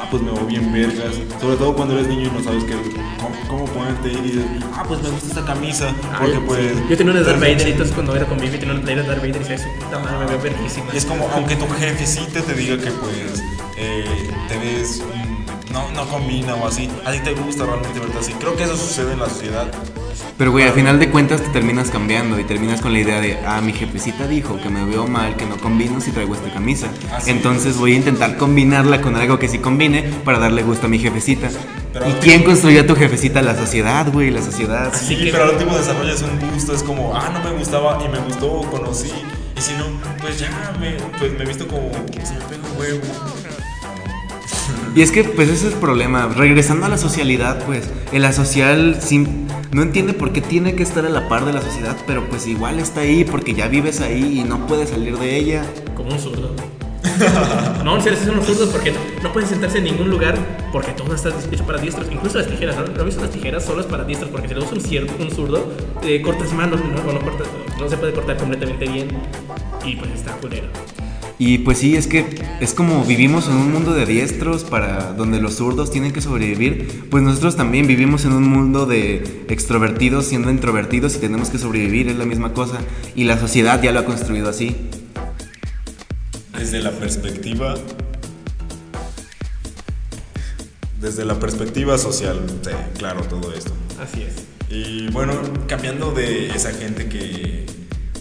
ah, 0.00 0.08
pues 0.10 0.22
me 0.22 0.30
voy 0.30 0.44
bien 0.46 0.72
vergas. 0.72 1.14
Sobre 1.40 1.56
todo 1.56 1.74
cuando 1.74 1.94
eres 1.94 2.08
niño 2.08 2.28
y 2.28 2.30
no 2.30 2.42
sabes 2.42 2.64
qué, 2.64 2.74
cómo, 3.20 3.34
cómo 3.48 3.64
ponerte 3.66 4.12
y 4.12 4.16
dices, 4.16 4.44
ah, 4.74 4.84
pues 4.86 5.02
me 5.02 5.10
gusta 5.10 5.28
esta 5.28 5.44
camisa. 5.44 5.94
Porque 6.18 6.38
pues. 6.40 6.88
Yo 6.88 6.96
tenía 6.96 7.12
una 7.12 7.20
de 7.20 7.26
Darth 7.26 7.40
Vader 7.40 7.68
y 7.68 7.70
entonces 7.70 7.94
cuando 7.94 8.16
era 8.16 8.26
con 8.26 8.38
Vivi 8.38 8.58
tenía 8.58 8.74
una 8.74 8.84
de 8.84 8.96
Darth 8.96 9.20
Vader 9.20 9.36
y 9.36 9.38
decía, 9.38 9.78
puta 9.78 9.98
madre, 9.98 10.18
me 10.18 10.26
veo 10.26 10.40
verguísima. 10.40 10.86
Y 10.92 10.96
es 10.96 11.06
como, 11.06 11.28
aunque 11.28 11.56
tu 11.56 11.66
jefecita 11.68 12.42
te 12.42 12.54
diga 12.54 12.76
que 12.76 12.90
pues 12.90 13.42
eh, 13.76 14.04
te 14.48 14.58
ves, 14.58 15.02
mm, 15.02 15.72
no, 15.72 15.90
no 15.92 16.08
combina 16.08 16.54
o 16.56 16.66
así, 16.66 16.90
a 17.04 17.12
ti 17.12 17.20
te 17.20 17.34
gusta 17.34 17.64
realmente 17.64 18.00
verte 18.00 18.18
así. 18.18 18.32
Creo 18.32 18.56
que 18.56 18.64
eso 18.64 18.76
sucede 18.76 19.12
en 19.12 19.20
la 19.20 19.28
sociedad. 19.28 19.70
Pero 20.38 20.50
güey, 20.52 20.66
al 20.66 20.72
final 20.74 20.98
de 20.98 21.08
cuentas 21.10 21.40
te 21.40 21.48
terminas 21.48 21.88
cambiando 21.90 22.38
y 22.38 22.44
terminas 22.44 22.82
con 22.82 22.92
la 22.92 22.98
idea 22.98 23.20
de, 23.22 23.38
ah, 23.46 23.62
mi 23.62 23.72
jefecita 23.72 24.26
dijo 24.28 24.60
que 24.60 24.68
me 24.68 24.84
veo 24.84 25.06
mal, 25.06 25.34
que 25.36 25.46
no 25.46 25.56
combino 25.56 25.98
si 26.00 26.10
traigo 26.10 26.34
esta 26.34 26.50
camisa. 26.52 26.88
Así 27.10 27.30
Entonces 27.30 27.78
voy 27.78 27.94
a 27.94 27.96
intentar 27.96 28.36
combinarla 28.36 29.00
con 29.00 29.16
algo 29.16 29.38
que 29.38 29.48
sí 29.48 29.58
combine 29.58 30.02
para 30.26 30.38
darle 30.38 30.62
gusto 30.62 30.86
a 30.86 30.88
mi 30.90 30.98
jefecita. 30.98 31.48
Pero- 31.94 32.10
¿Y 32.10 32.12
quién 32.14 32.42
construyó 32.42 32.82
a 32.82 32.86
tu 32.86 32.94
jefecita? 32.94 33.40
La 33.40 33.56
sociedad, 33.56 34.12
güey, 34.12 34.30
la 34.30 34.42
sociedad. 34.42 34.88
Así 34.94 35.06
Sí, 35.16 35.24
que- 35.24 35.30
pero 35.30 35.44
al 35.44 35.50
último 35.52 35.74
desarrollas 35.74 36.20
un 36.22 36.50
gusto, 36.52 36.74
es 36.74 36.82
como, 36.82 37.16
ah, 37.16 37.30
no 37.32 37.40
me 37.42 37.56
gustaba 37.58 37.98
y 38.04 38.08
me 38.10 38.18
gustó, 38.18 38.60
conocí. 38.70 39.12
Y 39.56 39.60
si 39.62 39.72
no, 39.78 39.86
pues 40.20 40.38
ya 40.38 40.50
me, 40.78 40.96
pues 41.18 41.32
me 41.32 41.44
he 41.44 41.46
visto 41.46 41.66
como, 41.66 41.90
se 42.12 42.34
me 42.34 42.68
un 42.68 42.78
huevo. 42.78 43.00
Y 44.96 45.02
es 45.02 45.12
que, 45.12 45.22
pues, 45.24 45.48
ese 45.50 45.68
es 45.68 45.74
el 45.74 45.78
problema. 45.78 46.26
Regresando 46.34 46.86
a 46.86 46.88
la 46.88 46.96
socialidad, 46.98 47.62
pues, 47.66 47.88
en 48.12 48.22
la 48.22 48.32
social 48.32 48.96
sim- 49.00 49.46
no 49.70 49.82
entiende 49.82 50.14
por 50.14 50.32
qué 50.32 50.40
tiene 50.40 50.74
que 50.74 50.82
estar 50.82 51.04
a 51.04 51.10
la 51.10 51.28
par 51.28 51.44
de 51.44 51.52
la 51.52 51.60
sociedad, 51.60 51.96
pero 52.06 52.24
pues 52.30 52.46
igual 52.46 52.78
está 52.78 53.00
ahí 53.02 53.22
porque 53.24 53.52
ya 53.52 53.68
vives 53.68 54.00
ahí 54.00 54.40
y 54.40 54.44
no 54.44 54.66
puedes 54.66 54.88
salir 54.90 55.18
de 55.18 55.36
ella. 55.36 55.62
Como 55.94 56.10
un 56.12 56.18
zurdo. 56.18 56.54
no, 57.84 57.96
en 57.96 58.02
serio, 58.02 58.18
son 58.24 58.36
los 58.36 58.46
zurdos 58.46 58.68
porque 58.70 58.92
no, 59.22 59.32
pueden 59.32 59.48
sentarse 59.48 59.78
en 59.78 59.84
ningún 59.84 60.08
lugar 60.08 60.36
porque 60.72 60.92
todo 60.92 61.14
está 61.14 61.28
hecho 61.28 61.64
para 61.66 61.78
diestros. 61.78 62.06
Incluso 62.10 62.38
las 62.38 62.46
tijeras, 62.46 62.76
¿no? 62.76 62.86
¿No 62.86 63.04
visto 63.04 63.20
las 63.20 63.30
tijeras 63.30 63.64
solo 63.64 63.82
es 63.82 63.86
para 63.86 64.04
diestros? 64.04 64.30
Porque 64.30 64.48
si 64.48 64.54
usas 64.54 64.72
un, 64.72 64.80
cier- 64.80 65.10
un 65.20 65.30
zurdo, 65.30 65.70
eh, 66.02 66.22
cortas 66.22 66.52
manos, 66.54 66.80
¿no? 66.80 67.12
No 67.78 67.88
se 67.90 67.96
puede 67.98 68.12
cortar 68.14 68.38
completamente 68.38 68.86
bien. 68.88 69.08
Y 69.84 69.96
pues 69.96 70.10
está 70.12 70.32
culero. 70.32 70.68
Y 71.38 71.58
pues 71.58 71.78
sí, 71.78 71.96
es 71.96 72.06
que 72.06 72.24
es 72.60 72.72
como 72.72 73.04
vivimos 73.04 73.46
en 73.48 73.54
un 73.54 73.70
mundo 73.70 73.92
de 73.92 74.06
diestros 74.06 74.64
para 74.64 75.12
donde 75.12 75.38
los 75.38 75.56
zurdos 75.56 75.90
tienen 75.90 76.12
que 76.12 76.22
sobrevivir, 76.22 77.08
pues 77.10 77.22
nosotros 77.22 77.56
también 77.56 77.86
vivimos 77.86 78.24
en 78.24 78.32
un 78.32 78.48
mundo 78.48 78.86
de 78.86 79.44
extrovertidos 79.48 80.26
siendo 80.26 80.50
introvertidos 80.50 81.14
y 81.16 81.18
tenemos 81.18 81.50
que 81.50 81.58
sobrevivir, 81.58 82.08
es 82.08 82.16
la 82.16 82.24
misma 82.24 82.54
cosa. 82.54 82.78
Y 83.14 83.24
la 83.24 83.38
sociedad 83.38 83.82
ya 83.82 83.92
lo 83.92 84.00
ha 84.00 84.04
construido 84.06 84.48
así. 84.48 84.76
Desde 86.56 86.80
la 86.80 86.90
perspectiva. 86.92 87.74
Desde 90.98 91.26
la 91.26 91.38
perspectiva 91.38 91.98
social, 91.98 92.40
sí, 92.62 92.70
claro, 92.96 93.20
todo 93.24 93.52
esto. 93.52 93.72
Así 94.02 94.22
es. 94.22 94.46
Y 94.70 95.08
bueno, 95.10 95.34
cambiando 95.68 96.12
de 96.12 96.48
esa 96.48 96.72
gente 96.72 97.08
que, 97.08 97.66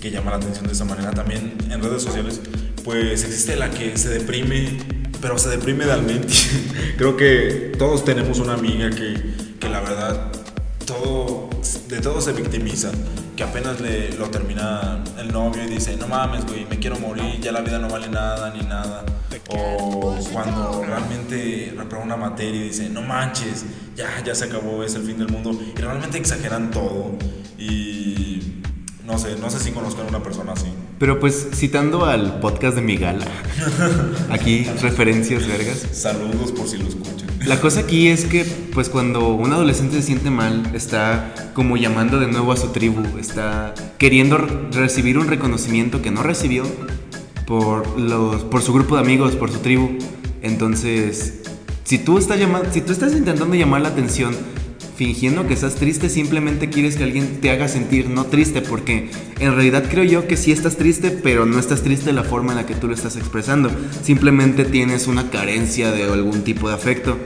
que 0.02 0.12
llama 0.12 0.32
la 0.32 0.38
atención 0.38 0.68
de 0.68 0.74
esa 0.74 0.84
manera, 0.84 1.12
también 1.12 1.54
en 1.72 1.82
redes 1.82 2.04
sociales, 2.04 2.42
pues 2.86 3.24
existe 3.24 3.56
la 3.56 3.72
que 3.72 3.98
se 3.98 4.10
deprime, 4.10 4.78
pero 5.20 5.40
se 5.40 5.50
deprime 5.50 5.86
realmente. 5.86 6.32
Creo 6.98 7.18
que 7.18 7.74
todos 7.80 8.06
tenemos 8.06 8.38
una 8.38 8.54
amiga 8.54 8.92
que, 8.92 9.16
que 9.60 9.68
la 9.68 9.82
verdad, 9.82 10.32
todo, 10.86 11.50
de 11.90 12.00
todo 12.00 12.22
se 12.22 12.32
victimiza, 12.34 12.92
que 13.36 13.44
apenas 13.44 13.82
le, 13.82 14.14
lo 14.14 14.30
termina 14.30 15.04
el 15.20 15.34
novio 15.34 15.64
y 15.64 15.68
dice, 15.68 15.98
no 15.98 16.08
mames, 16.08 16.46
güey, 16.46 16.66
me 16.70 16.78
quiero 16.78 17.00
morir, 17.00 17.42
ya 17.42 17.52
la 17.52 17.62
vida 17.62 17.80
no 17.80 17.90
vale 17.90 18.08
nada 18.08 18.54
ni 18.56 18.62
nada. 18.62 19.04
O 19.50 20.18
cuando 20.32 20.84
realmente 20.86 21.74
reprueba 21.76 22.06
una 22.06 22.18
materia 22.18 22.62
y 22.62 22.68
dice, 22.68 22.90
no 22.90 23.02
manches, 23.02 23.66
ya, 23.96 24.24
ya 24.24 24.34
se 24.36 24.46
acabó, 24.46 24.84
es 24.84 24.94
el 24.96 25.04
fin 25.04 25.18
del 25.18 25.30
mundo. 25.30 25.52
Y 25.76 25.80
realmente 25.80 26.18
exageran 26.20 26.72
todo. 26.72 27.18
Y 27.58 28.25
no 29.06 29.18
sé, 29.18 29.36
no 29.40 29.50
sé 29.50 29.60
si 29.60 29.72
conozcan 29.72 30.06
a 30.08 30.10
una 30.10 30.24
persona 30.24 30.54
así. 30.54 30.68
Pero 31.00 31.20
pues 31.20 31.50
citando 31.54 32.06
al 32.06 32.40
podcast 32.40 32.76
de 32.76 32.82
mi 32.82 32.98
gala, 32.98 33.26
aquí 34.30 34.64
referencias 34.82 35.48
vergas. 35.48 35.86
Saludos 35.92 36.52
por 36.52 36.68
si 36.68 36.78
lo 36.78 36.88
escuchan. 36.88 37.28
La 37.46 37.62
cosa 37.62 37.82
aquí 37.82 38.08
es 38.08 38.26
que, 38.26 38.44
pues 38.74 38.90
cuando 38.90 39.28
un 39.36 39.52
adolescente 39.54 39.98
se 39.98 40.04
siente 40.04 40.32
mal, 40.32 40.72
está 40.74 41.34
como 41.54 41.78
llamando 41.78 42.20
de 42.20 42.28
nuevo 42.28 42.52
a 42.52 42.58
su 42.58 42.70
tribu, 42.70 43.04
está 43.20 43.76
queriendo 44.00 44.38
re- 44.40 44.72
recibir 44.72 45.20
un 45.20 45.28
reconocimiento 45.28 46.02
que 46.02 46.10
no 46.10 46.24
recibió 46.24 46.64
por, 47.46 48.00
los, 48.00 48.44
por 48.46 48.64
su 48.64 48.74
grupo 48.74 48.96
de 48.96 49.02
amigos, 49.02 49.36
por 49.36 49.52
su 49.52 49.60
tribu. 49.60 49.98
Entonces, 50.42 51.42
si 51.84 52.00
tú, 52.00 52.18
estás 52.18 52.40
llamando, 52.40 52.72
si 52.72 52.82
tú 52.82 52.92
estás 52.92 53.14
intentando 53.14 53.54
llamar 53.56 53.82
la 53.82 53.90
atención 53.90 54.36
fingiendo 54.96 55.48
que 55.48 55.54
estás 55.54 55.76
triste, 55.76 56.10
simplemente 56.10 56.70
quieres 56.70 56.96
que 56.96 57.04
alguien 57.04 57.42
te 57.42 57.52
haga 57.52 57.68
sentir 57.68 58.10
no 58.10 58.26
triste, 58.26 58.62
porque 58.62 59.10
en 59.40 59.54
realidad 59.54 59.86
creo 59.90 60.04
yo 60.04 60.28
que 60.28 60.38
sí 60.38 60.52
estás 60.52 60.78
triste, 60.78 61.12
pero 61.12 61.46
no 61.46 61.60
estás 61.60 61.82
triste 61.82 62.08
de 62.08 62.14
la 62.14 62.24
forma 62.24 62.54
en 62.54 62.58
la 62.58 62.66
que 62.66 62.76
tú 62.76 62.88
lo 62.88 62.94
estás 62.94 63.16
expresando. 63.16 63.70
Simplemente 64.04 64.66
tienes 64.66 65.08
una 65.08 65.30
carencia 65.30 65.92
de 65.92 66.04
algún 66.04 66.44
tipo 66.44 66.70
de 66.70 66.76
afecto. 66.76 67.18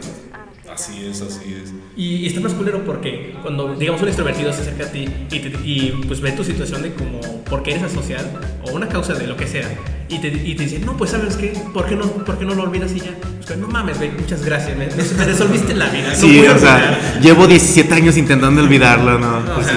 Así 0.72 1.06
es, 1.06 1.22
así 1.22 1.54
es. 1.54 1.89
Y, 2.02 2.26
está 2.28 2.40
más 2.40 2.54
culero 2.54 2.82
porque 2.86 3.36
cuando, 3.42 3.76
digamos, 3.76 4.02
un 4.02 4.08
extrovertido 4.08 4.54
se 4.54 4.62
acerca 4.62 4.86
a 4.86 4.88
ti 4.88 5.06
y, 5.32 5.40
te- 5.40 5.60
y, 5.66 6.02
pues 6.08 6.22
ve 6.22 6.32
tu 6.32 6.46
situación 6.46 6.82
de 6.82 6.94
como 6.94 7.20
porque 7.44 7.72
eres 7.72 7.84
asocial 7.84 8.26
o 8.64 8.72
una 8.72 8.88
causa 8.88 9.16
de 9.16 9.28
lo 9.28 9.36
que 9.36 9.46
sea 9.48 9.68
y 10.08 10.18
te, 10.20 10.30
y 10.30 10.56
te 10.56 10.64
dice, 10.64 10.80
no, 10.80 10.96
pues 10.96 11.12
sabes 11.12 11.36
qué, 11.36 11.52
¿por 11.74 11.88
qué 11.88 11.98
no, 11.98 12.06
por 12.06 12.40
qué 12.40 12.46
no 12.46 12.54
lo 12.56 12.64
olvidas 12.64 12.94
y 12.96 13.02
ya? 13.02 13.14
Pues 13.46 13.60
no 13.60 13.68
mames, 13.68 13.98
güey, 13.98 14.12
muchas 14.12 14.46
gracias, 14.46 14.78
me, 14.78 14.86
me- 14.86 15.26
resolviste 15.26 15.74
la 15.76 15.90
vida. 15.90 16.16
Sí, 16.16 16.40
o 16.48 16.58
sea, 16.58 16.76
olvidar". 16.76 17.20
llevo 17.22 17.48
17 17.48 17.94
años 17.94 18.16
intentando 18.16 18.62
olvidarlo, 18.62 19.20
¿no? 19.20 19.42
No, 19.42 19.52
o 19.52 19.56
Pues 19.56 19.68
sí. 19.68 19.74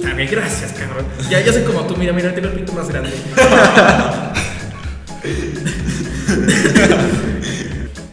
sea, 0.00 0.14
güey, 0.14 0.28
gracias, 0.28 0.72
cabrón. 0.72 1.04
Ya, 1.28 1.44
ya 1.44 1.52
soy 1.52 1.62
como 1.64 1.82
tú, 1.86 1.94
mira, 1.98 2.14
mira, 2.14 2.34
tengo 2.34 2.48
el 2.48 2.54
pito 2.54 2.72
más 2.72 2.88
grande. 2.88 3.10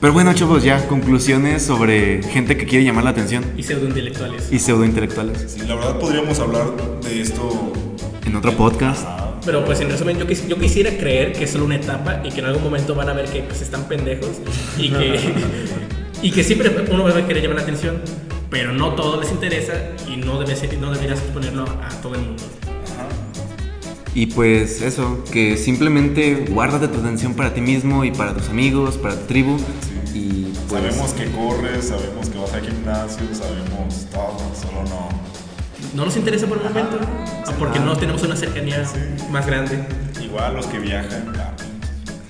Pero 0.07 0.13
bueno, 0.13 0.31
chavos, 0.33 0.63
ya, 0.63 0.87
conclusiones 0.87 1.63
sobre 1.63 2.23
gente 2.23 2.55
que 2.55 2.65
quiere 2.65 2.85
llamar 2.85 3.03
la 3.03 3.09
atención 3.09 3.43
Y 3.57 3.63
pseudointelectuales. 3.63 4.47
y 4.53 4.57
pseudointelectuales. 4.57 5.51
Sí, 5.51 5.67
la 5.67 5.75
verdad 5.75 5.99
podríamos 5.99 6.39
hablar 6.39 6.67
de 7.03 7.19
esto 7.19 7.73
En 8.25 8.33
otro 8.37 8.53
podcast. 8.53 9.05
Pero 9.45 9.65
pues 9.65 9.81
en 9.81 9.89
resumen, 9.89 10.17
yo, 10.17 10.25
quis- 10.25 10.47
yo 10.47 10.57
quisiera 10.57 10.91
creer 10.91 11.33
que 11.33 11.43
es 11.43 11.49
solo 11.51 11.65
una 11.65 11.75
etapa 11.75 12.21
y 12.23 12.29
que 12.31 12.39
en 12.39 12.45
algún 12.45 12.63
momento 12.63 12.95
van 12.95 13.09
a 13.09 13.13
ver 13.13 13.25
que 13.25 13.41
pues, 13.41 13.61
están 13.61 13.83
pendejos 13.89 14.29
y 14.77 14.91
que, 14.91 15.19
y 16.21 16.31
que 16.31 16.41
siempre 16.45 16.71
uno 16.89 17.03
va 17.03 17.09
a 17.09 17.27
querer 17.27 17.43
llamar 17.43 17.57
la 17.57 17.63
atención, 17.63 18.01
pero 18.49 18.71
no 18.71 18.93
todo 18.95 19.19
les 19.19 19.29
interesa 19.33 19.73
y 20.09 20.15
no, 20.15 20.39
debe 20.39 20.55
ser- 20.55 20.77
no 20.77 20.89
deberías 20.93 21.19
exponerlo 21.19 21.63
a 21.65 21.89
todo 22.01 22.15
el 22.15 22.21
mundo. 22.21 22.43
Y 24.15 24.27
pues 24.27 24.81
eso, 24.81 25.23
que 25.31 25.57
simplemente 25.57 26.45
guárdate 26.49 26.87
tu 26.87 26.97
atención 27.01 27.33
para 27.35 27.53
ti 27.53 27.59
mismo 27.61 28.03
y 28.03 28.09
para 28.11 28.33
tus 28.33 28.47
amigos, 28.49 28.97
para 28.97 29.15
tu 29.15 29.25
tribu. 29.27 29.57
Y 30.17 30.51
pues, 30.67 30.81
Sabemos 30.81 31.13
que 31.13 31.31
corres, 31.31 31.89
sabemos 31.89 32.29
que 32.29 32.39
vas 32.39 32.51
al 32.53 32.61
gimnasio, 32.61 33.23
sabemos 33.33 34.07
todo, 34.11 34.39
solo 34.59 34.83
no. 34.89 35.09
No 35.93 36.05
nos 36.05 36.17
interesa 36.17 36.47
por 36.47 36.57
el 36.57 36.63
momento, 36.63 36.97
porque 37.59 37.79
no 37.79 37.95
tenemos 37.95 38.23
una 38.23 38.35
cercanía 38.35 38.83
más 39.29 39.45
grande. 39.45 39.85
Igual 40.19 40.55
los 40.55 40.65
que 40.65 40.79
viajan, 40.79 41.33
ah, 41.37 41.53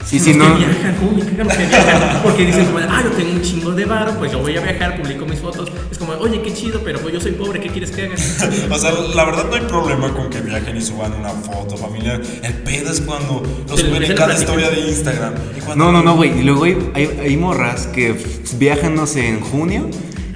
sí, 0.08 0.20
sí, 0.20 0.34
los 0.34 0.48
no. 0.48 0.56
viajan, 0.56 0.96
¿cómo 0.96 1.12
me 1.12 1.26
cagan 1.26 1.48
los 1.48 1.58
que 1.58 1.66
viajan? 1.66 2.22
Porque 2.24 2.46
dicen 2.46 2.66
como, 2.66 2.80
ah, 2.80 3.02
yo 3.04 3.12
tengo 3.12 3.32
un 3.32 3.42
chingo 3.42 3.72
de 3.72 3.86
varo, 3.86 4.14
pues 4.18 4.32
yo 4.32 4.40
voy 4.40 4.58
a 4.58 4.62
viajar, 4.62 5.02
publico 5.02 5.26
mis 5.26 5.40
fotos. 5.40 5.70
Es 5.92 5.98
como, 5.98 6.14
oye, 6.14 6.42
qué 6.42 6.54
chido, 6.54 6.82
pero 6.84 7.00
pues 7.00 7.14
yo 7.14 7.20
soy 7.20 7.34
pobre, 7.34 7.60
¿qué 7.60 7.70
quieres 7.70 7.92
que 7.92 8.06
haga? 8.06 8.16
O 8.76 8.80
sea, 8.80 8.92
la 8.92 9.26
verdad 9.26 9.46
no 9.50 9.56
hay 9.56 9.62
problema 9.62 10.14
con 10.14 10.30
que 10.30 10.42
viajen 10.42 10.78
y 10.78 10.82
suban 10.82 11.14
una 11.14 11.30
foto 11.30 11.78
familiar. 11.78 12.22
El 12.44 12.54
pedo 12.54 12.92
es 12.92 13.02
cuando 13.02 13.44
lo 13.68 13.78
suben 13.78 14.04
en 14.04 14.16
cada 14.16 14.34
historia 14.34 14.70
de 14.70 14.82
Instagram. 14.82 15.34
Y 15.56 15.78
No, 15.78 15.92
no, 15.92 16.02
no, 16.02 16.16
güey. 16.16 16.40
Y 16.40 16.44
luego 16.44 16.64
hay, 16.64 16.78
hay, 16.94 17.20
hay 17.22 17.38
morras 17.38 17.88
que 17.88 18.16
viajan, 18.58 18.96
no 18.96 19.08
sé, 19.08 19.28
en 19.28 19.42
junio 19.42 19.90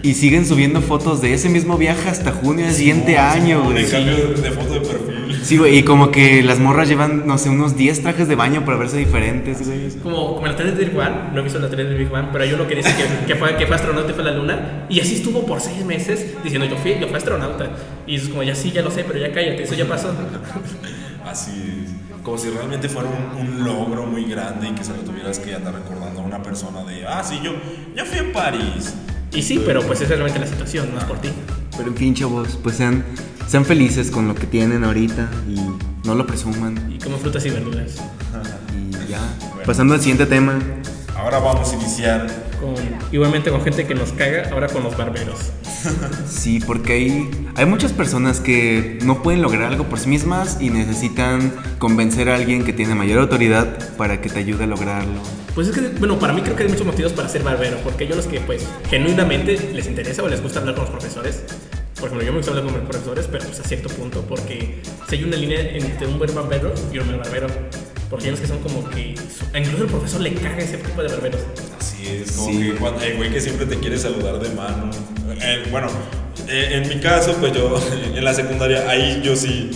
y 0.03 0.13
siguen 0.15 0.45
subiendo 0.47 0.81
fotos 0.81 1.21
de 1.21 1.33
ese 1.33 1.49
mismo 1.49 1.77
viaje 1.77 2.09
hasta 2.09 2.31
junio 2.31 2.65
del 2.65 2.73
siguiente 2.73 3.17
año, 3.17 3.63
güey. 3.63 3.83
De 3.83 3.89
cambio 3.89 4.15
de 4.29 4.51
foto 4.51 4.73
de 4.73 4.79
perfil. 4.81 5.00
Sí, 5.41 5.57
güey, 5.57 5.79
y 5.79 5.83
como 5.83 6.11
que 6.11 6.43
las 6.43 6.59
morras 6.59 6.87
llevan, 6.87 7.25
no 7.25 7.37
sé, 7.37 7.49
unos 7.49 7.75
10 7.75 8.01
trajes 8.01 8.27
de 8.27 8.35
baño 8.35 8.63
para 8.63 8.77
verse 8.77 8.97
diferentes, 8.97 9.65
güey. 9.65 9.89
Como, 10.03 10.35
como 10.35 10.47
la 10.47 10.55
tele 10.55 10.71
de 10.71 10.85
Big 10.85 10.95
Bang, 10.95 11.33
no 11.33 11.39
he 11.39 11.43
visto 11.43 11.59
la 11.59 11.69
tele 11.69 11.85
de 11.85 11.95
Big 11.95 12.09
Bang, 12.09 12.27
pero 12.31 12.43
hay 12.43 12.53
uno 12.53 12.67
que 12.67 12.75
dice 12.75 12.93
que, 12.95 13.25
que, 13.25 13.35
fue, 13.35 13.55
que 13.57 13.65
fue 13.65 13.75
astronauta 13.75 14.11
y 14.11 14.13
fue 14.13 14.23
a 14.23 14.27
la 14.27 14.33
luna, 14.33 14.85
y 14.89 14.99
así 14.99 15.15
estuvo 15.15 15.45
por 15.45 15.59
seis 15.59 15.83
meses 15.83 16.35
diciendo, 16.43 16.67
yo 16.67 16.77
fui, 16.77 16.97
yo 16.99 17.07
fui 17.07 17.17
astronauta. 17.17 17.69
Y 18.05 18.15
es 18.15 18.29
como, 18.29 18.43
ya 18.43 18.53
sí, 18.53 18.71
ya 18.71 18.81
lo 18.81 18.91
sé, 18.91 19.03
pero 19.03 19.19
ya 19.19 19.31
cállate, 19.31 19.63
eso 19.63 19.73
ya 19.73 19.87
pasó. 19.87 20.13
Así 21.25 21.51
es. 21.85 21.91
Como 22.23 22.37
si 22.37 22.49
realmente 22.49 22.87
fuera 22.89 23.09
un, 23.09 23.47
un 23.47 23.63
logro 23.63 24.05
muy 24.05 24.25
grande 24.25 24.67
y 24.69 24.71
que 24.73 24.83
se 24.83 24.91
lo 24.91 24.99
tuvieras 24.99 25.39
que 25.39 25.55
andar 25.55 25.73
recordando 25.73 26.21
a 26.21 26.23
una 26.23 26.43
persona 26.43 26.83
de, 26.83 27.05
ah, 27.07 27.23
sí, 27.23 27.39
yo, 27.43 27.51
yo 27.95 28.05
fui 28.05 28.19
a 28.19 28.33
París. 28.33 28.93
Y 29.33 29.41
sí, 29.41 29.61
pero 29.65 29.81
pues 29.81 30.01
esa 30.01 30.13
es 30.13 30.19
realmente 30.19 30.39
la 30.39 30.47
situación, 30.47 30.93
no 30.93 30.99
es 30.99 31.05
por 31.05 31.17
ti. 31.19 31.29
Pero 31.77 31.89
en 31.89 31.95
fin, 31.95 32.13
chavos, 32.13 32.59
pues 32.61 32.75
sean, 32.75 33.03
sean 33.47 33.65
felices 33.65 34.11
con 34.11 34.27
lo 34.27 34.35
que 34.35 34.47
tienen 34.47 34.83
ahorita 34.83 35.29
y 35.47 35.59
no 36.07 36.15
lo 36.15 36.25
presuman. 36.25 36.91
Y 36.91 36.99
como 36.99 37.17
frutas 37.17 37.45
y 37.45 37.49
verduras. 37.49 37.97
Y 38.75 39.09
ya. 39.09 39.19
Pasando 39.65 39.93
al 39.93 39.99
siguiente 39.99 40.25
tema. 40.25 40.59
Ahora 41.15 41.39
vamos 41.39 41.71
a 41.71 41.75
iniciar. 41.75 42.27
Con, 42.59 42.75
igualmente 43.11 43.49
con 43.49 43.63
gente 43.63 43.85
que 43.87 43.95
nos 43.95 44.11
caga, 44.11 44.49
ahora 44.51 44.67
con 44.67 44.83
los 44.83 44.95
barberos. 44.97 45.39
Sí, 46.27 46.59
porque 46.59 46.93
hay, 46.93 47.29
hay 47.55 47.65
muchas 47.65 47.91
personas 47.91 48.39
que 48.39 48.99
no 49.03 49.23
pueden 49.23 49.41
lograr 49.41 49.63
algo 49.63 49.85
por 49.85 49.99
sí 49.99 50.09
mismas 50.09 50.57
y 50.59 50.69
necesitan 50.69 51.51
convencer 51.79 52.29
a 52.29 52.35
alguien 52.35 52.63
que 52.63 52.73
tiene 52.73 52.95
mayor 52.95 53.19
autoridad 53.19 53.95
para 53.97 54.21
que 54.21 54.29
te 54.29 54.39
ayude 54.39 54.63
a 54.63 54.67
lograrlo. 54.67 55.19
Pues 55.53 55.67
es 55.67 55.75
que, 55.75 55.81
bueno, 55.99 56.17
para 56.17 56.33
mí 56.33 56.41
creo 56.41 56.55
que 56.55 56.63
hay 56.63 56.69
muchos 56.69 56.85
motivos 56.85 57.13
para 57.13 57.27
ser 57.27 57.43
barbero, 57.43 57.77
porque 57.83 58.05
hay 58.05 58.11
unos 58.11 58.25
que, 58.25 58.39
pues, 58.39 58.65
genuinamente 58.89 59.71
les 59.73 59.87
interesa 59.87 60.23
o 60.23 60.27
les 60.29 60.41
gusta 60.41 60.59
hablar 60.59 60.75
con 60.75 60.85
los 60.85 60.91
profesores. 60.91 61.43
Por 62.01 62.07
ejemplo, 62.09 62.25
yo 62.25 62.31
me 62.33 62.39
gusta 62.39 62.51
hablar 62.51 62.65
con 62.65 62.73
mis 62.81 62.89
profesores, 62.89 63.27
pero 63.31 63.45
pues 63.45 63.59
a 63.59 63.63
cierto 63.63 63.87
punto, 63.89 64.21
porque 64.27 64.81
si 65.07 65.15
hay 65.15 65.23
una 65.23 65.37
línea 65.37 65.61
entre 65.61 66.07
un 66.07 66.17
buen 66.17 66.33
barbero 66.33 66.73
y 66.91 66.97
un 66.97 67.07
mal 67.07 67.17
barbero. 67.19 67.47
Porque 68.09 68.25
hay 68.25 68.29
unos 68.31 68.41
que 68.41 68.47
son 68.47 68.59
como 68.59 68.89
que. 68.89 69.15
Incluso 69.55 69.83
el 69.83 69.89
profesor 69.89 70.19
le 70.21 70.33
caga 70.33 70.57
ese 70.57 70.77
tipo 70.77 71.01
de 71.01 71.07
barberos. 71.07 71.39
Así 71.79 72.07
es, 72.07 72.31
como 72.33 72.49
Sí. 72.51 72.59
que 72.63 72.75
cuando, 72.75 73.01
el 73.01 73.15
güey 73.17 73.29
que 73.31 73.39
siempre 73.39 73.65
te 73.67 73.77
quiere 73.77 73.97
saludar 73.97 74.39
de 74.39 74.49
mano. 74.49 74.89
Eh, 75.39 75.63
bueno, 75.71 75.87
eh, 76.49 76.81
en 76.83 76.89
mi 76.89 76.99
caso, 76.99 77.35
pues 77.39 77.53
yo 77.53 77.79
en 78.15 78.23
la 78.25 78.33
secundaria, 78.33 78.89
ahí 78.89 79.21
yo 79.23 79.35
sí. 79.35 79.69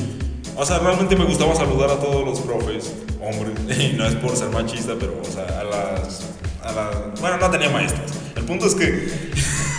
O 0.58 0.66
sea, 0.66 0.80
realmente 0.80 1.16
me 1.16 1.26
gustaba 1.26 1.56
saludar 1.56 1.92
a 1.92 2.00
todos 2.00 2.26
los 2.26 2.40
profes, 2.42 2.92
hombres. 3.22 3.54
Y 3.80 3.94
no 3.94 4.06
es 4.06 4.16
por 4.16 4.36
ser 4.36 4.50
machista, 4.50 4.96
pero, 5.00 5.22
o 5.22 5.32
sea, 5.32 5.62
a 5.62 5.64
las. 5.64 6.22
A 6.64 6.72
las 6.74 7.22
bueno, 7.22 7.38
no 7.38 7.50
tenía 7.52 7.70
maestras. 7.70 8.12
El 8.36 8.44
punto 8.44 8.66
es 8.66 8.76
que. 8.76 9.10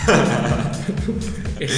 Es. 1.61 1.73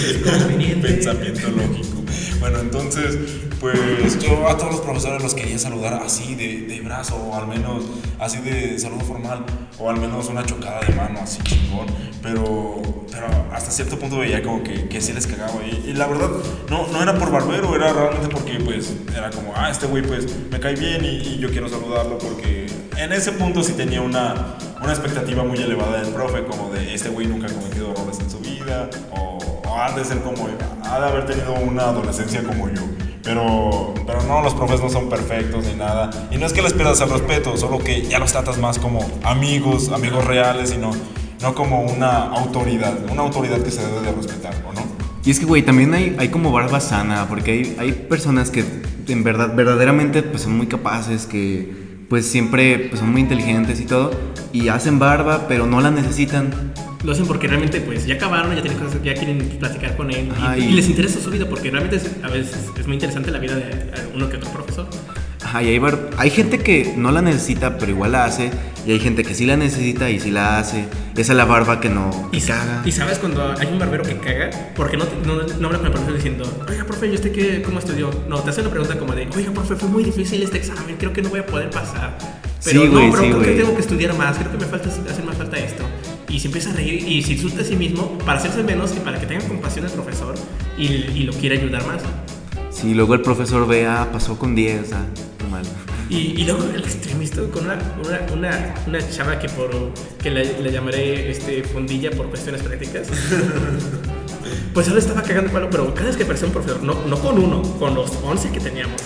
Pensamiento 0.83 1.49
lógico. 1.51 2.03
Bueno, 2.41 2.61
entonces, 2.61 3.17
pues 3.61 4.21
yo 4.21 4.49
a 4.49 4.57
todos 4.57 4.73
los 4.73 4.81
profesores 4.81 5.23
los 5.23 5.35
quería 5.35 5.59
saludar 5.59 5.95
así 5.95 6.35
de, 6.35 6.63
de 6.63 6.81
brazo, 6.81 7.17
o 7.17 7.35
al 7.35 7.47
menos 7.47 7.85
así 8.19 8.39
de 8.39 8.79
saludo 8.79 9.01
formal, 9.01 9.45
o 9.79 9.91
al 9.91 10.01
menos 10.01 10.29
una 10.29 10.45
chocada 10.45 10.81
de 10.81 10.95
mano 10.95 11.21
así 11.21 11.43
chingón. 11.43 11.87
Pero, 12.23 12.83
pero 13.11 13.27
hasta 13.53 13.71
cierto 13.71 13.99
punto 13.99 14.19
veía 14.19 14.43
como 14.43 14.63
que, 14.63 14.89
que 14.89 15.01
sí 15.01 15.13
les 15.13 15.27
cagaba. 15.27 15.55
Y, 15.65 15.91
y 15.91 15.93
la 15.95 16.07
verdad, 16.07 16.31
no, 16.71 16.89
no 16.89 17.03
era 17.03 17.17
por 17.19 17.31
barbero, 17.31 17.75
era 17.75 17.93
realmente 17.93 18.29
porque, 18.29 18.59
pues, 18.65 18.95
era 19.17 19.31
como, 19.31 19.53
ah, 19.55 19.71
este 19.71 19.87
güey, 19.87 20.03
pues, 20.03 20.27
me 20.51 20.59
cae 20.59 20.75
bien 20.75 21.05
y, 21.05 21.09
y 21.35 21.39
yo 21.39 21.51
quiero 21.51 21.69
saludarlo 21.69 22.19
porque 22.19 22.67
en 22.97 23.13
ese 23.13 23.33
punto 23.33 23.63
sí 23.63 23.73
tenía 23.75 24.01
una, 24.03 24.57
una 24.89 24.97
expectativa 24.97 25.45
muy 25.45 25.59
elevada 25.59 26.01
del 26.01 26.15
profe, 26.15 26.45
como 26.45 26.71
de 26.71 26.95
este 26.95 27.11
güey 27.11 27.27
nunca 27.27 27.47
ha 27.47 27.51
cometido 27.51 27.91
errores 27.91 28.21
en 28.21 28.31
su 28.31 28.39
vida, 28.39 28.89
o, 29.11 29.37
o 29.69 29.79
ha 29.79 29.93
de 29.93 30.03
ser 30.03 30.21
como, 30.21 30.49
ha 30.83 31.01
de 31.01 31.07
haber 31.07 31.27
tenido 31.27 31.53
una 31.57 31.91
adolescencia 31.91 32.43
como 32.43 32.71
yo. 32.71 32.81
Pero, 33.23 33.93
pero 34.07 34.23
no, 34.23 34.41
los 34.41 34.55
profes 34.55 34.81
no 34.81 34.89
son 34.89 35.11
perfectos 35.11 35.67
ni 35.67 35.75
nada. 35.75 36.09
Y 36.31 36.39
no 36.39 36.47
es 36.47 36.55
que 36.55 36.63
les 36.63 36.73
pierdas 36.73 37.03
el 37.03 37.11
respeto, 37.11 37.55
solo 37.59 37.79
que 37.81 38.01
ya 38.01 38.19
los 38.19 38.33
tratas 38.33 38.57
más 38.57 38.79
como 38.79 39.07
amigos, 39.25 39.91
amigos 39.91 40.25
reales 40.25 40.73
y 40.73 40.79
no, 40.79 40.93
no 41.43 41.55
como 41.55 41.83
una 41.83 42.31
autoridad, 42.31 42.97
una 43.13 43.21
autoridad 43.21 43.61
que 43.61 43.71
se 43.71 43.87
debe 43.87 44.01
de 44.01 44.13
respetar, 44.13 44.55
¿o 44.67 44.73
no? 44.73 44.81
Y 45.23 45.31
es 45.31 45.39
que, 45.39 45.45
güey, 45.45 45.61
también 45.61 45.93
hay, 45.93 46.17
hay 46.19 46.31
como 46.31 46.51
barba 46.51 46.81
sana, 46.81 47.27
porque 47.29 47.51
hay, 47.51 47.77
hay 47.79 47.93
personas 47.93 48.51
que 48.51 48.65
en 49.07 49.23
verdad, 49.23 49.55
verdaderamente 49.55 50.23
pues, 50.23 50.45
son 50.45 50.57
muy 50.57 50.67
capaces, 50.67 51.27
que 51.27 51.88
pues 52.09 52.27
siempre 52.27 52.87
pues, 52.89 53.01
son 53.01 53.11
muy 53.13 53.21
inteligentes 53.21 53.81
y 53.81 53.85
todo, 53.85 54.11
y 54.53 54.69
hacen 54.69 54.99
barba, 54.99 55.47
pero 55.49 55.67
no 55.67 55.81
la 55.81 55.91
necesitan. 55.91 56.51
Lo 57.05 57.13
hacen 57.13 57.27
porque 57.27 57.47
realmente, 57.47 57.81
pues, 57.81 58.07
ya 58.07 58.15
acabaron, 58.17 58.55
ya 58.57 58.63
tienen 58.63 58.79
cosas, 58.81 59.01
ya 59.05 59.15
quieren 59.15 59.39
platicar 59.61 59.97
con 59.97 60.11
él. 60.11 60.27
y- 60.29 60.31
Ajá, 60.31 60.59
y, 60.59 60.65
y- 60.65 60.73
les 60.73 60.89
interesa 60.89 61.21
su 61.21 61.31
vida, 61.31 61.49
porque 61.49 61.71
realmente 61.71 61.97
es- 61.97 62.11
a 62.25 62.29
veces 62.29 62.57
es 62.79 62.87
muy 62.87 62.95
interesante 62.95 63.31
la 63.31 63.39
vida 63.39 63.55
de 63.55 63.93
uno 64.15 64.29
que 64.29 64.37
otro 64.37 64.51
profesor. 64.51 64.89
Ajá, 65.49 65.63
y 65.63 65.69
hay, 65.69 65.79
bar- 65.79 66.11
hay 66.19 66.29
gente 66.29 66.59
que 66.59 66.93
no 66.99 67.11
la 67.11 67.23
necesita, 67.23 67.79
pero 67.79 67.91
igual 67.91 68.13
la 68.13 68.27
hace, 68.27 68.51
y 68.87 68.93
hay 68.93 69.01
gente 69.01 69.25
que 69.25 69.35
sí 69.35 69.47
la 69.47 69.57
necesita 69.57 70.11
y 70.11 70.21
sí 70.21 70.31
la 70.31 70.59
hace. 70.59 70.85
Esa 71.17 71.33
es 71.33 71.37
la 71.39 71.47
barba 71.47 71.81
que 71.81 71.89
no 71.89 72.11
Y, 72.33 72.41
caga. 72.43 72.83
y 72.85 72.93
sabes 72.93 73.19
cuando 73.19 73.55
hay 73.59 73.67
un 73.67 73.79
barbero 73.79 74.03
que 74.05 74.19
caga, 74.19 74.51
porque 74.77 74.99
no, 74.99 75.05
no, 75.25 75.37
no 75.43 75.67
habla 75.69 75.79
con 75.79 75.87
el 75.87 75.93
profesor 75.93 76.15
diciendo, 76.15 76.65
oiga, 76.69 76.85
profe, 76.85 77.07
¿y 77.07 77.15
usted 77.15 77.33
qué, 77.33 77.63
cómo 77.63 77.79
estudió? 77.79 78.11
No, 78.29 78.41
te 78.41 78.51
hace 78.51 78.61
una 78.61 78.69
pregunta 78.71 78.99
como 78.99 79.15
de, 79.15 79.27
oiga, 79.35 79.51
profe, 79.53 79.75
fue 79.77 79.89
muy 79.89 80.05
difícil 80.05 80.43
este 80.43 80.59
examen, 80.59 80.97
creo 80.99 81.15
que 81.15 81.23
no 81.23 81.31
voy 81.31 81.41
a 81.41 81.47
poder 81.47 81.71
pasar. 81.71 82.19
Pero 82.63 82.83
Sí, 82.83 82.89
no, 82.89 82.95
pero 83.11 83.13
sí, 83.23 83.29
creo 83.31 83.41
que 83.43 83.51
tengo 83.53 83.75
que 83.75 83.81
estudiar 83.81 84.15
más, 84.19 84.37
creo 84.37 84.51
que 84.53 84.59
me 84.59 84.67
falta 84.67 84.91
hacer 84.91 85.25
más 85.25 85.37
falta 85.37 85.57
esto. 85.57 85.83
Y 86.29 86.41
se 86.41 86.49
empieza 86.49 86.71
a 86.71 86.75
reír 86.75 87.09
y 87.09 87.23
se 87.23 87.33
insulta 87.33 87.63
a 87.63 87.65
sí 87.65 87.75
mismo 87.75 88.19
para 88.19 88.39
hacerse 88.39 88.63
menos 88.63 88.93
y 88.95 89.01
para 89.01 89.19
que 89.19 89.25
tenga 89.27 89.47
compasión 89.49 89.87
al 89.87 89.93
profesor 89.93 90.35
y, 90.77 90.85
y 90.89 91.23
lo 91.23 91.33
quiera 91.33 91.55
ayudar 91.57 91.87
más. 91.87 92.03
Si 92.71 92.93
luego 92.95 93.15
el 93.15 93.23
profesor 93.23 93.67
ve, 93.67 93.87
ah, 93.87 94.09
pasó 94.13 94.39
con 94.39 94.55
10, 94.55 94.93
ah, 94.93 95.05
qué 95.38 95.38
Y, 96.11 96.45
luego 96.45 96.65
el 96.75 96.83
extremista 96.83 97.43
con 97.53 97.67
una, 97.67 97.79
una, 98.05 98.33
una, 98.33 98.75
una 98.87 99.11
chava 99.11 99.39
que 99.39 99.49
por 99.49 99.71
que 100.23 100.31
le 100.31 100.73
llamaré 100.73 101.31
este, 101.31 101.63
fundilla 101.63 102.11
por 102.11 102.29
cuestiones 102.29 102.63
prácticas. 102.63 103.09
Pues 104.73 104.87
ahora 104.89 105.01
estaba 105.01 105.23
cagando 105.23 105.51
palo, 105.51 105.69
pero 105.71 105.93
cada 105.95 106.07
vez 106.07 106.17
que 106.17 106.23
aparecía 106.23 106.47
un 106.47 106.53
profesor, 106.53 106.83
no, 106.83 106.95
no 107.07 107.19
con 107.19 107.39
uno, 107.39 107.63
con 107.79 107.95
los 107.95 108.13
11 108.23 108.51
que 108.51 108.61
teníamos. 108.61 109.03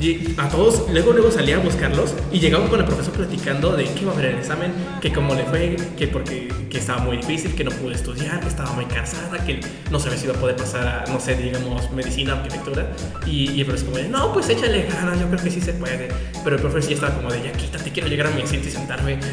Y 0.00 0.34
a 0.36 0.48
todos, 0.48 0.90
luego 0.90 1.12
luego 1.12 1.30
salía 1.30 1.56
a 1.56 1.60
buscarlos 1.60 2.14
y 2.32 2.40
llegaba 2.40 2.68
con 2.68 2.80
el 2.80 2.86
profesor 2.86 3.14
platicando 3.14 3.76
de 3.76 3.84
qué 3.84 4.02
iba 4.02 4.12
a 4.12 4.14
haber 4.14 4.26
el 4.26 4.38
examen, 4.38 4.72
que 5.00 5.12
cómo 5.12 5.34
le 5.34 5.44
fue, 5.44 5.76
que 5.96 6.08
porque 6.08 6.48
que 6.74 6.80
estaba 6.80 6.98
muy 6.98 7.18
difícil, 7.18 7.54
que 7.54 7.62
no 7.62 7.70
pude 7.70 7.94
estudiar, 7.94 8.40
que 8.40 8.48
estaba 8.48 8.72
muy 8.72 8.84
cansada, 8.86 9.38
que 9.46 9.60
no 9.92 10.00
sabía 10.00 10.18
si 10.18 10.24
iba 10.24 10.34
a 10.34 10.40
poder 10.40 10.56
pasar 10.56 10.86
a, 10.88 11.12
no 11.12 11.20
sé, 11.20 11.36
digamos, 11.36 11.88
medicina, 11.92 12.32
arquitectura. 12.32 12.90
Y, 13.24 13.52
y 13.52 13.60
el 13.60 13.66
profesor 13.66 13.90
como 13.90 14.02
de, 14.02 14.08
no, 14.08 14.32
pues 14.32 14.48
échale 14.48 14.82
ganas, 14.82 15.20
yo 15.20 15.28
creo 15.28 15.40
que 15.40 15.50
sí 15.52 15.60
se 15.60 15.74
puede. 15.74 16.08
Pero 16.42 16.56
el 16.56 16.60
profesor 16.60 16.82
sí 16.82 16.94
estaba 16.94 17.14
como 17.14 17.30
de, 17.30 17.44
ya 17.44 17.52
quítate, 17.52 17.92
quiero 17.92 18.08
llegar 18.08 18.26
a 18.26 18.30
mi 18.30 18.42
asiento 18.42 18.68
y 18.68 18.72
sentarme. 18.72 19.20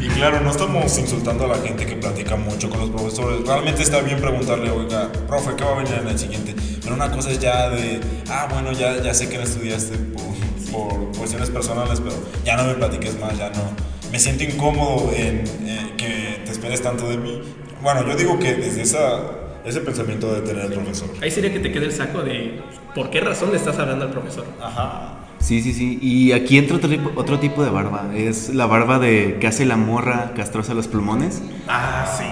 Y 0.00 0.08
claro, 0.08 0.40
no 0.40 0.50
estamos 0.50 0.98
insultando 0.98 1.44
a 1.44 1.48
la 1.48 1.58
gente 1.58 1.86
que 1.86 1.96
platica 1.96 2.36
mucho 2.36 2.68
con 2.68 2.80
los 2.80 2.90
profesores. 2.90 3.46
Realmente 3.46 3.82
está 3.82 4.00
bien 4.00 4.20
preguntarle, 4.20 4.70
oiga, 4.70 5.10
profe, 5.26 5.54
¿qué 5.56 5.64
va 5.64 5.72
a 5.72 5.82
venir 5.82 5.94
en 5.94 6.08
el 6.08 6.18
siguiente? 6.18 6.54
Pero 6.86 6.94
una 6.94 7.10
cosa 7.10 7.32
es 7.32 7.40
ya 7.40 7.68
de, 7.68 8.00
ah, 8.30 8.46
bueno, 8.48 8.70
ya, 8.70 9.02
ya 9.02 9.12
sé 9.12 9.28
que 9.28 9.38
no 9.38 9.42
estudiaste 9.42 9.98
por, 9.98 10.30
por 10.70 11.18
cuestiones 11.18 11.50
personales, 11.50 12.00
pero 12.00 12.14
ya 12.44 12.56
no 12.56 12.62
me 12.62 12.74
platiques 12.74 13.18
más, 13.18 13.36
ya 13.36 13.50
no. 13.50 13.72
Me 14.12 14.20
siento 14.20 14.44
incómodo 14.44 15.10
en 15.12 15.42
eh, 15.66 15.94
que 15.96 16.42
te 16.44 16.52
esperes 16.52 16.80
tanto 16.82 17.08
de 17.08 17.16
mí. 17.16 17.42
Bueno, 17.82 18.06
yo 18.06 18.14
digo 18.14 18.38
que 18.38 18.54
desde 18.54 18.82
esa, 18.82 19.20
ese 19.64 19.80
pensamiento 19.80 20.32
de 20.32 20.42
tener 20.42 20.66
el 20.66 20.74
profesor. 20.74 21.08
Ahí 21.20 21.32
sería 21.32 21.52
que 21.52 21.58
te 21.58 21.72
quede 21.72 21.86
el 21.86 21.92
saco 21.92 22.22
de 22.22 22.60
por 22.94 23.10
qué 23.10 23.20
razón 23.20 23.50
le 23.50 23.56
estás 23.56 23.76
hablando 23.80 24.04
al 24.04 24.12
profesor. 24.12 24.46
Ajá. 24.62 25.14
Sí, 25.40 25.62
sí, 25.62 25.72
sí. 25.72 25.98
Y 26.00 26.30
aquí 26.30 26.56
entra 26.56 26.76
otro 26.76 26.88
tipo, 26.88 27.10
otro 27.16 27.40
tipo 27.40 27.64
de 27.64 27.70
barba. 27.70 28.12
Es 28.14 28.54
la 28.54 28.66
barba 28.66 29.00
de 29.00 29.38
que 29.40 29.48
hace 29.48 29.66
la 29.66 29.76
morra 29.76 30.34
castrosa 30.36 30.72
los 30.72 30.86
pulmones. 30.86 31.42
Ah, 31.66 32.06
sí. 32.16 32.24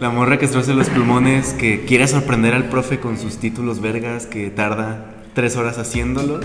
La 0.00 0.10
morra 0.10 0.38
castrosa 0.38 0.74
los 0.74 0.90
pulmones 0.90 1.54
que 1.54 1.86
quiere 1.86 2.06
sorprender 2.06 2.52
al 2.52 2.68
profe 2.68 3.00
con 3.00 3.16
sus 3.16 3.38
títulos 3.38 3.80
vergas 3.80 4.26
que 4.26 4.50
tarda 4.50 5.06
tres 5.32 5.56
horas 5.56 5.78
haciéndolos. 5.78 6.44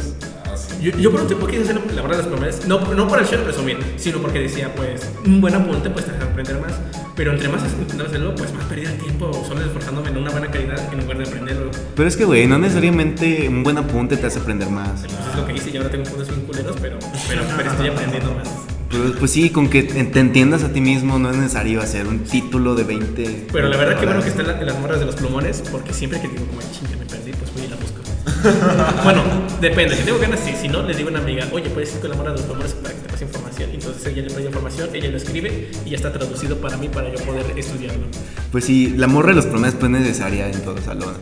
Yo, 0.81 0.91
yo 0.91 1.11
por 1.11 1.21
un 1.21 1.27
tiempo 1.27 1.47
quise 1.47 1.63
hacer 1.63 1.75
la, 1.93 2.01
verdad 2.01 2.17
de 2.17 2.23
las 2.23 2.27
promesas, 2.27 2.67
no, 2.67 2.79
no 2.93 3.07
por 3.09 3.19
el 3.19 3.25
show 3.25 3.37
de 3.39 3.43
presumir, 3.43 3.77
sino 3.97 4.19
porque 4.19 4.39
decía, 4.39 4.73
pues, 4.73 5.11
un 5.25 5.41
buen 5.41 5.53
apunte, 5.53 5.89
pues 5.89 6.05
te 6.05 6.11
hace 6.11 6.23
aprender 6.23 6.59
más. 6.61 6.73
Pero 7.15 7.33
entre 7.33 7.49
más 7.49 7.61
intentaba 7.63 8.07
hacerlo, 8.07 8.33
pues 8.35 8.53
más 8.53 8.65
perdía 8.65 8.89
el 8.89 8.97
tiempo 8.97 9.31
solo 9.45 9.61
esforzándome 9.61 10.09
en 10.09 10.17
una 10.17 10.31
buena 10.31 10.49
calidad 10.49 10.93
en 10.93 11.01
lugar 11.01 11.17
de 11.17 11.23
aprenderlo. 11.25 11.71
Pero 11.95 12.07
es 12.07 12.15
que, 12.15 12.23
güey, 12.23 12.47
no 12.47 12.57
necesariamente 12.57 13.49
un 13.49 13.63
buen 13.63 13.77
apunte 13.77 14.15
te 14.15 14.27
hace 14.27 14.39
aprender 14.39 14.69
más. 14.69 15.03
Entonces 15.03 15.27
es 15.29 15.35
lo 15.35 15.45
que 15.45 15.53
hice 15.53 15.69
y 15.71 15.77
ahora 15.77 15.89
tengo 15.89 16.05
puntos 16.05 16.29
bien 16.29 16.41
culeros, 16.41 16.77
pero, 16.81 16.97
pero, 17.27 17.43
pero 17.57 17.71
estoy 17.71 17.87
aprendiendo 17.89 18.33
más. 18.33 18.70
Pues, 18.91 19.13
pues 19.17 19.31
sí, 19.31 19.49
con 19.49 19.69
que 19.69 19.83
te 19.83 20.19
entiendas 20.19 20.63
a 20.63 20.73
ti 20.73 20.81
mismo 20.81 21.17
no 21.17 21.29
es 21.31 21.37
necesario 21.37 21.81
hacer 21.81 22.07
un 22.07 22.19
título 22.19 22.75
de 22.75 22.83
20. 22.83 23.47
Pero 23.51 23.69
la 23.69 23.77
verdad 23.77 23.99
que 23.99 24.05
bueno 24.05 24.21
que 24.21 24.29
están 24.29 24.47
la- 24.47 24.61
las 24.61 24.79
morras 24.79 24.99
de 24.99 25.05
los 25.05 25.15
plumones, 25.15 25.63
porque 25.71 25.93
siempre 25.93 26.19
que 26.21 26.27
digo 26.27 26.45
como 26.47 26.59
chinga 26.61 26.97
me 26.99 27.05
perdí, 27.05 27.31
pues 27.31 27.53
voy 27.53 27.63
y 27.63 27.67
la 27.69 27.75
busco. 27.77 28.01
bueno, 29.03 29.23
depende, 29.61 29.95
si 29.95 30.03
tengo 30.03 30.19
ganas 30.19 30.39
sí, 30.41 30.53
si 30.59 30.67
no 30.67 30.83
les 30.83 30.97
digo 30.97 31.09
a 31.09 31.11
una 31.13 31.21
amiga, 31.21 31.47
oye, 31.51 31.69
puedes 31.69 31.93
ir 31.93 32.01
con 32.01 32.09
la 32.09 32.15
morra 32.17 32.31
de 32.31 32.37
los 32.37 32.45
plumones 32.45 32.73
para 32.73 32.93
que 32.93 33.01
te 33.01 33.07
pase 33.09 33.23
información. 33.25 33.69
Entonces 33.73 34.05
ella 34.07 34.21
le 34.23 34.29
pide 34.29 34.45
información, 34.45 34.89
ella 34.93 35.09
lo 35.09 35.17
escribe 35.17 35.71
y 35.85 35.89
ya 35.89 35.95
está 35.95 36.11
traducido 36.11 36.57
para 36.57 36.75
mí 36.77 36.89
para 36.89 37.09
yo 37.13 37.19
poder 37.23 37.45
estudiarlo. 37.57 38.07
Pues 38.51 38.65
sí, 38.65 38.93
la 38.97 39.07
morra 39.07 39.29
de 39.29 39.35
los 39.35 39.45
promesas 39.45 39.75
pues 39.79 39.91
es 39.93 39.99
necesaria 39.99 40.49
en 40.49 40.61
todo 40.61 40.77
salón. 40.81 41.13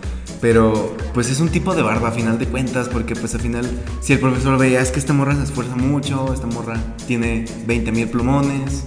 Pero 0.41 0.95
pues 1.13 1.29
es 1.29 1.39
un 1.41 1.49
tipo 1.49 1.75
de 1.75 1.81
barba 1.81 2.09
a 2.09 2.11
final 2.11 2.39
de 2.39 2.45
cuentas, 2.45 2.87
porque 2.87 3.15
pues 3.15 3.33
al 3.35 3.41
final 3.41 3.69
si 4.01 4.13
el 4.13 4.19
profesor 4.19 4.57
veía 4.57 4.79
es 4.81 4.91
que 4.91 4.99
esta 4.99 5.13
morra 5.13 5.35
se 5.35 5.43
esfuerza 5.43 5.75
mucho, 5.75 6.33
esta 6.33 6.47
morra 6.47 6.77
tiene 7.07 7.45
20 7.67 7.91
mil 7.91 8.07
plumones. 8.07 8.85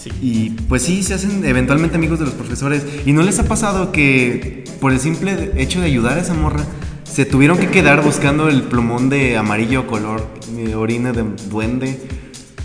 Sí. 0.00 0.10
Y 0.22 0.50
pues 0.68 0.82
sí, 0.82 1.02
se 1.02 1.14
hacen 1.14 1.44
eventualmente 1.44 1.96
amigos 1.96 2.20
de 2.20 2.26
los 2.26 2.34
profesores. 2.34 2.86
¿Y 3.04 3.12
no 3.12 3.22
les 3.22 3.38
ha 3.40 3.44
pasado 3.44 3.90
que 3.90 4.64
por 4.80 4.92
el 4.92 5.00
simple 5.00 5.52
hecho 5.56 5.80
de 5.80 5.86
ayudar 5.86 6.18
a 6.18 6.20
esa 6.20 6.34
morra, 6.34 6.64
se 7.04 7.24
tuvieron 7.24 7.58
que 7.58 7.68
quedar 7.68 8.02
buscando 8.02 8.48
el 8.48 8.62
plumón 8.62 9.08
de 9.08 9.36
amarillo 9.36 9.86
color 9.88 10.24
eh, 10.56 10.76
orina 10.76 11.12
de 11.12 11.24
duende? 11.50 11.98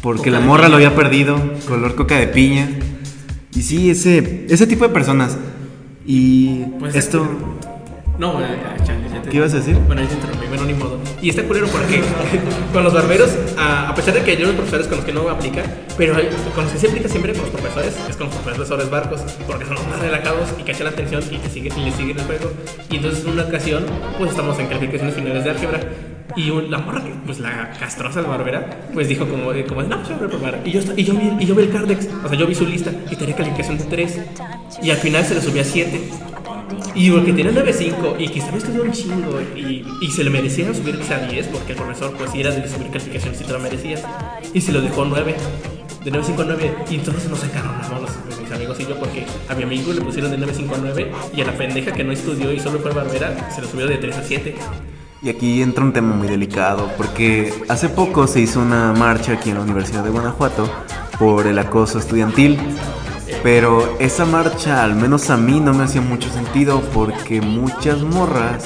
Porque 0.01 0.30
Coca 0.30 0.39
la 0.39 0.45
morra 0.45 0.69
lo 0.69 0.76
había 0.76 0.95
perdido, 0.95 1.39
color 1.67 1.95
coca 1.95 2.17
de 2.17 2.28
piña. 2.28 2.69
Y 3.55 3.63
sí, 3.63 3.89
ese, 3.89 4.45
ese 4.49 4.67
tipo 4.67 4.88
de 4.88 4.93
personas. 4.93 5.38
Y 6.05 6.65
Pues 6.80 6.95
esto... 6.95 7.28
No, 8.22 8.38
ah, 8.38 8.76
chale, 8.86 9.09
ya 9.11 9.19
te- 9.24 9.30
¿Qué 9.32 9.38
ibas 9.38 9.51
a 9.55 9.57
decir? 9.57 9.76
Bueno, 9.88 10.03
yo 10.03 10.07
te 10.09 10.13
interrumpí, 10.13 10.45
bueno, 10.45 10.63
ni 10.65 10.74
modo. 10.76 10.99
Y 11.24 11.30
está 11.30 11.41
culero 11.43 11.65
porque 11.69 12.01
con 12.74 12.84
los 12.84 12.93
barberos, 12.93 13.32
a, 13.57 13.89
a 13.89 13.95
pesar 13.95 14.13
de 14.13 14.22
que 14.22 14.32
hay 14.32 14.43
unos 14.43 14.53
profesores 14.53 14.86
con 14.86 14.97
los 14.97 15.05
que 15.05 15.11
no 15.11 15.28
aplica, 15.28 15.63
pero 15.97 16.15
hay- 16.15 16.30
con 16.53 16.65
los 16.65 16.72
que 16.74 16.78
se 16.78 16.88
aplica 16.88 17.09
siempre 17.09 17.34
con 17.34 17.41
los 17.41 17.49
profesores, 17.49 17.97
es 18.07 18.15
con 18.15 18.28
los 18.28 18.36
profesores 18.38 18.91
barcos, 18.91 19.22
porque 19.47 19.65
son 19.65 19.74
los 19.74 19.88
más 19.88 19.99
relajados 19.99 20.49
y 20.59 20.61
cachan 20.61 20.84
la 20.84 20.91
atención 20.91 21.24
y 21.32 21.38
te 21.38 21.49
siguen, 21.49 21.74
y 21.80 21.86
le 21.86 21.91
siguen 21.93 22.19
el 22.19 22.26
juego. 22.26 22.51
Y 22.91 22.97
entonces 22.97 23.24
en 23.26 23.32
una 23.32 23.43
ocasión, 23.45 23.86
pues 24.19 24.30
estamos 24.30 24.59
en 24.59 24.67
calificaciones 24.67 25.15
finales 25.15 25.43
de 25.43 25.49
álgebra. 25.49 25.80
Y 26.36 26.49
un- 26.51 26.69
la 26.69 26.78
morra, 26.78 27.03
que, 27.03 27.09
pues 27.26 27.39
la 27.39 27.72
castrosa, 27.80 28.22
la 28.22 28.28
barbera, 28.30 28.82
pues 28.93 29.07
dijo 29.09 29.28
como, 29.28 29.47
como 29.67 29.82
no, 29.84 29.97
pues 29.97 30.09
yo 30.09 30.15
voy 30.15 30.28
a 30.28 30.28
reprobar. 30.30 30.59
Y 30.63 30.72
yo, 30.72 30.80
esta- 30.80 30.93
y, 30.95 31.03
yo 31.03 31.13
vi, 31.15 31.32
y 31.39 31.45
yo 31.47 31.55
vi 31.55 31.63
el 31.63 31.72
Cardex, 31.72 32.07
o 32.24 32.30
sea, 32.30 32.38
yo 32.38 32.45
vi 32.45 32.53
su 32.53 32.65
lista 32.67 32.91
y 33.09 33.15
tenía 33.15 33.36
calificación 33.36 33.80
de 33.80 33.84
3. 33.86 34.19
Y 34.84 34.91
al 34.91 34.97
final 34.97 35.26
se 35.26 35.34
le 35.34 35.41
subió 35.41 35.61
a 35.63 35.65
7. 35.65 35.99
Y 36.94 37.10
porque 37.10 37.34
tenía 37.34 37.52
9.5 37.52 38.16
y 38.20 38.28
quizá 38.28 38.52
me 38.52 38.58
estudió 38.58 38.84
un 38.84 38.92
chingo 38.92 39.39
y, 39.56 39.86
y 40.02 40.12
se 40.12 40.24
le 40.24 40.30
merecía 40.30 40.74
subirse 40.74 41.14
a 41.14 41.20
10 41.20 41.48
porque 41.48 41.72
el 41.72 41.78
profesor 41.78 42.14
pues 42.18 42.32
era 42.36 42.52
de 42.52 42.68
subir 42.68 42.88
calificaciones 42.88 43.38
si 43.38 43.46
te 43.46 43.54
lo 43.54 43.60
merecías. 43.60 44.04
Y 44.54 44.62
se 44.62 44.72
lo 44.72 44.82
dejó 44.82 45.06
9. 45.06 45.36
De 46.04 46.12
9.5 46.12 46.42
a 46.42 46.46
9. 46.46 46.76
Y 46.89 46.96
entonces 46.96 47.30
nos 47.30 47.39
sacaron 47.39 47.72
los, 48.02 48.39
mis 48.39 48.52
amigos 48.52 48.80
y 48.80 48.86
yo 48.86 49.00
porque 49.00 49.26
a 49.48 49.56
mi 49.56 49.64
amigo 49.64 49.94
le 49.94 50.02
pusieron 50.02 50.32
de 50.32 50.38
9.5 50.38 50.74
a 50.74 50.78
9 50.80 51.12
y 51.36 51.42
a 51.42 51.46
la 51.46 51.54
pendeja 51.54 51.92
que 51.92 52.04
no 52.04 52.12
estudió 52.12 52.52
y 52.52 52.60
solo 52.60 52.80
fue 52.80 52.92
barbera 52.92 53.52
se 53.54 53.62
lo 53.62 53.68
subió 53.68 53.88
de 53.88 53.98
3 53.98 54.18
a 54.18 54.24
7. 54.24 54.56
Y 55.24 55.30
aquí 55.30 55.62
entra 55.62 55.84
un 55.84 55.94
tema 55.94 56.16
muy 56.16 56.28
delicado, 56.28 56.89
porque 56.98 57.54
hace 57.70 57.89
poco 57.89 58.26
se 58.26 58.42
hizo 58.42 58.60
una 58.60 58.92
marcha 58.92 59.34
aquí 59.34 59.52
en 59.52 59.58
la 59.58 59.62
Universidad 59.62 60.04
de 60.04 60.10
Guanajuato 60.10 60.68
por 61.20 61.46
el 61.46 61.60
acoso 61.60 62.00
estudiantil. 62.00 62.58
Pero 63.44 63.98
esa 64.00 64.26
marcha, 64.26 64.84
al 64.84 64.96
menos 64.96 65.30
a 65.32 65.38
mí, 65.38 65.60
no 65.60 65.74
me 65.74 65.84
hacía 65.84 66.02
mucho 66.02 66.30
sentido 66.30 66.82
porque 66.94 67.42
muchas 67.42 68.02
morras 68.02 68.66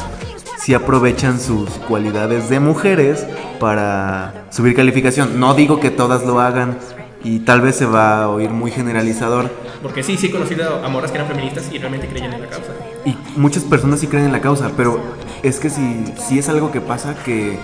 sí 0.59 0.73
aprovechan 0.73 1.39
sus 1.39 1.69
cualidades 1.87 2.49
de 2.49 2.59
mujeres 2.59 3.25
para 3.59 4.47
subir 4.49 4.75
calificación. 4.75 5.39
No 5.39 5.53
digo 5.53 5.79
que 5.79 5.91
todas 5.91 6.25
lo 6.25 6.41
hagan 6.41 6.77
y 7.23 7.39
tal 7.39 7.61
vez 7.61 7.75
se 7.77 7.85
va 7.85 8.23
a 8.23 8.29
oír 8.29 8.49
muy 8.49 8.69
generalizador. 8.69 9.49
Porque 9.81 10.03
sí, 10.03 10.17
sí 10.17 10.27
he 10.27 10.31
conocido 10.31 10.83
a 10.83 10.89
morras 10.89 11.11
que 11.11 11.17
eran 11.17 11.29
feministas 11.29 11.71
y 11.71 11.77
realmente 11.77 12.07
creían 12.07 12.33
en 12.33 12.41
la 12.41 12.49
causa. 12.49 12.71
Y 13.05 13.15
muchas 13.35 13.63
personas 13.63 14.01
sí 14.01 14.07
creen 14.07 14.25
en 14.25 14.31
la 14.33 14.41
causa, 14.41 14.71
pero 14.75 14.99
es 15.41 15.59
que 15.59 15.69
si, 15.69 16.03
si 16.17 16.37
es 16.37 16.49
algo 16.49 16.71
que 16.71 16.81
pasa 16.81 17.15
que... 17.23 17.57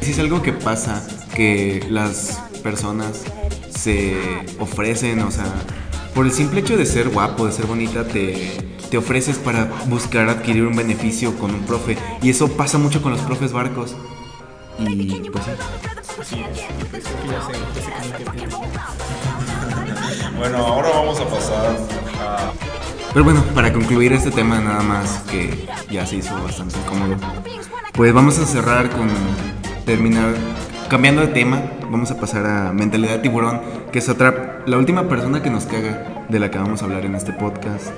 Si 0.00 0.10
es 0.10 0.18
algo 0.18 0.42
que 0.42 0.52
pasa 0.52 1.06
que 1.34 1.86
las 1.88 2.42
personas 2.62 3.24
se 3.76 4.16
ofrecen, 4.58 5.20
o 5.20 5.30
sea, 5.30 5.46
por 6.14 6.26
el 6.26 6.32
simple 6.32 6.60
hecho 6.60 6.76
de 6.76 6.86
ser 6.86 7.08
guapo, 7.08 7.46
de 7.46 7.52
ser 7.52 7.66
bonita, 7.66 8.04
te, 8.04 8.56
te 8.90 8.98
ofreces 8.98 9.38
para 9.38 9.64
buscar 9.86 10.28
adquirir 10.28 10.64
un 10.64 10.76
beneficio 10.76 11.36
con 11.38 11.52
un 11.52 11.62
profe. 11.62 11.98
Y 12.22 12.30
eso 12.30 12.48
pasa 12.48 12.78
mucho 12.78 13.02
con 13.02 13.12
los 13.12 13.20
profes 13.22 13.52
barcos. 13.52 13.96
Y 14.78 15.30
pues 15.30 15.44
sí. 15.44 15.50
Así 16.20 16.44
es. 16.50 16.60
Que 16.94 17.28
ya. 17.28 17.40
Bueno, 20.38 20.58
ahora 20.58 20.88
vamos 20.90 21.20
a 21.20 21.26
pasar 21.26 21.76
a. 22.20 22.52
Pero 23.12 23.24
bueno, 23.24 23.44
para 23.54 23.72
concluir 23.72 24.12
este 24.12 24.30
tema 24.30 24.60
nada 24.60 24.82
más 24.82 25.18
que 25.30 25.68
ya 25.90 26.04
se 26.04 26.16
hizo 26.16 26.34
bastante 26.42 26.76
incómodo, 26.78 27.16
pues 27.92 28.12
vamos 28.12 28.38
a 28.38 28.46
cerrar 28.46 28.90
con 28.90 29.08
terminar 29.86 30.34
cambiando 30.88 31.22
de 31.22 31.28
tema, 31.28 31.62
vamos 31.90 32.10
a 32.10 32.18
pasar 32.18 32.46
a 32.46 32.72
mentalidad 32.72 33.12
de 33.14 33.18
tiburón, 33.18 33.60
que 33.92 33.98
es 33.98 34.08
otra 34.08 34.62
la 34.66 34.78
última 34.78 35.08
persona 35.08 35.42
que 35.42 35.50
nos 35.50 35.64
caga 35.64 36.24
de 36.28 36.38
la 36.38 36.50
que 36.50 36.58
vamos 36.58 36.82
a 36.82 36.86
hablar 36.86 37.04
en 37.04 37.14
este 37.14 37.32
podcast. 37.32 37.88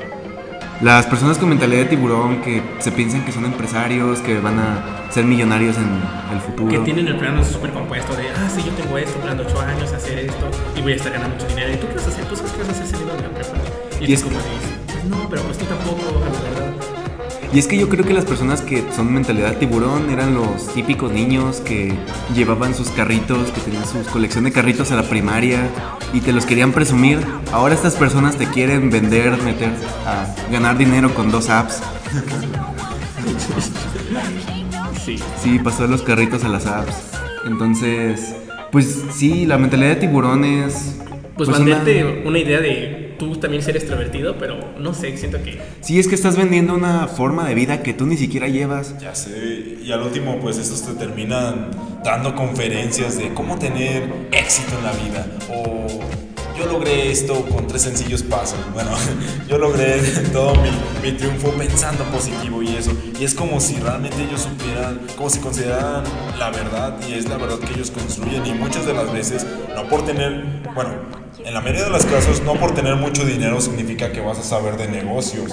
Las 0.83 1.07
personas 1.07 1.39
con 1.39 1.49
mentalidad 1.49 1.85
de 1.85 1.87
tiburón 1.87 2.43
que 2.43 2.63
se 2.81 2.93
piensan 2.93 3.25
que 3.25 3.33
son 3.33 3.47
empresarios, 3.47 4.21
que 4.21 4.39
van 4.39 4.59
a 4.59 5.11
ser 5.11 5.25
millonarios 5.25 5.77
en 5.79 6.35
el 6.35 6.41
futuro. 6.41 6.71
Que 6.71 6.79
tienen 6.81 7.09
el 7.09 7.17
plan 7.17 7.43
súper 7.43 7.73
compuesto 7.73 8.15
de, 8.15 8.29
ah, 8.29 8.49
sí, 8.55 8.63
yo 8.63 8.73
tengo 8.73 8.99
esto, 8.99 9.19
plan 9.21 9.39
de 9.39 9.45
8 9.45 9.61
años, 9.63 9.93
hacer 9.93 10.19
esto, 10.19 10.51
y 10.77 10.83
voy 10.83 10.93
a 10.93 10.97
estar 10.97 11.13
ganando 11.13 11.35
mucho 11.35 11.49
dinero. 11.49 11.73
¿Y 11.73 11.77
tú 11.77 11.89
qué 11.89 11.95
vas 11.95 12.05
a 12.05 12.09
hacer? 12.09 12.25
¿Tú 12.27 12.37
sabes 12.37 12.53
qué 12.53 12.59
vas 12.59 12.69
a 12.69 12.73
hacer 12.73 12.87
saliendo 12.87 13.15
de 13.17 13.23
la 13.23 13.29
prepa? 13.31 13.57
Y, 14.01 14.11
Y 14.11 14.13
es 14.13 14.23
como 14.23 14.37
pues 14.37 15.05
no, 15.09 15.29
pero 15.31 15.43
pues 15.43 15.57
tú 15.59 15.65
tampoco. 15.65 16.03
Y 17.53 17.59
es 17.59 17.67
que 17.69 17.79
yo 17.79 17.89
creo 17.89 18.05
que 18.05 18.13
las 18.13 18.25
personas 18.25 18.61
que 18.61 18.85
son 18.95 19.13
mentalidad 19.15 19.57
tiburón 19.57 20.11
eran 20.11 20.35
los 20.35 20.73
típicos 20.75 21.11
niños 21.13 21.61
que 21.61 21.93
llevaban 22.35 22.75
sus 22.75 22.89
carritos, 22.91 23.51
que 23.51 23.61
tenían 23.63 23.85
su 23.87 24.03
colección 24.13 24.45
de 24.45 24.53
carritos 24.53 24.91
a 24.93 24.97
la 24.97 25.05
primaria 25.05 25.61
y 26.13 26.21
te 26.21 26.33
los 26.33 26.45
querían 26.45 26.73
presumir. 26.73 27.19
Ahora 27.53 27.75
estas 27.75 27.95
personas 27.95 28.37
te 28.37 28.47
quieren 28.49 28.91
vender, 28.91 29.41
meter 29.43 29.71
a 30.07 30.27
ganar 30.51 30.77
dinero 30.77 31.15
con 31.15 31.31
dos 31.31 31.49
apps. 31.49 31.81
Sí. 35.05 35.19
Sí, 35.43 35.59
pasó 35.59 35.87
los 35.87 36.03
carritos 36.03 36.45
a 36.45 36.49
las 36.49 36.67
apps. 36.67 36.95
Entonces, 37.47 38.35
pues 38.73 39.05
sí, 39.15 39.47
la 39.47 39.57
mentalidad 39.57 39.91
de 39.91 39.97
tiburón 39.97 40.45
es... 40.45 40.97
Pues, 41.37 41.49
una- 41.49 41.59
venderte 41.59 42.23
una 42.27 42.39
idea 42.39 42.61
de 42.61 43.06
tú 43.19 43.37
también 43.37 43.63
ser 43.63 43.77
extrovertido, 43.77 44.37
pero 44.39 44.59
no 44.79 44.95
sé, 44.95 45.17
siento 45.17 45.43
que 45.43 45.61
Sí, 45.81 45.99
es 45.99 46.09
que 46.09 46.15
estás 46.15 46.37
vendiendo 46.37 46.75
una 46.75 47.07
forma 47.09 47.49
de 47.49 47.55
vida 47.55 47.83
que 47.83 47.93
tú 47.93 48.07
ni 48.07 48.17
siquiera 48.17 48.49
llevas. 48.49 48.99
Ya 49.01 49.15
sé, 49.15 49.79
y 49.83 49.93
al 49.93 50.03
último, 50.03 50.39
pues 50.41 50.59
estos 50.59 50.83
te 50.83 50.93
terminan 50.95 51.71
dando 52.05 52.35
conferencias 52.35 53.19
de 53.19 53.35
cómo 53.35 53.59
tener 53.59 54.05
éxito 54.33 54.77
en 54.79 54.85
la 54.85 54.93
vida. 54.93 55.27
O 55.51 56.06
yo 56.57 56.67
logré 56.67 57.11
esto 57.11 57.45
con 57.47 57.67
tres 57.67 57.83
sencillos 57.83 58.23
pasos. 58.23 58.59
Bueno, 58.73 58.91
yo 59.49 59.59
logré 59.59 60.01
todo 60.33 60.55
mi, 61.03 61.13
triunfo 61.13 61.51
pensando 61.53 62.05
positivo 62.05 62.63
y 62.63 62.77
eso. 62.77 62.93
Y 63.19 63.25
es 63.25 63.35
como 63.35 63.61
si 63.61 63.77
realmente 63.77 64.23
ellos 64.23 64.43
supieran, 64.43 65.01
como 65.17 65.31
si 65.31 65.39
consideraran 65.41 66.05
la 66.39 66.51
verdad 66.51 66.99
y 67.09 67.15
es 67.15 67.29
la 67.29 67.37
verdad 67.37 67.59
que 67.59 67.75
ellos 67.75 67.91
construyen. 67.91 68.45
Y 68.47 68.53
muchas 68.53 68.87
de 68.87 68.95
las 68.95 69.13
veces, 69.13 69.47
no 69.75 69.89
por 69.89 70.05
tener, 70.05 70.63
bueno, 70.75 70.91
en 71.45 71.55
la 71.55 71.61
mayoría 71.61 71.85
de 71.85 71.91
los 71.91 72.05
casos, 72.07 72.43
no 72.43 72.55
por 72.55 72.75
tener 72.75 72.97
mucho 72.97 73.25
dinero 73.25 73.61
significa 73.61 74.11
que 74.13 74.21
vas 74.21 74.39
a 74.39 74.43
saber 74.43 74.77
de 74.77 74.89
negocios. 74.89 75.53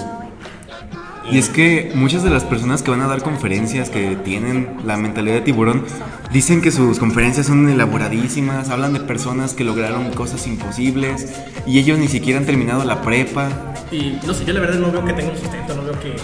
Y 1.30 1.38
es 1.38 1.48
que 1.48 1.90
muchas 1.94 2.22
de 2.22 2.30
las 2.30 2.44
personas 2.44 2.82
que 2.82 2.90
van 2.90 3.00
a 3.00 3.06
dar 3.06 3.22
conferencias 3.22 3.88
que 3.88 4.16
tienen 4.16 4.76
la 4.84 4.96
mentalidad 4.96 5.36
de 5.36 5.40
tiburón 5.40 5.84
dicen 6.30 6.60
que 6.60 6.70
sus 6.70 6.98
conferencias 6.98 7.46
son 7.46 7.68
elaboradísimas, 7.68 8.68
hablan 8.68 8.92
de 8.92 9.00
personas 9.00 9.54
que 9.54 9.64
lograron 9.64 10.10
cosas 10.12 10.46
imposibles 10.46 11.32
y 11.66 11.78
ellos 11.78 11.98
ni 11.98 12.08
siquiera 12.08 12.38
han 12.38 12.46
terminado 12.46 12.84
la 12.84 13.00
prepa. 13.00 13.48
Y 13.90 14.18
no 14.26 14.34
sé, 14.34 14.44
yo 14.44 14.52
la 14.52 14.60
verdad 14.60 14.78
no 14.78 14.92
veo 14.92 15.04
que 15.04 15.12
tenga 15.14 15.32
un 15.32 15.38
sustento, 15.38 15.74
no 15.74 15.82
veo 15.82 15.98
que, 15.98 16.14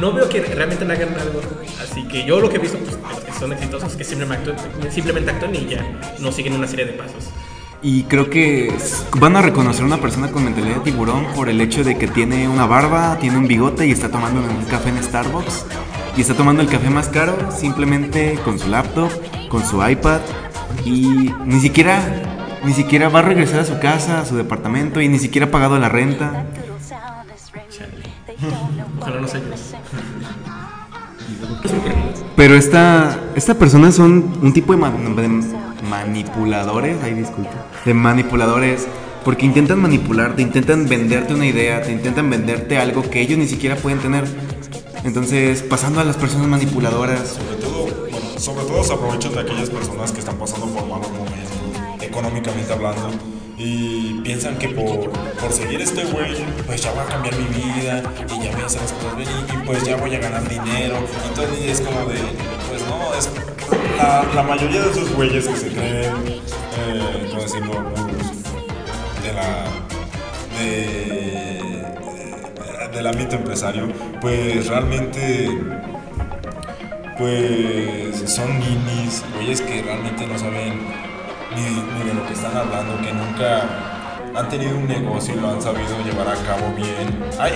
no 0.00 0.12
veo 0.12 0.28
que 0.28 0.40
realmente 0.40 0.84
hagan 0.84 1.14
algo. 1.20 1.40
Así 1.82 2.04
que 2.04 2.24
yo 2.24 2.40
lo 2.40 2.48
que 2.48 2.56
he 2.56 2.60
visto 2.60 2.78
pues, 2.78 2.96
los 2.96 3.20
que 3.20 3.32
son 3.32 3.52
exitosos 3.52 3.94
que 3.94 4.04
simplemente 4.04 4.54
simplemente 4.90 5.30
actúan 5.30 5.54
y 5.54 5.66
ya 5.66 5.84
no 6.20 6.32
siguen 6.32 6.54
una 6.54 6.66
serie 6.66 6.86
de 6.86 6.92
pasos. 6.92 7.30
Y 7.84 8.04
creo 8.04 8.30
que 8.30 8.72
van 9.18 9.34
a 9.36 9.42
reconocer 9.42 9.82
a 9.82 9.86
una 9.86 9.96
persona 9.98 10.30
con 10.30 10.44
mentalidad 10.44 10.76
de 10.76 10.80
tiburón 10.82 11.26
por 11.34 11.48
el 11.48 11.60
hecho 11.60 11.82
de 11.82 11.98
que 11.98 12.06
tiene 12.06 12.48
una 12.48 12.64
barba, 12.66 13.18
tiene 13.18 13.38
un 13.38 13.48
bigote 13.48 13.86
y 13.86 13.90
está 13.90 14.08
tomando 14.08 14.40
un 14.40 14.64
café 14.66 14.90
en 14.90 15.02
Starbucks. 15.02 15.66
Y 16.16 16.20
está 16.20 16.34
tomando 16.34 16.62
el 16.62 16.68
café 16.68 16.90
más 16.90 17.08
caro 17.08 17.36
simplemente 17.50 18.38
con 18.44 18.58
su 18.58 18.68
laptop, 18.68 19.10
con 19.48 19.64
su 19.64 19.84
iPad. 19.86 20.20
Y 20.84 21.32
ni 21.44 21.58
siquiera, 21.60 22.00
ni 22.64 22.72
siquiera 22.72 23.08
va 23.08 23.18
a 23.20 23.22
regresar 23.22 23.60
a 23.60 23.64
su 23.64 23.78
casa, 23.80 24.20
a 24.20 24.24
su 24.26 24.36
departamento 24.36 25.00
y 25.00 25.08
ni 25.08 25.18
siquiera 25.18 25.48
ha 25.48 25.50
pagado 25.50 25.78
la 25.78 25.88
renta. 25.88 26.46
Ojalá 29.00 29.20
no. 29.20 29.26
Pero 32.36 32.54
esta, 32.54 33.18
esta 33.34 33.54
persona 33.54 33.90
son 33.90 34.38
un 34.42 34.52
tipo 34.52 34.72
de, 34.72 34.78
man- 34.78 35.16
de 35.16 35.28
manipuladores, 35.88 36.96
ay 37.02 37.14
disculpa, 37.14 37.50
de 37.84 37.94
manipuladores, 37.94 38.86
porque 39.24 39.46
intentan 39.46 39.80
manipularte, 39.80 40.42
intentan 40.42 40.88
venderte 40.88 41.34
una 41.34 41.46
idea, 41.46 41.82
te 41.82 41.92
intentan 41.92 42.28
venderte 42.30 42.78
algo 42.78 43.02
que 43.08 43.20
ellos 43.20 43.38
ni 43.38 43.46
siquiera 43.46 43.76
pueden 43.76 44.00
tener. 44.00 44.24
Entonces, 45.04 45.62
pasando 45.62 46.00
a 46.00 46.04
las 46.04 46.16
personas 46.16 46.46
manipuladoras, 46.46 47.28
Sobre 47.28 47.56
todo, 47.56 47.86
bueno, 48.10 48.38
sobre 48.38 48.64
todo 48.64 48.84
se 48.84 48.92
aprovechan 48.92 49.32
de 49.32 49.40
aquellas 49.40 49.70
personas 49.70 50.12
que 50.12 50.20
están 50.20 50.36
pasando 50.38 50.66
por 50.66 50.86
malos 50.86 51.10
momentos, 51.10 52.00
económicamente 52.00 52.72
hablando, 52.72 53.10
y 53.58 54.20
piensan 54.22 54.58
que 54.58 54.68
por, 54.68 55.10
por 55.10 55.52
seguir 55.52 55.80
este 55.80 56.04
güey, 56.04 56.44
pues 56.66 56.82
ya 56.82 56.92
va 56.92 57.02
a 57.02 57.06
cambiar 57.06 57.34
mi 57.36 57.46
vida, 57.46 58.02
y 58.28 58.44
ya 58.44 58.56
me 58.56 58.62
hacen 58.62 58.80
las 58.80 58.92
cosas 58.92 59.16
bien, 59.16 59.28
y, 59.28 59.66
pues 59.66 59.84
ya 59.84 59.96
voy 59.96 60.14
a 60.14 60.18
ganar 60.18 60.48
dinero, 60.48 60.96
y 61.30 61.34
todo 61.34 61.46
es 61.46 61.80
como 61.80 62.00
de, 62.08 62.18
pues 62.70 62.82
no, 62.86 63.14
es 63.18 63.28
la, 64.34 64.42
mayoría 64.42 64.82
de 64.82 64.90
esos 64.90 65.14
güeyes 65.14 65.46
que 65.46 65.56
se 65.56 65.68
creen, 65.68 66.12
eh, 66.26 67.26
¿cómo 67.30 67.42
decirlo? 67.42 67.74
De 69.22 69.32
la... 69.32 69.64
de 70.58 71.42
del 72.92 73.06
ámbito 73.06 73.36
empresario, 73.36 73.88
pues 74.20 74.68
realmente 74.68 75.48
pues 77.16 78.30
son 78.30 78.58
ninis, 78.58 79.24
güeyes 79.34 79.60
que 79.62 79.82
realmente 79.82 80.26
no 80.26 80.38
saben 80.38 80.74
ni, 81.54 81.62
ni 81.62 82.04
de 82.08 82.14
lo 82.14 82.26
que 82.26 82.34
están 82.34 82.56
hablando, 82.56 83.00
que 83.00 83.12
nunca 83.12 83.62
han 84.34 84.48
tenido 84.48 84.76
un 84.76 84.86
negocio 84.86 85.34
y 85.34 85.40
lo 85.40 85.50
han 85.50 85.62
sabido 85.62 86.02
llevar 86.04 86.28
a 86.28 86.34
cabo 86.34 86.72
bien. 86.76 87.24
Hay, 87.38 87.52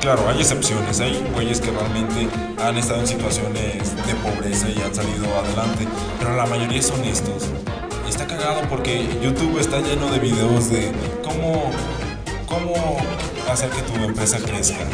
claro, 0.00 0.28
hay 0.28 0.40
excepciones, 0.40 1.00
hay 1.00 1.22
güeyes 1.34 1.60
que 1.60 1.70
realmente 1.70 2.28
han 2.62 2.76
estado 2.76 3.00
en 3.00 3.06
situaciones 3.06 3.96
de 4.06 4.14
pobreza 4.16 4.68
y 4.68 4.80
han 4.80 4.94
salido 4.94 5.26
adelante, 5.38 5.86
pero 6.18 6.36
la 6.36 6.46
mayoría 6.46 6.82
son 6.82 7.02
estos. 7.04 7.48
Está 8.08 8.26
cagado 8.26 8.62
porque 8.68 9.06
YouTube 9.22 9.58
está 9.58 9.80
lleno 9.80 10.10
de 10.10 10.18
videos 10.18 10.70
de 10.70 10.92
cómo, 11.22 11.70
cómo 12.46 12.98
hacer 13.50 13.70
que 13.70 13.82
tu 13.82 13.94
empresa 14.02 14.38
crezca. 14.38 14.84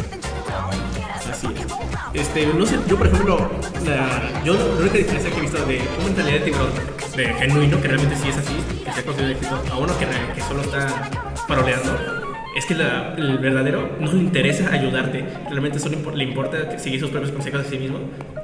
Así 1.29 1.47
es. 1.47 2.21
Este, 2.21 2.47
no 2.47 2.65
sé, 2.65 2.79
yo 2.87 2.97
por 2.97 3.07
ejemplo, 3.07 3.49
la, 3.85 4.43
yo 4.43 4.53
la 4.53 4.81
única 4.81 4.97
diferencia 4.97 5.29
que 5.31 5.37
he 5.37 5.41
visto 5.41 5.65
de 5.65 5.81
una 5.97 6.05
mentalidad 6.05 6.39
de 6.39 6.45
tiburón, 6.45 6.71
de 7.15 7.33
genuino, 7.33 7.81
que 7.81 7.87
realmente 7.87 8.15
sí 8.15 8.29
es 8.29 8.37
así, 8.37 8.55
que 8.83 8.91
se 8.91 8.99
ha 8.99 9.03
conseguido 9.03 9.31
éxito, 9.31 9.61
a 9.71 9.77
uno 9.77 9.97
que, 9.97 10.05
que 10.33 10.41
solo 10.41 10.61
está 10.61 11.09
paroleando, 11.47 12.26
es 12.57 12.65
que 12.65 12.75
la- 12.75 13.13
el 13.17 13.37
verdadero 13.37 13.97
no 13.99 14.11
le 14.11 14.19
interesa 14.19 14.71
ayudarte, 14.71 15.23
realmente 15.49 15.79
solo 15.79 15.97
le 16.15 16.23
importa 16.23 16.77
seguir 16.79 16.99
sus 16.99 17.09
propios 17.09 17.31
consejos 17.31 17.63
de 17.63 17.69
sí 17.69 17.77
mismo 17.77 17.99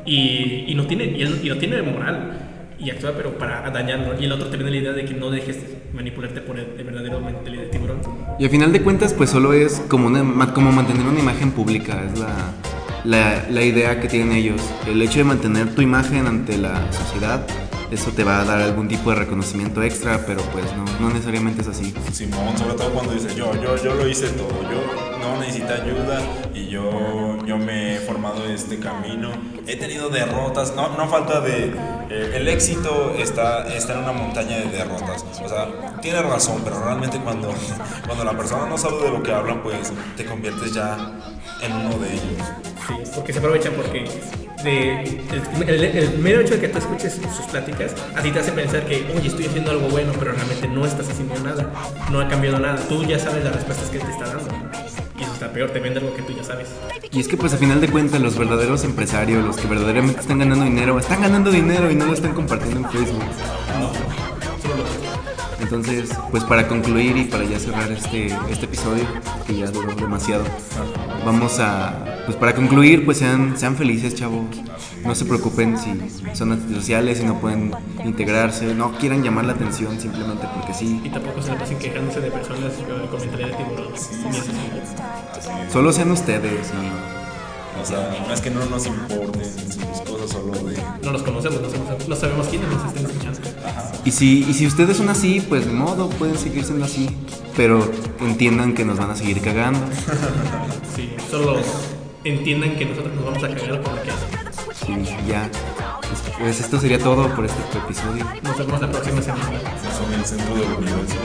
y, 0.05 0.66
y 0.68 0.76
no 0.76 0.86
tiene, 0.86 1.05
y, 1.05 1.22
él- 1.22 1.39
y 1.43 1.49
no 1.49 1.57
tiene 1.57 1.82
moral. 1.82 2.49
Y 2.80 2.89
actúa 2.89 3.14
pero 3.16 3.38
para 3.38 3.70
dañarlo. 3.72 4.20
Y 4.20 4.26
el 4.26 4.32
otro 4.34 4.47
te 4.47 4.57
la 4.57 4.70
idea 4.70 4.91
de 4.91 5.05
que 5.05 5.14
no 5.14 5.30
dejes 5.32 5.57
manipularte 5.93 6.41
por 6.41 6.59
el, 6.59 6.66
el 6.78 6.84
verdadero 6.84 7.22
mentalidad 7.22 7.64
de 7.64 7.70
tiburón. 7.70 7.99
y 8.38 8.43
al 8.43 8.49
final 8.49 8.74
de 8.74 8.82
cuentas, 8.82 9.14
pues 9.14 9.30
solo 9.30 9.53
es 9.53 9.82
como, 9.88 10.07
una, 10.07 10.53
como 10.53 10.70
mantener 10.74 11.05
una 11.05 11.20
imagen 11.20 11.51
pública, 11.51 12.03
es 12.11 12.20
la, 12.20 12.34
la, 13.05 13.45
la 13.49 13.61
idea 13.61 14.01
que 14.01 14.09
tienen 14.09 14.34
ellos. 14.34 14.61
El 14.86 15.01
hecho 15.01 15.20
de 15.20 15.24
mantener 15.24 15.74
tu 15.74 15.82
imagen 15.82 16.28
ante 16.28 16.57
la 16.57 16.91
sociedad, 16.91 17.45
eso 17.93 18.11
te 18.11 18.23
va 18.23 18.41
a 18.41 18.45
dar 18.45 18.61
algún 18.61 18.87
tipo 18.87 19.09
de 19.11 19.17
reconocimiento 19.17 19.81
extra, 19.83 20.25
pero 20.25 20.41
pues 20.51 20.65
no, 20.75 20.85
no 20.99 21.09
necesariamente 21.09 21.61
es 21.61 21.67
así. 21.67 21.93
Simón, 22.11 22.57
sobre 22.57 22.73
todo 22.75 22.91
cuando 22.91 23.13
dice 23.13 23.33
yo, 23.35 23.53
yo, 23.61 23.75
yo 23.77 23.93
lo 23.95 24.07
hice 24.07 24.29
todo, 24.29 24.49
yo 24.63 24.81
no 25.19 25.39
necesito 25.39 25.73
ayuda 25.73 26.21
y 26.53 26.67
yo, 26.67 27.37
yo 27.45 27.57
me 27.57 27.95
he 27.95 27.99
formado 27.99 28.45
este 28.45 28.79
camino. 28.79 29.31
He 29.67 29.77
tenido 29.77 30.09
derrotas, 30.09 30.75
no, 30.75 30.89
no 30.97 31.07
falta 31.07 31.39
de... 31.41 31.73
eh, 32.09 32.31
el 32.35 32.47
éxito 32.47 33.13
está, 33.17 33.65
está 33.73 33.93
en 33.93 33.99
una 33.99 34.11
montaña 34.11 34.57
de 34.57 34.65
derrotas. 34.65 35.23
O 35.43 35.47
sea, 35.47 35.99
tiene 36.01 36.21
razón, 36.21 36.61
pero 36.63 36.83
realmente 36.83 37.17
cuando, 37.19 37.53
cuando 38.05 38.23
la 38.25 38.33
persona 38.35 38.65
no 38.67 38.77
sabe 38.77 39.03
de 39.03 39.11
lo 39.11 39.23
que 39.23 39.31
hablan, 39.33 39.63
pues 39.63 39.93
te 40.17 40.25
conviertes 40.25 40.73
ya 40.73 40.97
en 41.61 41.71
uno 41.71 41.97
de 41.97 42.13
ellos. 42.13 42.47
Sí, 42.87 43.11
porque 43.15 43.31
se 43.31 43.39
aprovechan 43.39 43.73
porque 43.73 44.05
de, 44.64 45.01
el, 45.68 45.70
el- 45.70 45.97
el 45.97 46.18
mero 46.20 46.41
hecho 46.41 46.55
de 46.55 46.61
que 46.61 46.68
tú 46.70 46.78
escuches 46.78 47.14
sus 47.36 47.45
pláticas 47.47 47.93
a 48.16 48.22
ti 48.22 48.32
te 48.32 48.39
hace 48.39 48.51
pensar 48.51 48.86
que, 48.86 49.05
oye, 49.18 49.28
estoy 49.28 49.45
haciendo 49.45 49.72
algo 49.72 49.88
bueno, 49.89 50.11
pero 50.18 50.32
realmente 50.32 50.68
no 50.68 50.86
estás 50.86 51.09
haciendo 51.09 51.36
nada, 51.43 51.70
no 52.11 52.20
ha 52.22 52.28
cambiado 52.28 52.59
nada, 52.59 52.78
tú 52.88 53.03
ya 53.03 53.20
sabes 53.20 53.43
las 53.43 53.53
respuestas 53.55 53.89
que 53.89 53.97
él 53.97 54.03
te 54.03 54.11
está 54.11 54.26
dando. 54.26 54.49
Y 55.20 55.24
eso 55.24 55.34
está 55.34 55.51
peor, 55.53 55.70
te 55.70 55.80
vende 55.80 55.99
algo 55.99 56.14
que 56.16 56.22
tú 56.24 56.34
ya 56.36 56.43
sabes. 56.43 56.70
Y 57.11 57.20
es 57.20 57.28
que 57.28 57.38
pues 57.38 57.53
a 57.53 57.57
final 57.57 57.80
de 57.82 57.88
cuentas 57.89 58.20
los 58.22 58.38
verdaderos 58.38 58.84
empresarios, 58.84 59.43
los 59.45 59.57
que 59.57 59.68
verdaderamente 59.68 60.20
están 60.22 60.39
ganando 60.39 60.66
dinero, 60.66 60.97
están 60.99 61.22
ganando 61.22 61.51
dinero 61.51 61.91
y 61.91 61.95
no 61.95 62.05
lo 62.05 62.14
están 62.14 62.34
compartiendo 62.34 62.80
en 62.80 62.89
Facebook. 62.91 63.22
Solo 64.61 64.76
lo 64.78 65.64
Entonces, 65.64 66.09
pues 66.32 66.43
para 66.45 66.68
concluir 66.68 67.16
y 67.18 67.26
para 67.26 67.43
ya 67.43 67.59
cerrar 67.59 67.91
este, 67.91 68.28
este 68.49 68.66
episodio, 68.66 69.05
que 69.45 69.55
ya 69.57 69.68
duró 69.68 69.93
demasiado, 69.93 70.43
vamos 71.26 71.59
a, 71.59 71.93
pues 72.26 72.38
para 72.38 72.55
concluir, 72.55 73.03
pues 73.05 73.17
sean, 73.17 73.57
sean 73.57 73.76
felices, 73.76 74.15
chavos. 74.15 74.45
No 75.03 75.13
se 75.13 75.26
preocupen 75.26 75.78
si 75.78 75.91
son 76.34 76.53
antisociales, 76.53 77.17
si 77.17 77.26
no 77.26 77.39
pueden 77.39 77.71
integrarse, 78.05 78.74
no 78.74 78.93
quieran 78.97 79.24
llamar 79.24 79.45
la 79.45 79.53
atención 79.53 79.99
simplemente 79.99 80.47
porque 80.55 80.74
sí. 80.74 81.01
Y 81.03 81.09
tampoco 81.09 81.41
se 81.41 81.51
la 81.51 81.57
pasen 81.57 81.78
quejándose 81.78 82.21
de 82.21 82.32
personas 82.32 82.74
con 83.11 83.19
mentalidad 83.19 83.49
de 83.49 83.55
tiburón. 83.55 83.93
Así. 83.93 84.11
Solo 85.71 85.91
sean 85.91 86.11
ustedes 86.11 86.71
y 86.71 87.82
O 87.82 87.86
sea, 87.86 88.24
no 88.26 88.34
es 88.34 88.39
que 88.39 88.49
no 88.51 88.65
nos 88.65 88.86
importen 88.86 89.43
sus 89.43 90.01
cosas, 90.01 90.30
solo 90.32 90.53
de... 90.53 90.78
No 91.03 91.11
los 91.11 91.24
conocemos, 91.24 91.61
no 91.61 91.69
sabemos, 91.69 92.07
no 92.07 92.15
sabemos 92.15 92.47
quiénes 92.47 92.69
nos 92.69 92.86
estén 92.86 93.05
escuchando. 93.05 93.39
Y 94.05 94.11
si, 94.11 94.43
y 94.43 94.53
si 94.53 94.67
ustedes 94.67 94.97
son 94.97 95.09
así, 95.09 95.41
pues 95.41 95.65
de 95.65 95.74
modo, 95.74 96.09
pueden 96.09 96.38
seguir 96.38 96.63
siendo 96.63 96.86
así. 96.86 97.09
Pero 97.57 97.89
entiendan 98.21 98.74
que 98.74 98.86
nos 98.86 98.97
van 98.97 99.11
a 99.11 99.15
seguir 99.15 99.41
cagando. 99.41 99.80
Sí, 100.95 101.13
solo 101.30 101.59
entiendan 102.24 102.76
que 102.76 102.86
nosotros 102.86 103.13
nos 103.15 103.26
vamos 103.26 103.43
a 103.43 103.47
cagar 103.49 103.82
por 103.82 103.95
lo 103.95 104.01
que 104.01 104.11
hacen. 104.11 105.01
Y 105.03 105.28
ya. 105.28 105.49
Pues, 106.01 106.21
pues 106.39 106.59
esto 106.59 106.80
sería 106.80 106.99
todo 106.99 107.34
por 107.36 107.45
este 107.45 107.78
episodio. 107.78 108.26
Nos 108.41 108.57
vemos 108.57 108.82
la 108.82 108.91
próxima 108.91 109.21
semana. 109.21 109.59
Son 109.97 110.13
el 110.13 110.26
centro 110.26 110.55
del 110.55 110.74
universo. 110.74 111.15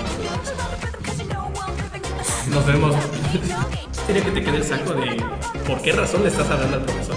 Nos 2.51 2.67
vemos. 2.67 2.97
Sería 4.07 4.25
que 4.25 4.31
te 4.31 4.43
quede 4.43 4.57
el 4.57 4.65
saco 4.65 4.95
de 4.95 5.23
por 5.67 5.83
qué 5.83 5.93
razón 5.93 6.23
le 6.23 6.29
estás 6.29 6.49
hablando 6.51 6.79
al 6.79 6.83
profesor. 6.83 7.17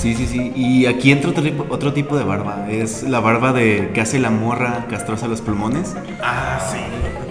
Sí, 0.00 0.14
sí, 0.14 0.26
sí. 0.26 0.50
Y 0.56 0.86
aquí 0.86 1.12
entra 1.12 1.28
otro 1.28 1.42
tipo, 1.42 1.66
otro 1.68 1.92
tipo 1.92 2.16
de 2.16 2.24
barba. 2.24 2.70
Es 2.70 3.02
la 3.02 3.20
barba 3.20 3.52
de 3.52 3.90
que 3.92 4.00
hace 4.00 4.18
la 4.18 4.30
morra 4.30 4.86
castrosa 4.88 5.28
los 5.28 5.42
pulmones. 5.42 5.94
Ah, 6.22 6.58
sí. 6.72 6.78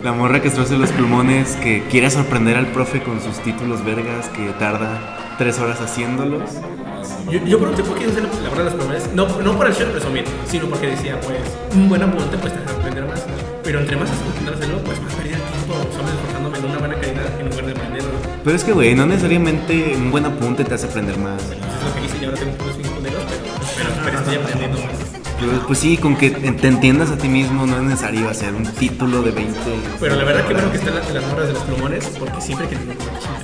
La 0.04 0.14
morra 0.14 0.40
castrosa 0.40 0.76
los 0.76 0.92
pulmones 0.92 1.56
que 1.56 1.84
quiere 1.90 2.12
sorprender 2.12 2.58
al 2.58 2.68
profe 2.68 3.02
con 3.02 3.22
sus 3.22 3.40
títulos 3.40 3.84
vergas 3.84 4.30
que 4.30 4.52
tarda 4.60 5.36
tres 5.40 5.58
horas 5.58 5.82
haciéndolos. 5.82 6.44
Yo, 7.32 7.44
yo 7.44 7.58
pregunté 7.58 7.82
por 7.82 7.98
qué 7.98 8.06
no 8.06 8.14
se 8.14 8.22
la 8.22 8.50
verdad 8.50 8.58
de 8.58 8.64
los 8.66 8.74
problemas. 8.76 9.10
No, 9.16 9.42
no 9.42 9.58
por 9.58 9.66
el 9.66 9.74
hecho 9.74 9.88
de 9.88 9.92
presumir, 9.92 10.26
sino 10.48 10.68
porque 10.68 10.88
decía, 10.88 11.20
pues, 11.22 11.40
un 11.74 11.90
buen 11.90 12.04
apunte 12.04 12.38
pues 12.38 12.54
te 12.54 12.60
hace 12.60 12.76
aprender 12.76 13.06
más. 13.06 13.26
Pero 13.64 13.80
entre 13.80 13.98
más 13.98 14.12
hacerlo, 14.12 14.78
pues 14.84 15.02
más 15.02 15.14
pérdida 15.16 15.38
de 15.38 15.44
tiempo, 15.44 15.74
solo 15.92 16.08
esforzándome 16.08 16.58
en 16.60 16.66
una 16.66 16.78
buena 16.78 16.99
Pero 18.44 18.56
es 18.56 18.64
que, 18.64 18.72
güey, 18.72 18.96
no 18.96 19.06
necesariamente 19.06 19.94
un 19.96 20.12
buen 20.12 20.26
apunte 20.26 20.64
te 20.64 20.74
hace 20.74 20.88
aprender 20.88 21.18
más. 21.18 21.42
Eso 21.44 21.54
es 21.54 21.60
lo 21.60 21.94
que 21.94 22.06
hice 22.06 22.18
y 22.22 22.26
ahora 22.26 22.38
tengo 22.38 22.78
bien 22.78 22.90
culeros, 22.90 23.24
pero, 23.28 23.44
pero, 23.78 23.90
pero 24.06 24.20
estoy 24.20 24.36
aprendiendo 24.36 24.78
más. 24.80 25.10
Pero, 25.40 25.68
pues 25.68 25.80
sí, 25.80 25.98
con 25.98 26.18
que 26.18 26.32
te 26.32 26.68
entiendas 26.68 27.12
a 27.12 27.18
ti 27.18 27.28
mismo 27.28 27.66
no 27.66 27.78
es 27.78 27.84
necesario 27.84 28.30
hacer 28.30 28.54
un 28.54 28.66
título 28.66 29.22
de 29.22 29.32
20. 29.32 29.54
Pero 30.00 30.16
la 30.16 30.24
verdad 30.26 30.46
que 30.48 30.54
bueno 30.54 30.72
que 30.72 30.78
están 30.78 30.96
las, 30.96 31.14
las 31.14 31.26
morras 31.28 31.48
de 31.48 31.54
los 31.54 31.64
plumones, 31.64 32.06
porque 32.20 32.42
siempre 32.42 32.68
que 32.68 32.76
tengo 32.76 32.94
pues. 32.94 33.40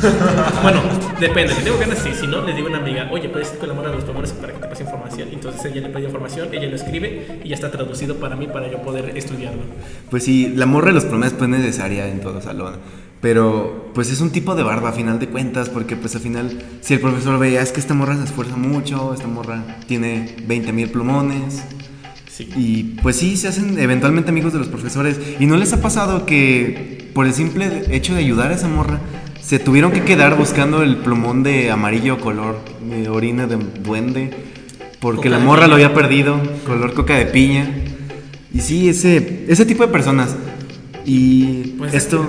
Bueno, 0.62 0.82
depende, 1.18 1.54
si 1.54 1.62
tengo 1.62 1.78
ganas, 1.78 1.98
sí, 1.98 2.10
si 2.18 2.26
no, 2.26 2.44
les 2.44 2.54
digo 2.54 2.68
a 2.68 2.70
una 2.70 2.80
amiga, 2.80 3.08
oye, 3.10 3.28
puedes 3.28 3.52
ir 3.52 3.58
con 3.58 3.68
la 3.68 3.74
morra 3.74 3.90
de 3.90 3.96
los 3.96 4.04
plumones 4.04 4.32
para 4.32 4.52
que 4.52 4.58
te 4.58 4.68
pase 4.68 4.82
información. 4.84 5.28
Entonces 5.32 5.64
ella 5.64 5.80
le 5.82 5.88
pide 5.88 6.04
información, 6.04 6.48
ella 6.52 6.68
lo 6.68 6.76
escribe 6.76 7.40
y 7.44 7.48
ya 7.48 7.54
está 7.54 7.70
traducido 7.70 8.16
para 8.16 8.36
mí 8.36 8.46
para 8.46 8.70
yo 8.70 8.78
poder 8.82 9.16
estudiarlo. 9.16 9.62
Pues 10.10 10.24
sí, 10.24 10.52
la 10.54 10.66
morra 10.66 10.88
de 10.88 10.94
los 10.94 11.04
problemas 11.04 11.32
pues 11.32 11.50
es 11.50 11.58
necesaria 11.58 12.08
en 12.08 12.20
todo 12.20 12.40
salón. 12.40 12.74
Pero 13.20 13.90
pues 13.94 14.10
es 14.10 14.20
un 14.20 14.30
tipo 14.30 14.54
de 14.54 14.62
barba 14.62 14.90
a 14.90 14.92
final 14.92 15.18
de 15.18 15.28
cuentas, 15.28 15.68
porque 15.68 15.94
pues 15.94 16.14
al 16.14 16.22
final 16.22 16.62
si 16.80 16.94
el 16.94 17.00
profesor 17.00 17.38
veía 17.38 17.60
es 17.60 17.70
que 17.72 17.80
esta 17.80 17.92
morra 17.92 18.16
se 18.16 18.24
esfuerza 18.24 18.56
mucho, 18.56 19.12
esta 19.12 19.26
morra 19.26 19.76
tiene 19.86 20.36
20 20.46 20.72
mil 20.72 20.88
plumones. 20.88 21.62
Sí. 22.30 22.48
Y 22.56 22.82
pues 23.02 23.16
sí, 23.16 23.36
se 23.36 23.48
hacen 23.48 23.78
eventualmente 23.78 24.30
amigos 24.30 24.54
de 24.54 24.58
los 24.58 24.68
profesores. 24.68 25.20
¿Y 25.38 25.46
no 25.46 25.56
les 25.56 25.72
ha 25.74 25.82
pasado 25.82 26.24
que 26.24 27.10
por 27.12 27.26
el 27.26 27.34
simple 27.34 27.84
hecho 27.90 28.14
de 28.14 28.20
ayudar 28.20 28.52
a 28.52 28.54
esa 28.54 28.68
morra, 28.68 29.00
se 29.42 29.58
tuvieron 29.58 29.92
que 29.92 30.02
quedar 30.04 30.36
buscando 30.36 30.82
el 30.82 30.96
plumón 30.98 31.42
de 31.42 31.70
amarillo 31.70 32.20
color 32.20 32.60
de 32.88 33.10
orina 33.10 33.46
de 33.46 33.56
duende? 33.56 34.30
Porque 35.00 35.28
Coca 35.28 35.30
la 35.30 35.38
morra 35.38 35.66
lo 35.66 35.74
había 35.74 35.92
perdido, 35.92 36.40
color 36.66 36.94
coca 36.94 37.16
de 37.16 37.26
piña. 37.26 37.68
Y 38.52 38.60
sí, 38.60 38.88
ese, 38.88 39.44
ese 39.48 39.66
tipo 39.66 39.84
de 39.84 39.92
personas. 39.92 40.34
Y 41.04 41.74
Pues, 41.78 41.92
esto... 41.92 42.24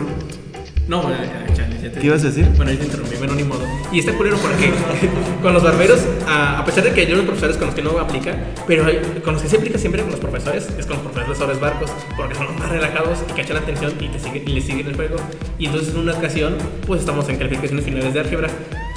No, 0.92 1.02
bueno, 1.04 1.18
ya, 1.24 1.54
chale, 1.54 1.76
ya 1.82 1.90
te- 1.90 2.00
¿Qué 2.02 2.08
ibas 2.08 2.22
a 2.22 2.28
decir? 2.28 2.46
Bueno, 2.58 2.70
ahí 2.70 2.76
te 2.76 2.84
interrumpí, 2.84 3.16
bueno, 3.16 3.34
ni 3.34 3.44
modo. 3.46 3.62
Y 3.94 4.00
está 4.00 4.12
culero 4.12 4.36
porque 4.36 4.72
con 5.42 5.54
los 5.54 5.64
barberos, 5.64 6.02
a, 6.28 6.60
a 6.60 6.66
pesar 6.66 6.84
de 6.84 6.92
que 6.92 7.00
hay 7.00 7.14
unos 7.14 7.24
profesores 7.24 7.56
con 7.56 7.68
los 7.68 7.76
que 7.76 7.82
no 7.82 7.92
aplica, 7.98 8.36
pero 8.68 8.86
hay- 8.86 9.00
con 9.24 9.34
los 9.36 9.42
que 9.42 9.48
se 9.48 9.56
aplica 9.56 9.78
siempre 9.78 10.02
con 10.02 10.12
los 10.12 10.20
profesores, 10.20 10.68
es 10.78 10.86
con 10.86 10.98
los 11.02 11.14
profesores 11.14 11.62
barcos, 11.62 11.90
porque 12.18 12.36
son 12.36 12.48
los 12.48 12.58
más 12.60 12.68
relajados 12.70 13.20
y 13.30 13.32
cachan 13.32 13.56
la 13.56 13.62
atención 13.62 13.94
y, 14.02 14.10
te 14.10 14.20
siguen, 14.20 14.44
y 14.50 14.52
les 14.52 14.66
siguen 14.66 14.88
el 14.88 14.96
juego. 14.98 15.16
Y 15.58 15.68
entonces 15.68 15.94
en 15.94 16.02
una 16.02 16.12
ocasión, 16.12 16.58
pues 16.86 17.00
estamos 17.00 17.30
en 17.30 17.38
calificaciones 17.38 17.86
finales 17.86 18.14
de 18.14 18.20
álgebra. 18.20 18.50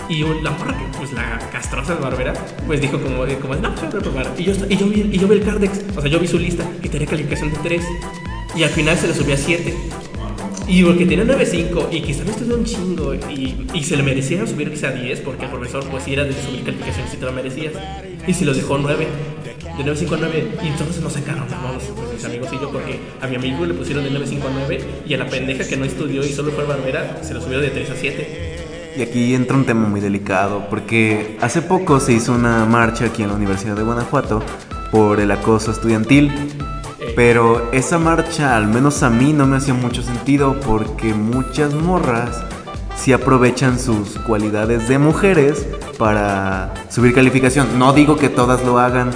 Y 0.08 0.24
la 0.42 0.50
morra 0.50 0.76
que, 0.76 0.98
pues 0.98 1.12
la 1.12 1.38
castrosa 1.52 1.94
barbera, 1.94 2.34
pues 2.66 2.80
dijo 2.80 3.00
como, 3.00 3.24
como 3.40 3.54
no, 3.54 3.72
pues 3.74 3.80
voy 3.82 3.88
a 3.88 3.90
reprobar. 3.92 4.26
Y 4.36 4.42
yo, 4.44 4.52
y, 4.68 4.76
yo 4.76 4.86
vi, 4.88 5.08
y 5.12 5.18
yo 5.18 5.28
vi 5.28 5.36
el 5.36 5.44
Cardex, 5.44 5.80
o 5.96 6.00
sea, 6.02 6.10
yo 6.10 6.18
vi 6.18 6.26
su 6.26 6.38
lista 6.40 6.64
y 6.82 6.88
tenía 6.88 7.06
calificación 7.06 7.50
de 7.52 7.58
3. 7.62 7.82
Y 8.56 8.64
al 8.64 8.70
final 8.70 8.98
se 8.98 9.06
le 9.06 9.14
subió 9.14 9.34
a 9.34 9.38
7. 9.38 9.74
Y 10.66 10.82
porque 10.82 11.06
tenía 11.06 11.24
9.5 11.24 11.88
y 11.92 12.00
quizá 12.00 12.24
me 12.24 12.30
estudió 12.30 12.56
un 12.56 12.64
chingo 12.64 13.14
y, 13.14 13.66
y 13.74 13.84
se 13.84 13.96
le 13.96 14.02
merecía 14.02 14.46
subir 14.46 14.70
quizá 14.70 14.88
a 14.88 14.92
10 14.92 15.20
porque 15.20 15.44
el 15.44 15.50
profesor 15.50 15.84
pues 15.90 16.04
sí 16.04 16.14
era 16.14 16.24
de 16.24 16.32
subir 16.32 16.64
calificaciones 16.64 17.10
si 17.10 17.16
te 17.18 17.24
lo 17.26 17.32
merecías. 17.32 17.74
Y 18.26 18.32
si 18.32 18.44
lo 18.44 18.54
dejó 18.54 18.78
9, 18.78 19.06
de 19.76 19.84
9.5 19.84 20.14
a 20.14 20.16
9 20.18 20.48
y 20.62 20.66
entonces 20.68 21.02
nos 21.02 21.12
sacaron, 21.12 21.44
vamos, 21.50 21.82
pues, 21.94 22.14
mis 22.14 22.24
amigos 22.24 22.48
y 22.52 22.56
yo 22.56 22.70
porque 22.70 23.00
a 23.20 23.26
mi 23.26 23.36
amigo 23.36 23.66
le 23.66 23.74
pusieron 23.74 24.04
de 24.04 24.10
9.5 24.10 24.46
a 24.46 24.50
9 24.54 24.84
y 25.06 25.14
a 25.14 25.18
la 25.18 25.26
pendeja 25.26 25.66
que 25.66 25.76
no 25.76 25.84
estudió 25.84 26.24
y 26.24 26.32
solo 26.32 26.52
fue 26.52 26.64
barbera 26.64 27.22
se 27.22 27.34
lo 27.34 27.40
subió 27.40 27.60
de 27.60 27.68
3 27.68 27.90
a 27.90 27.94
7. 27.96 28.54
Y 28.96 29.02
aquí 29.02 29.34
entra 29.34 29.56
un 29.56 29.64
tema 29.64 29.88
muy 29.88 30.00
delicado, 30.00 30.66
porque 30.70 31.36
hace 31.40 31.62
poco 31.62 31.98
se 31.98 32.12
hizo 32.12 32.32
una 32.32 32.64
marcha 32.64 33.06
aquí 33.06 33.22
en 33.22 33.28
la 33.28 33.34
Universidad 33.34 33.74
de 33.74 33.82
Guanajuato 33.82 34.40
por 34.92 35.18
el 35.18 35.32
acoso 35.32 35.72
estudiantil. 35.72 36.30
Pero 37.16 37.70
esa 37.72 37.98
marcha, 37.98 38.56
al 38.56 38.66
menos 38.66 39.02
a 39.02 39.10
mí, 39.10 39.32
no 39.32 39.46
me 39.46 39.56
hacía 39.56 39.74
mucho 39.74 40.02
sentido 40.02 40.58
porque 40.60 41.14
muchas 41.14 41.72
morras 41.74 42.42
sí 42.96 43.12
aprovechan 43.12 43.78
sus 43.78 44.18
cualidades 44.20 44.88
de 44.88 44.98
mujeres 44.98 45.66
para 45.96 46.74
subir 46.90 47.14
calificación. 47.14 47.78
No 47.78 47.92
digo 47.92 48.16
que 48.16 48.28
todas 48.28 48.64
lo 48.64 48.78
hagan 48.78 49.10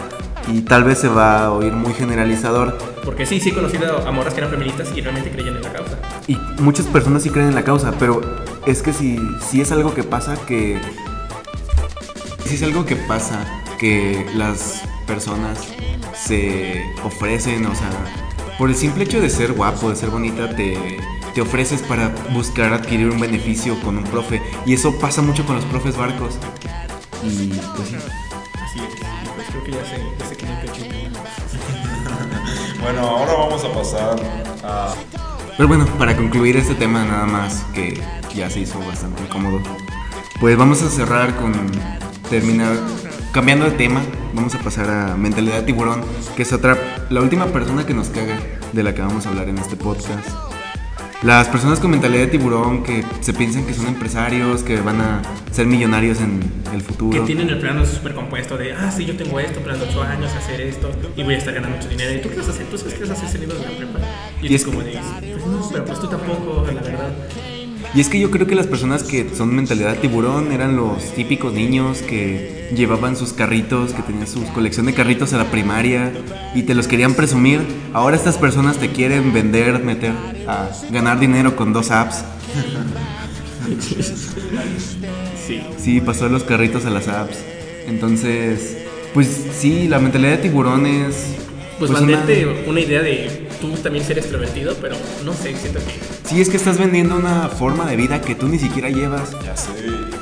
y 0.47 0.63
tal 0.63 0.85
vez 0.85 0.99
se 0.99 1.09
va 1.09 1.47
a 1.47 1.53
oír 1.53 1.73
muy 1.73 1.93
generalizador, 1.93 2.79
Porque 3.05 3.27
sí, 3.27 3.41
sí 3.41 3.51
he 3.51 3.55
conocido 3.55 4.07
a 4.07 4.11
morras 4.13 4.33
que 4.33 4.41
eran 4.41 4.51
feministas 4.51 4.89
y 4.95 5.01
realmente 5.01 5.31
creían 5.31 5.57
en 5.57 5.63
la 5.63 5.73
causa. 5.73 5.99
Y 6.27 6.37
muchas 6.61 6.87
personas 6.87 7.23
sí 7.23 7.31
creen 7.31 7.49
en 7.49 7.55
la 7.55 7.65
causa, 7.65 7.93
pero 7.99 8.21
es 8.67 8.83
que 8.83 8.93
si, 8.93 9.19
si 9.41 9.61
es 9.61 9.73
algo 9.73 9.95
que 9.95 10.05
pasa 10.05 10.37
que... 10.47 10.81
Si 12.45 12.55
es 12.55 12.63
algo 12.63 12.87
que 12.87 12.97
pasa 12.97 13.45
que 13.79 14.27
las 14.35 14.83
personas 15.07 15.59
se 16.15 16.85
ofrecen, 17.05 17.65
o 17.67 17.75
sea, 17.75 17.91
por 18.59 18.69
el 18.69 18.77
simple 18.77 19.05
hecho 19.05 19.21
de 19.21 19.31
ser 19.31 19.53
guapo, 19.53 19.91
de 19.91 19.97
ser 19.97 20.11
bonita, 20.11 20.55
te, 20.55 20.99
te 21.35 21.41
ofreces 21.41 21.83
para 21.83 22.13
buscar 22.33 22.73
adquirir 22.73 23.09
un 23.09 23.21
beneficio 23.21 23.81
con 23.81 23.97
un 23.97 24.05
profe. 24.05 24.43
Y 24.67 24.75
eso 24.75 24.99
pasa 24.99 25.23
mucho 25.23 25.47
con 25.47 25.57
los 25.57 25.65
profes 25.67 25.97
barcos. 25.97 26.37
Y 27.23 27.49
pues 27.77 27.89
sí. 27.89 27.97
Así 28.63 28.81
es. 28.81 28.95
Pues 29.35 29.47
creo 29.49 29.65
que 29.65 29.71
ya 29.71 29.85
sé, 29.85 30.03
ya 30.19 30.73
tema. 30.73 31.21
Bueno, 32.83 33.01
ahora 33.01 33.33
vamos 33.33 33.65
a 33.65 33.73
pasar 33.73 34.17
a 34.63 34.95
Pero 35.57 35.69
bueno, 35.69 35.85
para 35.99 36.17
concluir 36.17 36.57
este 36.57 36.75
tema 36.75 37.05
nada 37.05 37.27
más, 37.27 37.65
que 37.75 38.01
ya 38.35 38.49
se 38.49 38.61
hizo 38.61 38.79
bastante 38.81 39.23
incómodo, 39.23 39.61
pues 40.41 40.57
vamos 40.57 40.83
a 40.83 40.89
cerrar 40.89 41.35
con 41.37 41.53
terminar 42.31 42.77
cambiando 43.39 43.67
de 43.67 43.71
tema, 43.71 44.03
vamos 44.35 44.53
a 44.57 44.59
pasar 44.59 44.91
a 44.91 45.17
mentalidad 45.17 45.59
de 45.59 45.63
tiburón, 45.63 46.03
que 46.35 46.43
es 46.43 46.53
otra, 46.53 46.77
la 47.09 47.21
última 47.21 47.47
persona 47.47 47.87
que 47.87 47.95
nos 47.95 48.09
caga 48.09 48.37
de 48.73 48.83
la 48.83 48.93
que 48.93 49.01
vamos 49.01 49.27
a 49.27 49.29
hablar 49.29 49.49
en 49.49 49.59
este 49.59 49.77
podcast. 49.77 50.29
Las 51.23 51.47
personas 51.47 51.79
con 51.79 51.93
mentalidad 51.93 52.23
de 52.23 52.33
tiburón 52.33 52.83
que 52.83 53.05
se 53.21 53.33
piensan 53.33 53.65
que 53.65 53.75
son 53.75 53.87
empresarios, 53.87 54.65
que 54.65 54.81
van 54.81 55.01
a 55.01 55.23
ser 55.53 55.67
millonarios 55.67 56.21
en 56.21 56.41
el 56.75 56.81
Que 56.81 56.85
futuro. 56.85 57.23
tienen 57.27 57.49
el 57.49 57.61
plano 57.61 57.87
súper 57.87 58.13
compuesto 58.13 58.57
de, 58.57 58.73
ah, 58.73 58.91
sí, 58.91 59.05
yo 59.05 59.17
tengo 59.17 59.39
esto, 59.39 59.61
plan 59.61 59.79
de 59.79 59.87
8 59.89 60.03
años, 60.03 60.33
hacer 60.33 60.61
esto, 60.61 60.91
y 61.15 61.23
voy 61.23 61.35
a 61.35 61.39
estar 61.39 61.55
ganando 61.55 61.77
mucho 61.77 61.89
dinero. 61.91 62.15
¿Y 62.15 62.21
tú 62.21 62.31
qué 62.31 62.39
vas 62.39 62.49
a 62.49 62.51
hacer? 62.51 62.67
¿Tú 62.67 62.77
sabes 62.77 62.95
qué 62.95 63.01
vas 63.03 63.11
a 63.11 63.13
hacer 63.13 63.29
saliendo 63.29 63.55
de 63.55 63.63
la 63.63 63.71
prepa? 63.71 64.01
Y, 64.43 64.53
es 64.53 64.65
como 64.65 64.81
de, 64.83 64.99
pues 65.21 65.47
no, 65.47 65.69
pero 65.71 65.85
pues 65.85 66.01
tú 66.01 66.09
tampoco, 66.09 66.67
la 66.67 66.81
verdad. 66.81 67.13
Y 67.95 68.01
es 68.01 68.09
que 68.09 68.21
yo 68.21 68.31
creo 68.31 68.47
que 68.47 68.55
las 68.55 68.67
personas 68.67 69.03
que 69.03 69.29
son 69.35 69.55
mentalidad 69.55 69.97
tiburón 69.99 70.53
eran 70.53 70.77
los 70.77 71.13
típicos 71.15 71.55
niños 71.55 72.03
que 72.03 72.69
llevaban 72.77 73.17
sus 73.17 73.33
carritos, 73.33 73.93
que 73.93 74.03
tenían 74.03 74.27
su 74.27 74.45
colección 74.53 74.87
de 74.87 74.95
carritos 74.95 75.33
a 75.33 75.39
la 75.39 75.51
primaria 75.51 76.13
y 76.55 76.63
te 76.65 76.75
los 76.75 76.87
querían 76.87 77.15
presumir. 77.15 77.61
Ahora 77.95 78.15
estas 78.17 78.37
personas 78.37 78.77
te 78.77 78.91
quieren 78.91 79.33
vender, 79.33 79.83
meter 79.83 80.13
a 80.47 80.69
ganar 80.91 81.19
dinero 81.19 81.57
con 81.57 81.73
dos 81.73 81.91
apps. 81.91 82.25
Sí. 85.47 85.63
Sí, 85.79 86.01
pasó 86.01 86.29
los 86.29 86.45
carritos 86.45 86.85
a 86.85 86.91
las 86.91 87.09
apps. 87.09 87.39
Entonces, 87.87 88.77
pues 89.15 89.29
sí, 89.59 89.89
la 89.89 89.99
mentalidad 89.99 90.33
de 90.33 90.39
tiburón 90.39 90.87
es... 90.87 91.35
Pues, 91.79 91.91
una- 91.91 92.01
venderte 92.01 92.65
una 92.67 92.81
idea 92.81 93.01
de 93.03 93.48
tú 93.61 93.73
también 93.77 94.05
ser 94.05 94.19
extrovertido, 94.19 94.75
pero 94.81 94.97
no 95.25 95.33
sé, 95.33 95.57
siento 95.57 95.81
que 95.81 96.29
Sí, 96.29 96.41
es 96.41 96.49
que 96.49 96.57
estás 96.57 96.79
vendiendo 96.79 97.17
una 97.17 97.49
forma 97.49 97.87
de 97.87 97.97
vida 97.97 98.21
que 98.21 98.35
tú 98.35 98.49
ni 98.49 98.59
siquiera 98.59 98.91
llevas. 98.91 99.31
Ya 99.45 99.57
sé, 99.57 99.71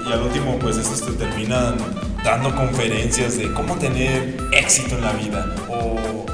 y 0.06 0.12
al 0.12 0.22
último 0.22 0.58
pues 0.58 0.76
estos 0.76 1.04
te 1.04 1.12
terminan 1.12 1.76
dando 2.24 2.54
conferencias 2.54 3.38
de 3.38 3.52
cómo 3.52 3.76
tener 3.76 4.36
éxito 4.52 4.96
en 4.96 5.02
la 5.02 5.12
vida 5.12 5.54
o 5.68 6.26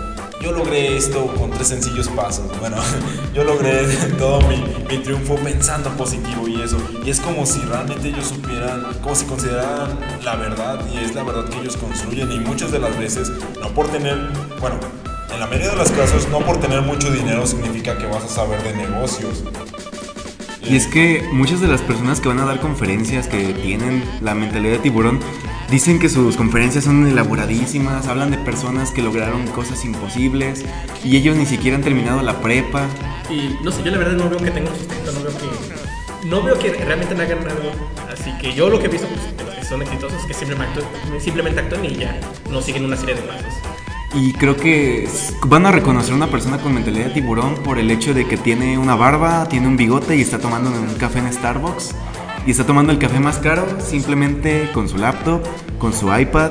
yo 0.43 0.51
logré 0.51 0.97
esto 0.97 1.27
con 1.39 1.51
tres 1.51 1.69
sencillos 1.69 2.09
pasos. 2.09 2.47
Bueno, 2.59 2.77
yo 3.35 3.45
logré 3.45 3.87
todo 4.19 4.41
mi, 4.49 4.57
mi 4.89 5.03
triunfo 5.03 5.37
pensando 5.37 5.91
positivo 5.91 6.49
y 6.49 6.61
eso. 6.61 6.79
Y 7.05 7.11
es 7.11 7.21
como 7.21 7.47
si 7.47 7.61
realmente 7.61 8.09
ellos 8.09 8.27
supieran, 8.27 8.83
como 9.01 9.15
si 9.15 9.25
consideraran 9.25 9.99
la 10.25 10.37
verdad 10.37 10.85
y 10.93 10.99
es 10.99 11.15
la 11.15 11.23
verdad 11.23 11.49
que 11.49 11.61
ellos 11.61 11.77
construyen 11.77 12.33
y 12.33 12.41
muchas 12.41 12.73
de 12.73 12.81
las 12.81 12.99
veces 12.99 13.31
no 13.61 13.69
por 13.69 13.89
tener, 13.89 14.17
bueno, 14.61 14.81
en 15.33 15.41
la 15.41 15.47
mayoría 15.47 15.71
de 15.71 15.77
los 15.77 15.91
casos 15.91 16.29
no 16.29 16.41
por 16.41 16.61
tener 16.61 16.83
mucho 16.83 17.11
dinero 17.11 17.47
significa 17.47 17.97
que 17.99 18.07
vas 18.07 18.25
a 18.25 18.29
saber 18.29 18.63
de 18.63 18.75
negocios. 18.75 19.43
Y 20.65 20.77
es 20.77 20.87
que 20.87 21.29
muchas 21.33 21.61
de 21.61 21.69
las 21.69 21.81
personas 21.83 22.21
que 22.21 22.29
van 22.29 22.39
a 22.39 22.45
dar 22.45 22.61
conferencias 22.61 23.27
que 23.27 23.53
tienen 23.55 24.05
la 24.21 24.35
mentalidad 24.35 24.75
de 24.75 24.79
tiburón 24.79 25.21
dicen 25.71 25.99
que 25.99 26.09
sus 26.09 26.37
conferencias 26.37 26.85
son 26.85 27.07
elaboradísimas, 27.07 28.07
hablan 28.07 28.31
de 28.31 28.39
personas 28.39 28.91
que 28.91 29.03
lograron 29.03 29.47
cosas 29.49 29.85
imposibles 29.85 30.65
y 31.05 31.17
ellos 31.17 31.37
ni 31.37 31.47
siquiera 31.47 31.77
han 31.77 31.83
terminado 31.83 32.23
la 32.23 32.41
prepa. 32.41 32.87
Y 33.29 33.59
no 33.63 33.73
sé, 33.73 33.83
yo 33.83 33.91
la 33.91 33.99
verdad 33.99 34.13
no 34.13 34.29
veo 34.29 34.39
que 34.39 34.51
tengan 34.51 34.75
sustento, 34.77 35.13
no 35.13 35.21
veo 35.21 35.33
que. 35.39 36.29
No 36.29 36.43
veo 36.43 36.59
que 36.59 36.73
realmente 36.73 37.15
hagan 37.15 37.39
algo. 37.39 37.73
Así 38.13 38.33
que 38.39 38.53
yo 38.53 38.69
lo 38.69 38.79
que 38.79 38.87
he 38.87 38.89
visto 38.89 39.09
pues, 39.09 39.37
de 39.37 39.45
los 39.45 39.55
que 39.57 39.65
son 39.65 39.83
exitosos 39.83 40.21
es 40.21 40.27
que 40.27 40.35
simplemente 40.35 40.81
actúan, 40.81 41.21
simplemente 41.21 41.61
actúan 41.61 41.85
y 41.85 41.95
ya 41.97 42.21
no 42.51 42.63
siguen 42.63 42.85
una 42.85 42.97
serie 42.97 43.17
de 43.17 43.23
pasos. 43.23 43.55
Y 44.15 44.35
creo 44.35 44.57
que 44.57 45.09
van 45.47 45.65
a 45.65 45.73
reconocer 45.73 46.13
a 46.13 46.17
una 46.17 46.27
persona 46.27 46.59
con 46.59 46.75
mentalidad 46.75 47.07
de 47.07 47.11
tiburón 47.13 47.55
por 47.65 47.79
el 47.79 47.91
hecho 47.91 48.13
de 48.13 48.27
que 48.27 48.37
tiene 48.37 48.77
una 48.77 48.95
barba, 48.95 49.49
tiene 49.49 49.67
un 49.67 49.77
bigote 49.77 50.17
y 50.17 50.21
está 50.21 50.39
tomando 50.39 50.71
un 50.71 50.95
café 50.97 51.21
en 51.21 51.33
Starbucks. 51.33 51.95
Y 52.47 52.51
está 52.51 52.67
tomando 52.67 52.93
el 52.93 52.99
café 52.99 53.21
más 53.21 53.39
caro 53.39 53.67
simplemente 53.81 54.69
con 54.75 54.89
su 54.89 54.99
laptop, 54.99 55.43
con 55.79 55.93
su 55.93 56.15
iPad 56.15 56.51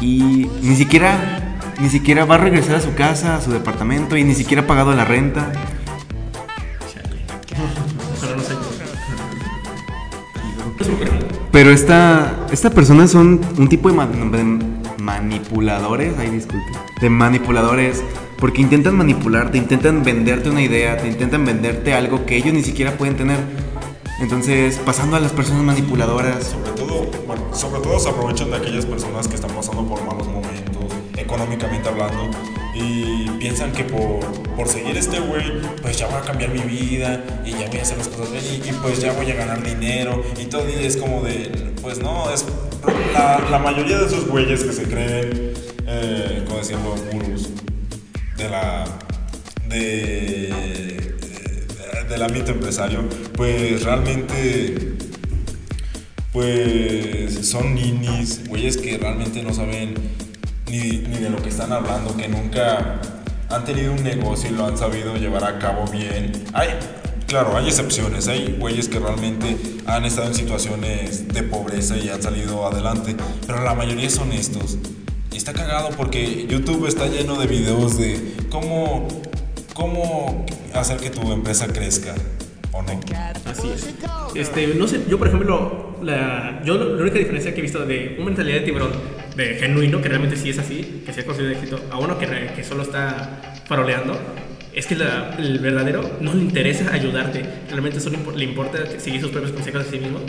y 0.00 0.48
ni 0.62 0.74
siquiera 0.74 1.48
ni 1.80 1.88
siquiera 1.88 2.24
va 2.24 2.36
a 2.36 2.38
regresar 2.38 2.76
a 2.76 2.80
su 2.80 2.94
casa, 2.94 3.36
a 3.36 3.40
su 3.40 3.52
departamento 3.52 4.16
y 4.16 4.24
ni 4.24 4.34
siquiera 4.34 4.62
ha 4.62 4.66
pagado 4.66 4.92
la 4.94 5.04
renta. 5.04 5.52
Pero 11.52 11.70
esta, 11.70 12.46
esta 12.52 12.70
persona 12.70 13.06
son 13.06 13.40
un 13.56 13.68
tipo 13.68 13.88
de 13.88 13.96
manipuladores, 14.98 16.14
ay 16.18 16.30
disculpe, 16.30 16.70
de 17.00 17.10
manipuladores, 17.10 18.02
porque 18.38 18.60
intentan 18.60 18.96
manipularte, 18.96 19.58
intentan 19.58 20.04
venderte 20.04 20.50
una 20.50 20.62
idea, 20.62 20.96
te 20.96 21.08
intentan 21.08 21.44
venderte 21.44 21.94
algo 21.94 22.24
que 22.26 22.36
ellos 22.36 22.54
ni 22.54 22.62
siquiera 22.62 22.96
pueden 22.96 23.16
tener. 23.16 23.38
Entonces, 24.20 24.80
pasando 24.84 25.16
a 25.16 25.20
las 25.20 25.32
personas 25.32 25.62
manipuladoras, 25.62 26.44
Sobre 26.44 26.72
todo, 26.72 27.06
bueno, 27.26 27.54
sobre 27.54 27.80
todo 27.80 28.00
se 28.00 28.08
aprovechan 28.08 28.50
de 28.50 28.56
aquellas 28.56 28.84
personas 28.84 29.28
que 29.28 29.36
están 29.36 29.52
pasando 29.52 29.86
por 29.86 30.04
malos 30.04 30.26
momentos, 30.26 30.92
económicamente 31.16 31.88
hablando, 31.88 32.28
Y 32.74 33.28
piensan 33.38 33.72
que 33.72 33.84
por, 33.84 34.20
por 34.56 34.68
seguir 34.68 34.96
este 34.96 35.20
güey, 35.20 35.60
pues 35.82 35.96
ya 35.98 36.06
voy 36.08 36.16
a 36.16 36.22
cambiar 36.22 36.50
mi 36.50 36.60
vida 36.60 37.24
y 37.44 37.52
ya 37.52 37.68
voy 37.68 37.78
a 37.78 37.82
hacer 37.82 37.98
las 37.98 38.08
cosas 38.08 38.32
bien 38.32 38.44
y 38.64 38.72
pues 38.80 39.00
ya 39.00 39.12
voy 39.12 39.30
a 39.30 39.34
ganar 39.34 39.62
dinero 39.62 40.22
y 40.40 40.46
todo. 40.46 40.68
Y 40.68 40.84
es 40.84 40.96
como 40.96 41.22
de, 41.22 41.72
pues 41.80 42.00
no, 42.00 42.30
es 42.30 42.44
la, 43.50 43.58
mayoría 43.58 43.98
de 43.98 44.06
esos 44.06 44.26
güeyes 44.26 44.64
que 44.64 44.72
se 44.72 44.84
creen, 44.84 45.52
eh, 45.86 46.44
como 46.46 46.58
decían 46.58 46.82
los 46.84 47.02
gurús, 47.12 47.50
de 48.36 48.48
la. 48.48 48.84
de. 49.68 51.14
del 52.08 52.22
ámbito 52.22 52.52
empresario, 52.52 53.04
pues 53.34 53.84
realmente 53.84 54.96
pues 56.32 57.48
son 57.48 57.74
ninis, 57.74 58.46
güeyes 58.48 58.76
que 58.76 58.96
realmente 58.98 59.42
no 59.42 59.52
saben 59.52 59.94
ni, 60.70 60.78
ni, 60.78 61.18
de 61.18 61.30
lo 61.30 61.42
que 61.42 61.48
están 61.48 61.72
hablando, 61.72 62.16
que 62.16 62.28
nunca 62.28 63.00
han 63.50 63.64
tenido 63.64 63.92
un 63.92 64.02
negocio 64.02 64.50
y 64.50 64.52
lo 64.52 64.66
han 64.66 64.76
sabido 64.76 65.16
llevar 65.16 65.44
a 65.44 65.58
cabo 65.58 65.86
bien. 65.90 66.32
Hay, 66.52 66.68
claro, 67.28 67.56
hay 67.56 67.66
excepciones, 67.66 68.26
hay 68.26 68.56
güeyes 68.58 68.88
que 68.88 68.98
realmente 68.98 69.56
han 69.86 70.04
estado 70.04 70.28
en 70.28 70.34
situaciones 70.34 71.28
de 71.28 71.42
pobreza 71.44 71.96
y 71.96 72.08
han 72.08 72.20
salido 72.20 72.66
adelante, 72.66 73.14
pero 73.46 73.62
la 73.62 73.74
mayoría 73.74 74.10
son 74.10 74.32
estos. 74.32 74.78
Y 75.30 75.36
está 75.36 75.52
cagado 75.52 75.90
porque 75.90 76.46
YouTube 76.48 76.86
está 76.88 77.06
lleno 77.06 77.38
de 77.38 77.46
videos 77.46 77.98
de 77.98 78.34
cómo, 78.50 79.06
cómo 79.74 80.46
hacer 80.74 80.96
que 80.96 81.10
tu 81.10 81.30
empresa 81.30 81.68
crezca. 81.68 82.14
¿O 82.72 82.82
no? 82.82 82.98
Así 83.44 83.70
es. 83.70 83.88
Este, 84.34 84.74
no 84.74 84.88
sé, 84.88 85.04
yo 85.08 85.18
por 85.18 85.28
ejemplo, 85.28 85.96
la, 86.02 86.62
yo 86.64 86.76
la 86.76 87.02
única 87.02 87.18
diferencia 87.18 87.52
que 87.52 87.60
he 87.60 87.62
visto 87.62 87.84
de 87.84 88.14
una 88.16 88.26
mentalidad 88.26 88.60
de 88.60 88.64
tiburón, 88.64 88.92
de 89.36 89.54
genuino, 89.54 90.00
que 90.00 90.08
realmente 90.08 90.36
sí 90.36 90.50
es 90.50 90.58
así, 90.58 91.02
que 91.04 91.12
se 91.12 91.20
ha 91.20 91.26
conseguido 91.26 91.52
éxito, 91.52 91.80
a 91.90 91.98
uno 91.98 92.18
que, 92.18 92.26
que 92.54 92.64
solo 92.64 92.82
está 92.82 93.60
faroleando, 93.66 94.18
es 94.78 94.86
que 94.86 94.94
la, 94.94 95.34
el 95.38 95.58
verdadero 95.58 96.18
no 96.20 96.32
le 96.34 96.40
interesa 96.40 96.92
ayudarte, 96.92 97.42
realmente 97.68 97.98
solo 97.98 98.18
le 98.36 98.44
importa 98.44 98.78
seguir 99.00 99.20
sus 99.20 99.30
propios 99.32 99.50
consejos 99.50 99.84
de 99.84 99.90
sí 99.90 99.98
mismo 99.98 100.20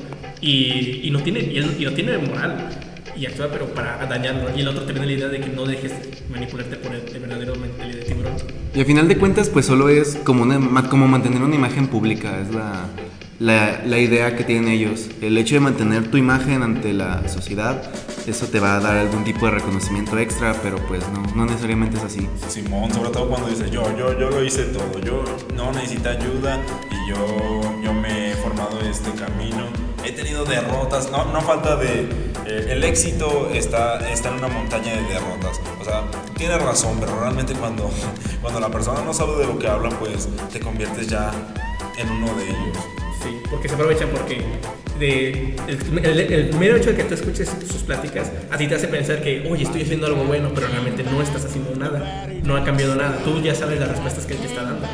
y, 0.41 1.01
y 1.03 1.11
no 1.11 1.21
tiene, 1.21 1.41
y, 1.41 1.57
él, 1.57 1.75
y 1.77 1.85
no 1.85 1.93
tiene 1.93 2.17
moral 2.17 2.67
y 3.15 3.27
actúa 3.27 3.49
pero 3.51 3.67
para 3.75 4.03
dañarlo 4.07 4.49
y 4.57 4.61
el 4.61 4.67
otro 4.67 4.85
te 4.85 4.93
viene 4.93 5.05
la 5.05 5.13
idea 5.13 5.27
de 5.27 5.39
que 5.39 5.49
no 5.49 5.65
dejes 5.65 5.93
manipularte 6.31 6.77
por 6.77 6.95
el, 6.95 7.03
el 7.13 7.19
verdadero 7.19 7.55
mentalidad 7.57 7.99
de 7.99 8.05
tiburón. 8.05 8.33
Y 8.73 8.79
al 8.79 8.85
final 8.87 9.07
de 9.07 9.17
cuentas 9.17 9.49
pues 9.49 9.67
solo 9.67 9.87
es 9.87 10.15
como, 10.23 10.41
una, 10.41 10.89
como 10.89 11.07
mantener 11.07 11.43
una 11.43 11.53
imagen 11.53 11.85
pública, 11.85 12.41
es 12.41 12.51
la, 12.51 12.87
la, 13.39 13.81
la, 13.85 13.97
idea 13.97 14.35
que 14.35 14.43
tienen 14.43 14.67
ellos. 14.67 15.07
El 15.21 15.37
hecho 15.37 15.55
de 15.55 15.61
mantener 15.61 16.11
tu 16.11 16.17
imagen 16.17 16.61
ante 16.61 16.93
la 16.93 17.27
sociedad, 17.29 17.81
eso 18.27 18.47
te 18.47 18.59
va 18.59 18.75
a 18.75 18.79
dar 18.81 18.97
algún 18.97 19.23
tipo 19.23 19.45
de 19.45 19.51
reconocimiento 19.51 20.17
extra, 20.19 20.53
pero 20.61 20.77
pues 20.87 21.03
no, 21.09 21.23
no 21.35 21.45
necesariamente 21.45 21.97
es 21.97 22.03
así. 22.03 22.27
Simón, 22.49 22.93
sobre 22.93 23.09
todo 23.11 23.29
cuando 23.29 23.47
dice 23.47 23.69
yo, 23.69 23.83
yo, 23.97 24.17
yo 24.19 24.29
lo 24.29 24.43
hice 24.43 24.63
todo, 24.65 24.99
yo 24.99 25.23
no 25.55 25.71
necesito 25.71 26.09
ayuda 26.09 26.59
y 26.91 27.09
yo, 27.09 27.81
yo 27.81 27.93
me 27.93 28.31
he 28.31 28.35
formado 28.35 28.79
este 28.81 29.11
camino. 29.11 29.67
He 30.03 30.11
tenido 30.11 30.43
derrotas, 30.45 31.09
no, 31.11 31.25
no 31.25 31.41
falta 31.41 31.75
de... 31.77 32.09
Eh, 32.45 32.67
el 32.69 32.83
éxito 32.83 33.49
está, 33.53 34.09
está 34.09 34.29
en 34.29 34.35
una 34.35 34.47
montaña 34.47 34.93
de 34.93 35.01
derrotas. 35.13 35.59
O 35.79 35.85
sea, 35.85 36.03
tiene 36.35 36.57
razón, 36.57 36.97
pero 36.99 37.19
realmente 37.19 37.53
cuando, 37.53 37.89
cuando 38.41 38.59
la 38.59 38.69
persona 38.69 39.01
no 39.01 39.13
sabe 39.13 39.37
de 39.37 39.47
lo 39.47 39.57
que 39.57 39.67
habla, 39.67 39.89
pues 39.89 40.27
te 40.51 40.59
conviertes 40.59 41.07
ya 41.07 41.31
en 41.97 42.09
uno 42.09 42.33
de 42.35 42.45
ellos. 42.45 42.98
Sí, 43.21 43.41
porque 43.49 43.67
se 43.67 43.75
aprovechan 43.75 44.09
porque 44.09 44.41
de, 44.97 45.55
el, 45.67 46.05
el, 46.05 46.19
el, 46.19 46.55
mero 46.55 46.75
hecho 46.75 46.91
de 46.91 46.97
que 46.97 47.03
tú 47.03 47.13
escuches 47.13 47.49
sus 47.69 47.83
pláticas 47.83 48.31
a 48.51 48.57
ti 48.57 48.67
te 48.67 48.75
hace 48.75 48.87
pensar 48.87 49.21
que, 49.21 49.47
oye, 49.49 49.63
estoy 49.63 49.81
haciendo 49.81 50.07
algo 50.07 50.23
bueno, 50.23 50.51
pero 50.53 50.67
realmente 50.67 51.03
no 51.03 51.21
estás 51.21 51.45
haciendo 51.45 51.75
nada, 51.75 52.27
no 52.43 52.55
ha 52.55 52.63
cambiado 52.63 52.95
nada, 52.95 53.17
tú 53.23 53.41
ya 53.41 53.55
sabes 53.55 53.79
las 53.79 53.89
respuestas 53.89 54.25
que 54.25 54.33
él 54.33 54.39
te 54.39 54.47
está 54.47 54.63
dando. 54.63 54.85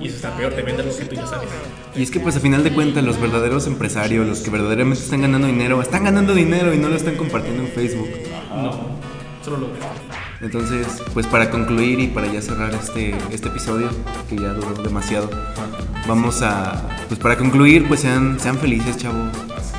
Y 0.00 0.08
eso 0.08 0.16
está 0.16 0.36
peor, 0.36 0.52
te 0.52 0.62
vende 0.62 0.82
lo 0.82 0.94
que 0.94 1.04
tú 1.06 1.14
ya 1.14 1.26
sabes. 1.26 1.48
Y 1.94 2.02
es 2.02 2.10
que 2.10 2.20
pues 2.20 2.36
a 2.36 2.40
final 2.40 2.62
de 2.62 2.72
cuentas 2.72 3.02
los 3.02 3.20
verdaderos 3.20 3.66
empresarios, 3.66 4.26
los 4.26 4.40
que 4.40 4.50
verdaderamente 4.50 5.02
están 5.02 5.22
ganando 5.22 5.46
dinero, 5.46 5.80
están 5.80 6.04
ganando 6.04 6.34
dinero 6.34 6.74
y 6.74 6.78
no 6.78 6.88
lo 6.88 6.96
están 6.96 7.16
compartiendo 7.16 7.62
en 7.62 7.68
Facebook. 7.68 8.08
No, 8.50 8.72
solo 9.42 9.58
lo 9.58 9.66
ves. 9.68 10.05
Entonces, 10.46 11.02
pues 11.12 11.26
para 11.26 11.50
concluir 11.50 11.98
y 11.98 12.06
para 12.06 12.32
ya 12.32 12.40
cerrar 12.40 12.72
este, 12.72 13.16
este 13.32 13.48
episodio, 13.48 13.90
que 14.30 14.36
ya 14.36 14.52
duró 14.52 14.80
demasiado, 14.80 15.28
vamos 16.06 16.40
a, 16.40 16.88
pues 17.08 17.18
para 17.18 17.36
concluir, 17.36 17.88
pues 17.88 18.00
sean, 18.00 18.38
sean 18.38 18.56
felices, 18.56 18.96
chavos. 18.96 19.28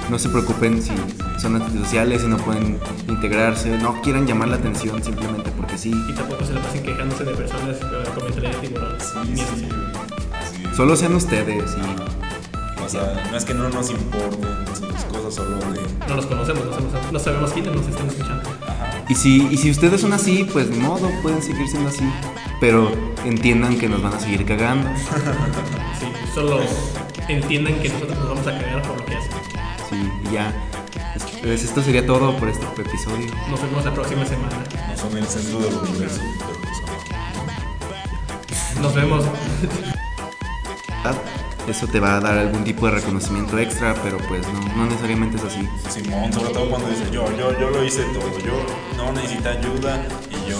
No 0.09 0.19
se 0.19 0.27
preocupen 0.27 0.81
si 0.81 0.91
son 1.39 1.55
antisociales 1.55 2.25
y 2.25 2.27
no 2.27 2.35
pueden 2.35 2.79
integrarse, 3.07 3.77
no 3.77 4.01
quieran 4.01 4.27
llamar 4.27 4.49
la 4.49 4.57
atención 4.57 5.01
simplemente 5.01 5.51
porque 5.55 5.77
sí. 5.77 5.93
Y 6.09 6.13
tampoco 6.13 6.43
se 6.43 6.53
la 6.53 6.61
pasen 6.61 6.83
quejándose 6.83 7.23
de 7.23 7.33
personas 7.33 7.77
con 8.13 8.25
mentalidad 8.25 8.51
de 8.51 8.67
tiburón. 8.67 8.95
Sí, 8.99 9.37
sí, 9.37 9.45
sí. 9.55 10.75
Solo 10.75 10.97
sean 10.97 11.15
ustedes 11.15 11.77
y... 11.77 12.83
O 12.83 12.89
sea, 12.89 13.25
no 13.31 13.37
es 13.37 13.45
que 13.45 13.53
no 13.53 13.69
nos 13.69 13.89
importen 13.89 14.67
sus 14.75 15.05
cosas, 15.05 15.35
solo 15.35 15.57
de... 15.71 15.81
No 16.09 16.15
los 16.15 16.25
conocemos, 16.25 16.65
no 16.65 16.73
sabemos, 16.73 17.11
no 17.13 17.19
sabemos 17.19 17.53
quiénes 17.53 17.73
nos 17.73 17.87
están 17.87 18.07
escuchando. 18.07 18.56
Y 19.09 19.15
si, 19.15 19.47
y 19.47 19.57
si 19.57 19.71
ustedes 19.71 20.01
son 20.01 20.11
así, 20.13 20.43
pues 20.51 20.69
ni 20.69 20.77
modo, 20.77 21.09
pueden 21.21 21.41
seguir 21.41 21.67
siendo 21.67 21.89
así. 21.89 22.03
Pero 22.59 22.91
entiendan 23.25 23.77
que 23.77 23.87
nos 23.87 24.01
van 24.01 24.13
a 24.13 24.19
seguir 24.19 24.45
cagando. 24.45 24.89
Sí, 25.99 26.05
solo 26.35 26.59
entiendan 27.27 27.73
que 27.79 27.89
nosotros 27.89 28.15
nos 28.19 28.29
vamos 28.29 28.45
a 28.45 28.51
cagar 28.51 28.83
por 28.83 28.99
lo 28.99 29.05
que 29.05 29.15
hacen. 29.15 29.31
Sí, 29.89 30.11
y 30.29 30.33
ya. 30.33 30.53
Pues 31.41 31.63
esto 31.63 31.81
sería 31.81 32.05
todo 32.05 32.37
por 32.37 32.49
este 32.49 32.65
episodio. 32.79 33.25
Nos 33.49 33.59
vemos 33.63 33.83
la 33.83 33.95
próxima 33.95 34.23
semana. 34.25 34.63
No 34.87 34.95
son 34.97 35.17
el 35.17 35.25
centro 35.25 35.57
del 35.59 35.73
universo, 35.73 36.21
pero 36.37 36.51
pues 36.61 36.83
Nos 38.79 38.93
vemos. 38.93 39.25
Eso 41.67 41.85
te 41.85 41.99
va 41.99 42.15
a 42.15 42.19
dar 42.21 42.37
algún 42.37 42.63
tipo 42.63 42.85
de 42.85 42.93
reconocimiento 42.93 43.59
extra, 43.59 43.93
pero 44.01 44.17
pues 44.29 44.41
no, 44.53 44.61
no 44.77 44.85
necesariamente 44.85 45.35
es 45.35 45.43
así. 45.43 45.67
Simón, 45.89 46.31
sobre 46.31 46.53
todo 46.53 46.69
cuando 46.69 46.87
dice 46.87 47.03
yo, 47.11 47.25
yo, 47.37 47.59
yo 47.59 47.69
lo 47.69 47.83
hice 47.83 48.03
todo, 48.13 48.39
yo 48.39 48.65
no 48.95 49.11
necesito 49.11 49.49
ayuda 49.49 50.01
y 50.29 50.49
yo, 50.49 50.57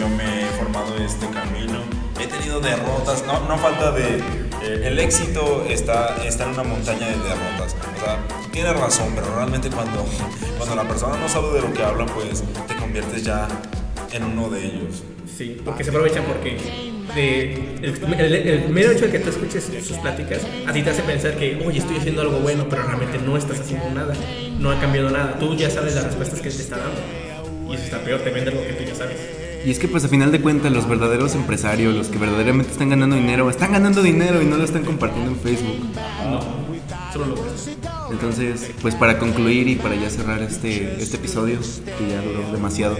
yo 0.00 0.08
me 0.08 0.42
he 0.42 0.46
formado 0.58 0.96
este 0.96 1.28
camino. 1.28 1.78
He 2.20 2.26
tenido 2.26 2.60
derrotas, 2.60 3.24
no, 3.24 3.38
no 3.48 3.56
falta 3.56 3.92
de... 3.92 4.18
Eh, 4.62 4.88
el 4.88 4.98
éxito 4.98 5.64
está, 5.68 6.16
está 6.24 6.44
en 6.44 6.50
una 6.50 6.64
montaña 6.64 7.06
de 7.06 7.18
derrotas. 7.18 7.76
O 7.96 8.04
sea, 8.04 8.18
tiene 8.50 8.72
razón, 8.72 9.12
pero 9.14 9.32
realmente 9.36 9.70
cuando, 9.70 10.04
cuando 10.58 10.74
la 10.74 10.88
persona 10.88 11.16
no 11.18 11.28
sabe 11.28 11.52
de 11.52 11.60
lo 11.60 11.72
que 11.72 11.84
habla, 11.84 12.04
pues 12.06 12.42
te 12.66 12.76
conviertes 12.76 13.22
ya 13.22 13.46
en 14.10 14.24
uno 14.24 14.50
de 14.50 14.64
ellos. 14.66 15.04
Sí, 15.36 15.60
porque 15.64 15.84
se 15.84 15.90
aprovechan 15.90 16.24
porque 16.24 16.91
de, 17.14 17.54
el, 17.82 18.20
el, 18.20 18.34
el, 18.34 18.68
mero 18.70 18.92
hecho 18.92 19.06
de 19.06 19.12
que 19.12 19.18
tú 19.18 19.30
escuches 19.30 19.70
sus 19.86 19.96
pláticas 19.98 20.40
a 20.66 20.72
ti 20.72 20.82
te 20.82 20.90
hace 20.90 21.02
pensar 21.02 21.36
que, 21.36 21.62
oye, 21.66 21.78
estoy 21.78 21.96
haciendo 21.96 22.22
algo 22.22 22.38
bueno, 22.40 22.66
pero 22.68 22.82
realmente 22.82 23.18
no 23.18 23.36
estás 23.36 23.60
haciendo 23.60 23.90
nada, 23.90 24.14
no 24.58 24.70
ha 24.70 24.80
cambiado 24.80 25.10
nada, 25.10 25.38
tú 25.38 25.54
ya 25.56 25.70
sabes 25.70 25.94
las 25.94 26.04
respuestas 26.04 26.40
que 26.40 26.48
él 26.48 26.56
te 26.56 26.62
está 26.62 26.76
dando. 26.76 27.00
Y 27.70 27.74
eso 27.74 27.84
está 27.84 27.98
peor, 28.04 28.20
te 28.20 28.30
vende 28.30 28.50
lo 28.50 28.62
que 28.62 28.72
tú 28.72 28.84
ya 28.84 28.94
sabes. 28.94 29.16
Y 29.64 29.70
es 29.70 29.78
que 29.78 29.88
pues 29.88 30.04
a 30.04 30.08
final 30.08 30.32
de 30.32 30.40
cuentas 30.40 30.72
los 30.72 30.88
verdaderos 30.88 31.34
empresarios, 31.34 31.94
los 31.94 32.08
que 32.08 32.18
verdaderamente 32.18 32.72
están 32.72 32.90
ganando 32.90 33.16
dinero, 33.16 33.48
están 33.48 33.72
ganando 33.72 34.02
dinero 34.02 34.42
y 34.42 34.46
no 34.46 34.56
lo 34.56 34.64
están 34.64 34.84
compartiendo 34.84 35.30
en 35.30 35.38
Facebook. 35.38 35.76
No, 36.24 36.40
solo 37.12 37.26
lo. 37.26 37.52
Entonces, 38.12 38.72
pues 38.82 38.94
para 38.94 39.18
concluir 39.18 39.68
y 39.68 39.76
para 39.76 39.94
ya 39.94 40.10
cerrar 40.10 40.42
este, 40.42 41.00
este 41.00 41.16
episodio, 41.16 41.58
que 41.98 42.10
ya 42.10 42.20
duró 42.20 42.52
demasiado, 42.52 42.98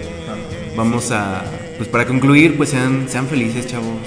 vamos 0.75 1.11
a, 1.11 1.43
pues 1.83 1.91
para 1.91 2.05
concluir, 2.05 2.55
pues 2.55 2.69
sean, 2.69 3.09
sean 3.09 3.27
felices, 3.27 3.67
chavos. 3.67 3.97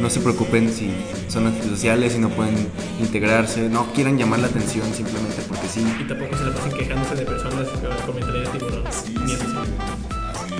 No 0.00 0.08
se 0.10 0.20
preocupen 0.20 0.72
si 0.72 0.94
son 1.26 1.48
antisociales 1.48 2.14
y 2.14 2.18
no 2.18 2.28
pueden 2.28 2.54
integrarse, 3.00 3.68
no 3.68 3.92
quieran 3.94 4.16
llamar 4.16 4.38
la 4.38 4.46
atención 4.46 4.86
simplemente 4.94 5.42
porque 5.48 5.66
sí. 5.66 5.84
Y 6.00 6.04
tampoco 6.04 6.36
se 6.36 6.44
la 6.44 6.52
pasen 6.54 6.72
quejándose 6.78 7.16
de 7.16 7.24
personas 7.24 7.66
con 8.06 8.14
mentalidad 8.14 8.52
de 8.52 8.58
tiburón. 8.60 8.84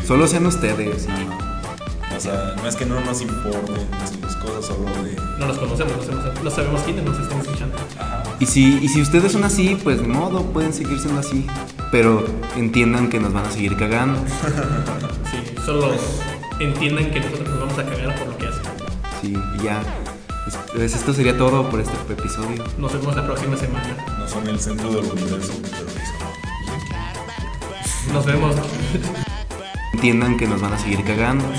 Solo 0.04 0.26
sean 0.26 0.46
ustedes 0.46 1.06
y... 1.06 2.16
O 2.16 2.18
sea, 2.20 2.56
no 2.60 2.66
es 2.66 2.74
que 2.74 2.84
no 2.84 2.98
nos 3.00 3.20
importen 3.20 3.76
sus 4.22 4.34
cosas, 4.36 4.66
solo 4.66 4.86
de... 5.04 5.14
No 5.38 5.46
los 5.46 5.58
conocemos, 5.58 5.92
no 5.98 6.02
sabemos, 6.02 6.42
no 6.42 6.50
sabemos 6.50 6.82
quiénes 6.82 7.04
nos 7.04 7.20
están 7.20 7.40
escuchando. 7.42 7.76
Y 8.40 8.46
si, 8.46 8.78
y 8.82 8.88
si 8.88 9.02
ustedes 9.02 9.30
son 9.30 9.44
así, 9.44 9.78
pues 9.84 10.00
de 10.00 10.08
modo, 10.08 10.42
pueden 10.46 10.72
seguir 10.72 10.98
siendo 10.98 11.20
así. 11.20 11.46
Pero 11.92 12.24
entiendan 12.56 13.08
que 13.08 13.20
nos 13.20 13.32
van 13.32 13.46
a 13.46 13.52
seguir 13.52 13.76
cagando. 13.76 14.18
Sí, 15.26 15.42
solo 15.64 15.92
entiendan 16.60 17.10
que 17.10 17.20
nosotros 17.20 17.48
nos 17.48 17.60
vamos 17.60 17.78
a 17.78 17.84
cagar 17.84 18.18
por 18.18 18.28
lo 18.28 18.38
que 18.38 18.46
hacen. 18.46 18.62
Sí, 19.20 19.34
ya. 19.62 19.82
Pues 20.74 20.94
esto 20.94 21.12
sería 21.12 21.36
todo 21.36 21.68
por 21.68 21.80
este 21.80 21.94
episodio. 22.12 22.64
Nos 22.78 22.92
vemos 22.92 23.16
la 23.16 23.24
próxima 23.24 23.56
semana. 23.56 23.96
No 24.18 24.28
son 24.28 24.46
el 24.46 24.60
centro 24.60 24.90
del 24.90 25.04
universo, 25.10 25.52
pero. 25.62 25.86
Nos 28.12 28.24
vemos. 28.24 28.54
Entiendan 29.94 30.36
que 30.36 30.46
nos 30.46 30.60
van 30.60 30.72
a 30.72 30.78
seguir 30.78 31.02
cagando. 31.04 31.44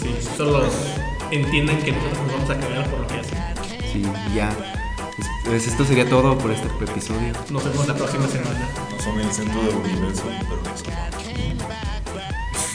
Sí, 0.00 0.16
solo 0.34 0.64
entiendan 1.30 1.76
que 1.82 1.92
nosotros 1.92 2.18
nos 2.22 2.32
vamos 2.32 2.50
a 2.50 2.58
cagar 2.58 2.90
por 2.90 3.00
lo 3.00 3.06
que 3.06 3.14
hacen. 3.18 3.38
Sí, 3.92 4.02
ya. 4.34 4.50
Pues 5.44 5.66
esto 5.66 5.84
sería 5.84 6.08
todo 6.08 6.38
por 6.38 6.50
este 6.52 6.68
episodio. 6.82 7.34
Nos 7.50 7.64
vemos 7.64 7.86
la 7.86 7.94
próxima 7.94 8.26
semana. 8.26 8.66
No 8.90 9.02
son 9.02 9.20
el 9.20 9.30
centro 9.30 9.60
del 9.60 9.74
universo, 9.74 10.24
pero. 10.48 11.89